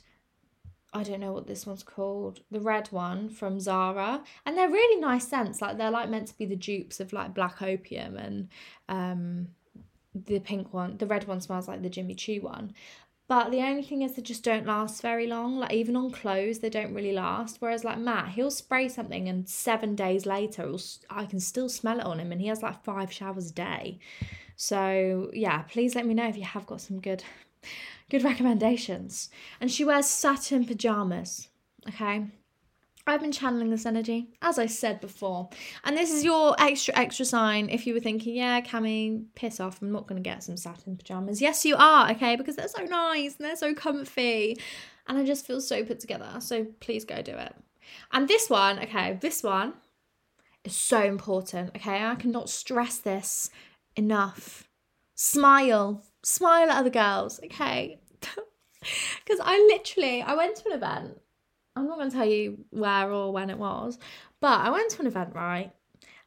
I 0.94 1.04
don't 1.04 1.20
know 1.20 1.32
what 1.34 1.48
this 1.48 1.66
one's 1.66 1.84
called, 1.84 2.42
the 2.52 2.60
red 2.60 2.88
one 2.92 3.30
from 3.30 3.60
Zara, 3.60 4.24
and 4.46 4.58
they're 4.58 4.70
really 4.70 5.02
nice 5.02 5.28
scents. 5.28 5.62
Like 5.62 5.78
they're 5.78 5.92
like 5.92 6.10
meant 6.10 6.28
to 6.28 6.38
be 6.38 6.46
the 6.46 6.56
dupes 6.56 7.00
of 7.00 7.14
like 7.14 7.34
black 7.34 7.62
opium, 7.62 8.16
and 8.18 8.50
um, 8.88 9.48
the 10.14 10.40
pink 10.40 10.74
one, 10.74 10.98
the 10.98 11.08
red 11.08 11.28
one 11.28 11.42
smells 11.42 11.68
like 11.68 11.82
the 11.82 11.90
Jimmy 11.90 12.14
Choo 12.16 12.42
one. 12.42 12.74
But 13.28 13.52
the 13.52 13.62
only 13.62 13.84
thing 13.84 14.02
is 14.02 14.14
they 14.14 14.22
just 14.22 14.44
don't 14.44 14.68
last 14.68 15.02
very 15.02 15.28
long. 15.28 15.58
Like 15.58 15.74
even 15.74 15.96
on 15.96 16.12
clothes, 16.12 16.60
they 16.60 16.70
don't 16.70 16.94
really 16.94 17.14
last. 17.14 17.58
Whereas 17.60 17.84
like 17.84 17.98
Matt, 17.98 18.30
he'll 18.30 18.52
spray 18.52 18.90
something 18.90 19.30
and 19.30 19.48
seven 19.50 19.96
days 19.96 20.26
later, 20.26 20.72
I 21.10 21.26
can 21.26 21.40
still 21.40 21.70
smell 21.70 22.00
it 22.00 22.06
on 22.06 22.20
him, 22.20 22.32
and 22.32 22.42
he 22.42 22.48
has 22.48 22.62
like 22.62 22.84
five 22.84 23.12
showers 23.12 23.50
a 23.50 23.54
day. 23.54 24.00
So 24.56 25.32
yeah, 25.34 25.64
please 25.64 25.96
let 25.96 26.06
me 26.06 26.14
know 26.14 26.28
if 26.28 26.38
you 26.38 26.44
have 26.44 26.68
got 26.68 26.82
some 26.82 27.00
good 27.00 27.24
good 28.14 28.24
recommendations. 28.24 29.32
And 29.60 29.72
she 29.72 29.84
wears 29.84 30.06
satin 30.06 30.66
pajamas. 30.66 31.50
Okay. 31.90 32.28
I've 33.08 33.20
been 33.20 33.32
channeling 33.32 33.72
this 33.72 33.88
energy, 33.88 34.30
as 34.42 34.60
I 34.60 34.68
said 34.68 35.02
before. 35.02 35.50
And 35.84 35.98
this 35.98 36.12
is 36.12 36.24
your 36.24 36.56
extra, 36.60 36.96
extra 36.96 37.26
sign 37.26 37.70
if 37.70 37.86
you 37.88 37.94
were 37.94 38.00
thinking, 38.00 38.36
yeah, 38.36 38.62
Cami, 38.62 39.26
piss 39.36 39.60
off, 39.60 39.82
I'm 39.82 39.92
not 39.92 40.08
going 40.08 40.24
to 40.24 40.30
get 40.30 40.44
some 40.44 40.56
satin 40.56 40.96
pajamas. 40.96 41.42
Yes, 41.42 41.66
you 41.66 41.76
are, 41.76 42.12
okay, 42.12 42.38
because 42.38 42.56
they're 42.56 42.68
so 42.70 42.84
nice 42.84 43.36
and 43.36 43.46
they're 43.46 43.58
so 43.58 43.74
comfy. 43.74 44.58
And 45.08 45.18
I 45.18 45.26
just 45.26 45.46
feel 45.46 45.60
so 45.60 45.84
put 45.84 46.00
together. 46.00 46.36
So 46.40 46.66
please 46.80 47.04
go 47.04 47.22
do 47.22 47.34
it. 47.34 47.54
And 48.14 48.28
this 48.28 48.50
one, 48.50 48.80
okay, 48.80 49.18
this 49.20 49.42
one 49.44 49.74
is 50.64 50.76
so 50.76 51.02
important, 51.04 51.72
okay? 51.76 52.06
I 52.06 52.16
cannot 52.16 52.50
stress 52.50 53.00
this 53.00 53.50
enough. 53.98 54.70
Smile 55.16 56.04
smile 56.24 56.70
at 56.70 56.78
other 56.78 56.90
girls, 56.90 57.40
okay? 57.44 58.00
Because 59.26 59.40
I 59.44 59.58
literally, 59.72 60.22
I 60.22 60.36
went 60.36 60.56
to 60.58 60.70
an 60.70 60.76
event 60.76 61.18
I'm 61.76 61.88
not 61.88 61.98
going 61.98 62.10
to 62.10 62.16
tell 62.16 62.28
you 62.28 62.66
where 62.70 63.12
or 63.12 63.32
when 63.34 63.50
it 63.50 63.58
was, 63.58 63.98
but 64.40 64.62
I 64.62 64.70
went 64.70 64.92
to 64.92 65.02
an 65.02 65.08
event, 65.08 65.34
right? 65.34 65.72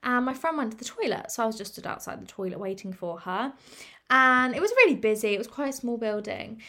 And 0.02 0.24
my 0.24 0.34
friend 0.34 0.57
went 0.57 0.72
to 0.72 0.78
the 0.78 0.84
toilet. 0.84 1.30
So 1.30 1.42
I 1.42 1.46
was 1.46 1.57
just 1.57 1.72
stood 1.72 1.86
outside 1.86 2.20
the 2.20 2.26
toilet 2.26 2.59
waiting 2.59 2.92
for 2.92 3.18
her. 3.20 3.52
And 4.11 4.54
it 4.54 4.62
was 4.62 4.70
really 4.72 4.96
busy. 4.96 5.34
It 5.34 5.38
was 5.38 5.46
quite 5.46 5.70
a 5.70 5.72
small 5.72 5.98
building. 5.98 6.61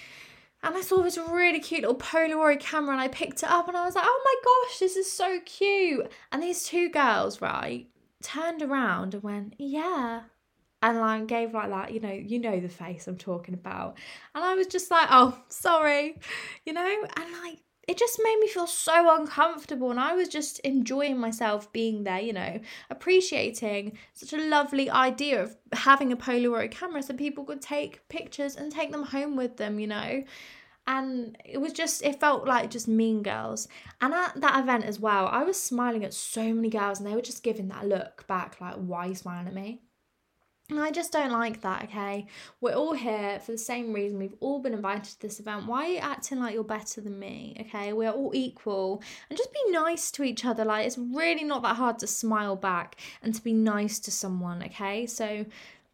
And 0.64 0.76
I 0.76 0.82
saw 0.82 1.02
this 1.04 1.18
really 1.18 1.60
cute 1.60 1.82
little 1.82 1.96
Polaroid 1.96 2.60
camera 2.60 2.94
and 2.94 3.02
I 3.02 3.08
picked 3.08 3.44
it 3.44 3.50
up 3.50 3.68
and 3.68 3.78
I 3.78 3.86
was 3.86 3.96
like, 3.96 4.06
oh 4.08 4.22
my 4.26 4.36
gosh, 4.44 4.80
this 4.80 4.96
is 4.96 5.12
so 5.12 5.40
cute. 5.46 6.12
And 6.32 6.42
these 6.42 6.64
two 6.64 6.90
girls, 6.90 7.42
right, 7.42 7.88
turned 8.24 8.64
around 8.64 9.14
and 9.14 9.24
went, 9.24 9.54
yeah. 9.60 10.22
And 10.82 11.00
like 11.00 11.28
gave 11.28 11.54
like 11.54 11.70
that, 11.70 11.92
you 11.92 12.00
know, 12.00 12.12
you 12.12 12.40
know 12.40 12.60
the 12.60 12.70
face 12.70 13.08
I'm 13.08 13.18
talking 13.18 13.56
about. 13.56 13.98
And 14.36 14.44
I 14.44 14.54
was 14.54 14.68
just 14.68 14.92
like, 14.92 15.08
oh, 15.10 15.38
sorry, 15.50 16.20
you 16.66 16.74
know, 16.74 17.08
and 17.18 17.32
like 17.44 17.60
it 17.88 17.98
just 17.98 18.20
made 18.22 18.38
me 18.42 18.48
feel 18.50 18.68
so 18.68 19.16
uncomfortable 19.18 19.90
and 19.92 20.00
I 20.00 20.14
was 20.14 20.28
just 20.28 20.60
enjoying 20.60 21.18
myself 21.18 21.72
being 21.72 22.04
there, 22.04 22.20
you 22.20 22.34
know, 22.34 22.60
appreciating 22.90 23.98
such 24.14 24.34
a 24.34 24.44
lovely 24.44 24.90
idea 24.90 25.42
of 25.42 25.56
having 25.72 26.12
a 26.12 26.18
Polaroid 26.18 26.72
camera 26.72 27.02
so 27.02 27.14
people 27.14 27.46
could 27.46 27.62
take 27.62 28.08
pictures 28.10 28.58
and 28.58 28.72
take 28.72 28.92
them 28.92 29.04
home 29.04 29.38
with 29.38 29.56
them, 29.56 29.80
you 29.80 29.88
know. 29.88 30.24
And 30.86 31.38
it 31.46 31.60
was 31.60 31.72
just, 31.72 32.04
it 32.04 32.20
felt 32.20 32.46
like 32.46 32.70
just 32.70 32.90
mean 32.90 33.24
girls. 33.24 33.70
And 34.02 34.14
at 34.14 34.40
that 34.42 34.60
event 34.60 34.84
as 34.84 35.00
well, 35.00 35.28
I 35.28 35.44
was 35.44 35.62
smiling 35.62 36.04
at 36.04 36.14
so 36.14 36.54
many 36.54 36.70
girls 36.70 37.00
and 37.00 37.08
they 37.08 37.16
were 37.16 37.22
just 37.22 37.44
giving 37.44 37.70
that 37.70 37.88
look 37.88 38.28
back, 38.28 38.60
like, 38.60 38.76
why 38.76 39.06
are 39.06 39.08
you 39.10 39.16
smiling 39.16 39.48
at 39.48 39.54
me? 39.54 39.82
And 40.70 40.82
I 40.82 40.92
just 40.92 41.14
don't 41.14 41.32
like 41.32 41.62
that, 41.62 41.86
okay? 41.86 42.28
We're 42.60 42.74
all 42.74 42.94
here 42.94 43.40
for 43.40 43.54
the 43.54 43.58
same 43.58 43.94
reason. 43.94 44.20
We've 44.20 44.36
all 44.42 44.60
been 44.60 44.74
invited 44.74 45.06
to 45.06 45.22
this 45.22 45.40
event. 45.40 45.66
Why 45.66 45.86
are 45.86 45.90
you 45.90 45.98
acting 46.00 46.40
like 46.42 46.54
you're 46.54 46.64
better 46.66 47.00
than 47.00 47.18
me, 47.18 47.56
okay? 47.62 47.94
We're 47.94 48.12
all 48.12 48.32
equal. 48.34 49.02
And 49.30 49.38
just 49.38 49.54
be 49.54 49.72
nice 49.72 50.12
to 50.12 50.24
each 50.24 50.44
other. 50.44 50.66
Like, 50.66 50.86
it's 50.86 50.98
really 50.98 51.46
not 51.46 51.62
that 51.62 51.78
hard 51.78 52.00
to 52.00 52.08
smile 52.08 52.58
back 52.58 52.98
and 53.24 53.34
to 53.34 53.42
be 53.42 53.54
nice 53.54 53.98
to 54.00 54.12
someone, 54.12 54.62
okay? 54.64 55.06
So 55.06 55.46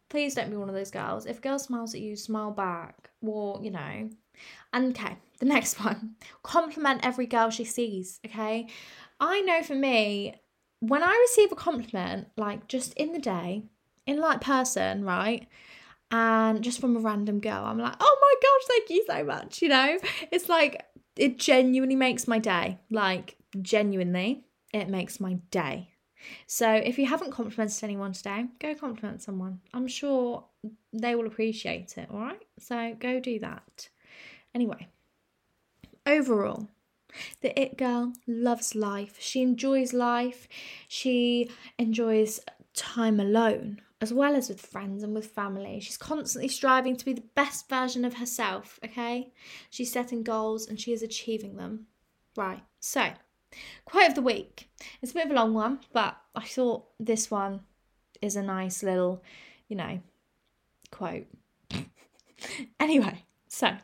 please 0.08 0.34
don't 0.34 0.50
be 0.50 0.56
one 0.56 0.68
of 0.68 0.74
those 0.74 0.90
girls. 0.90 1.24
If 1.24 1.38
a 1.38 1.42
girl 1.42 1.60
smiles 1.60 1.94
at 1.94 2.00
you, 2.00 2.16
smile 2.16 2.50
back. 2.50 3.10
Or, 3.24 3.60
you 3.62 3.70
know. 3.70 4.10
And 4.72 4.98
okay, 4.98 5.18
the 5.38 5.46
next 5.46 5.74
one 5.84 6.16
compliment 6.42 7.06
every 7.06 7.26
girl 7.26 7.50
she 7.50 7.64
sees, 7.64 8.18
okay? 8.26 8.66
I 9.20 9.40
know 9.42 9.62
for 9.62 9.76
me, 9.76 10.34
when 10.80 11.04
I 11.04 11.16
receive 11.28 11.52
a 11.52 11.56
compliment, 11.56 12.28
like 12.36 12.66
just 12.66 12.92
in 12.94 13.12
the 13.12 13.20
day, 13.20 13.62
in 14.06 14.18
like 14.18 14.40
person, 14.40 15.04
right? 15.04 15.46
And 16.10 16.62
just 16.62 16.80
from 16.80 16.96
a 16.96 17.00
random 17.00 17.40
girl, 17.40 17.64
I'm 17.64 17.78
like, 17.78 17.96
oh 17.98 18.18
my 18.20 18.34
gosh, 18.42 18.68
thank 18.68 18.90
you 18.90 19.04
so 19.06 19.24
much. 19.24 19.62
You 19.62 19.68
know, 19.68 19.98
it's 20.30 20.48
like, 20.48 20.84
it 21.16 21.38
genuinely 21.38 21.96
makes 21.96 22.28
my 22.28 22.38
day. 22.38 22.78
Like, 22.90 23.36
genuinely, 23.60 24.44
it 24.72 24.88
makes 24.88 25.18
my 25.18 25.34
day. 25.50 25.90
So 26.46 26.70
if 26.70 26.98
you 26.98 27.06
haven't 27.06 27.32
complimented 27.32 27.82
anyone 27.82 28.12
today, 28.12 28.46
go 28.58 28.74
compliment 28.74 29.22
someone. 29.22 29.60
I'm 29.72 29.88
sure 29.88 30.44
they 30.92 31.14
will 31.14 31.26
appreciate 31.26 31.98
it, 31.98 32.08
all 32.10 32.20
right? 32.20 32.40
So 32.58 32.96
go 32.98 33.20
do 33.20 33.38
that. 33.40 33.88
Anyway, 34.54 34.88
overall, 36.06 36.68
the 37.40 37.58
It 37.60 37.76
Girl 37.76 38.12
loves 38.26 38.74
life. 38.74 39.16
She 39.20 39.42
enjoys 39.42 39.92
life. 39.92 40.48
She 40.88 41.50
enjoys 41.78 42.40
time 42.74 43.20
alone 43.20 43.80
as 44.04 44.12
well 44.12 44.36
as 44.36 44.50
with 44.50 44.60
friends 44.60 45.02
and 45.02 45.14
with 45.14 45.24
family. 45.28 45.80
She's 45.80 45.96
constantly 45.96 46.48
striving 46.48 46.94
to 46.94 47.04
be 47.06 47.14
the 47.14 47.30
best 47.34 47.70
version 47.70 48.04
of 48.04 48.12
herself, 48.12 48.78
okay? 48.84 49.32
She's 49.70 49.90
setting 49.90 50.22
goals 50.22 50.68
and 50.68 50.78
she 50.78 50.92
is 50.92 51.02
achieving 51.02 51.56
them. 51.56 51.86
Right, 52.36 52.62
so 52.80 53.12
quote 53.86 54.08
of 54.10 54.14
the 54.14 54.20
week. 54.20 54.68
It's 55.00 55.12
a 55.12 55.14
bit 55.14 55.24
of 55.24 55.30
a 55.30 55.34
long 55.34 55.54
one, 55.54 55.80
but 55.94 56.18
I 56.34 56.44
thought 56.44 56.84
this 57.00 57.30
one 57.30 57.62
is 58.20 58.36
a 58.36 58.42
nice 58.42 58.82
little, 58.82 59.22
you 59.68 59.76
know, 59.76 60.00
quote. 60.90 61.26
anyway, 62.78 63.24
so 63.48 63.78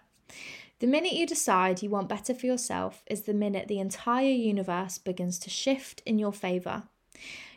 the 0.80 0.86
minute 0.86 1.14
you 1.14 1.26
decide 1.26 1.80
you 1.80 1.88
want 1.88 2.10
better 2.10 2.34
for 2.34 2.44
yourself 2.44 3.02
is 3.06 3.22
the 3.22 3.32
minute 3.32 3.68
the 3.68 3.80
entire 3.80 4.28
universe 4.28 4.98
begins 4.98 5.38
to 5.38 5.48
shift 5.48 6.02
in 6.04 6.18
your 6.18 6.34
favour. 6.34 6.82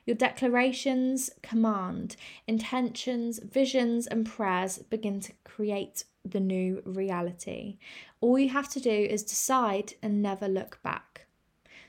Your 0.05 0.15
declarations, 0.15 1.29
command, 1.41 2.15
intentions, 2.47 3.39
visions, 3.39 4.07
and 4.07 4.25
prayers 4.25 4.77
begin 4.77 5.19
to 5.21 5.33
create 5.43 6.03
the 6.25 6.39
new 6.39 6.81
reality. 6.85 7.77
All 8.21 8.37
you 8.39 8.49
have 8.49 8.69
to 8.69 8.79
do 8.79 8.89
is 8.89 9.23
decide 9.23 9.93
and 10.01 10.21
never 10.21 10.47
look 10.47 10.81
back. 10.83 11.27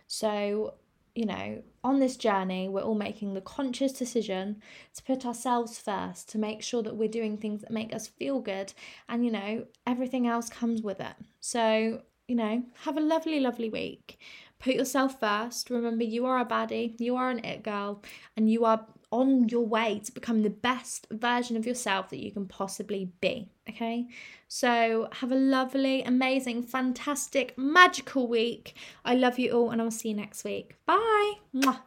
So, 0.07 0.75
you 1.15 1.27
know, 1.27 1.63
on 1.83 2.01
this 2.01 2.17
journey, 2.17 2.69
we're 2.69 2.83
all 2.83 2.95
making 2.95 3.35
the 3.35 3.41
conscious 3.41 3.93
decision 3.93 4.61
to 4.95 5.03
put 5.03 5.25
ourselves 5.25 5.79
first, 5.79 6.29
to 6.31 6.39
make 6.39 6.63
sure 6.63 6.83
that 6.83 6.97
we're 6.97 7.09
doing 7.09 7.37
things 7.37 7.61
that 7.61 7.71
make 7.71 7.95
us 7.95 8.07
feel 8.09 8.41
good, 8.41 8.73
and, 9.09 9.25
you 9.25 9.31
know, 9.31 9.67
everything 9.87 10.27
else 10.27 10.49
comes 10.49 10.83
with 10.83 11.01
it. 11.01 11.15
So, 11.41 12.03
you 12.27 12.35
know, 12.35 12.63
have 12.81 12.97
a 12.97 13.01
lovely, 13.01 13.39
lovely 13.39 13.69
week. 13.69 14.19
Put 14.65 14.77
yourself 14.77 15.21
first. 15.21 15.69
Remember, 15.69 16.05
you 16.05 16.25
are 16.25 16.39
a 16.39 16.45
baddie, 16.47 16.99
you 16.99 17.17
are 17.17 17.29
an 17.29 17.45
it 17.45 17.63
girl, 17.63 18.03
and 18.35 18.51
you 18.51 18.65
are 18.65 18.87
on 19.13 19.47
your 19.51 19.67
way 19.67 20.01
to 20.03 20.11
become 20.11 20.43
the 20.43 20.49
best 20.49 21.07
version 21.11 21.59
of 21.59 21.67
yourself 21.67 22.09
that 22.09 22.25
you 22.25 22.33
can 22.33 22.47
possibly 22.47 23.13
be. 23.21 23.51
Okay, 23.69 24.07
so 24.49 25.09
have 25.13 25.31
a 25.31 25.35
lovely, 25.35 26.03
amazing, 26.03 26.63
fantastic, 26.63 27.59
magical 27.59 28.27
week. 28.27 28.75
I 29.05 29.15
love 29.17 29.39
you 29.39 29.53
all, 29.53 29.71
and 29.71 29.83
I'll 29.83 29.91
see 29.91 30.09
you 30.09 30.15
next 30.15 30.45
week. 30.45 30.77
Bye. 30.87 31.35
Mwah. 31.55 31.81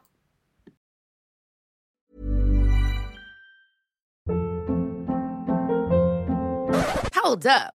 Hold 7.12 7.44
up. 7.44 7.77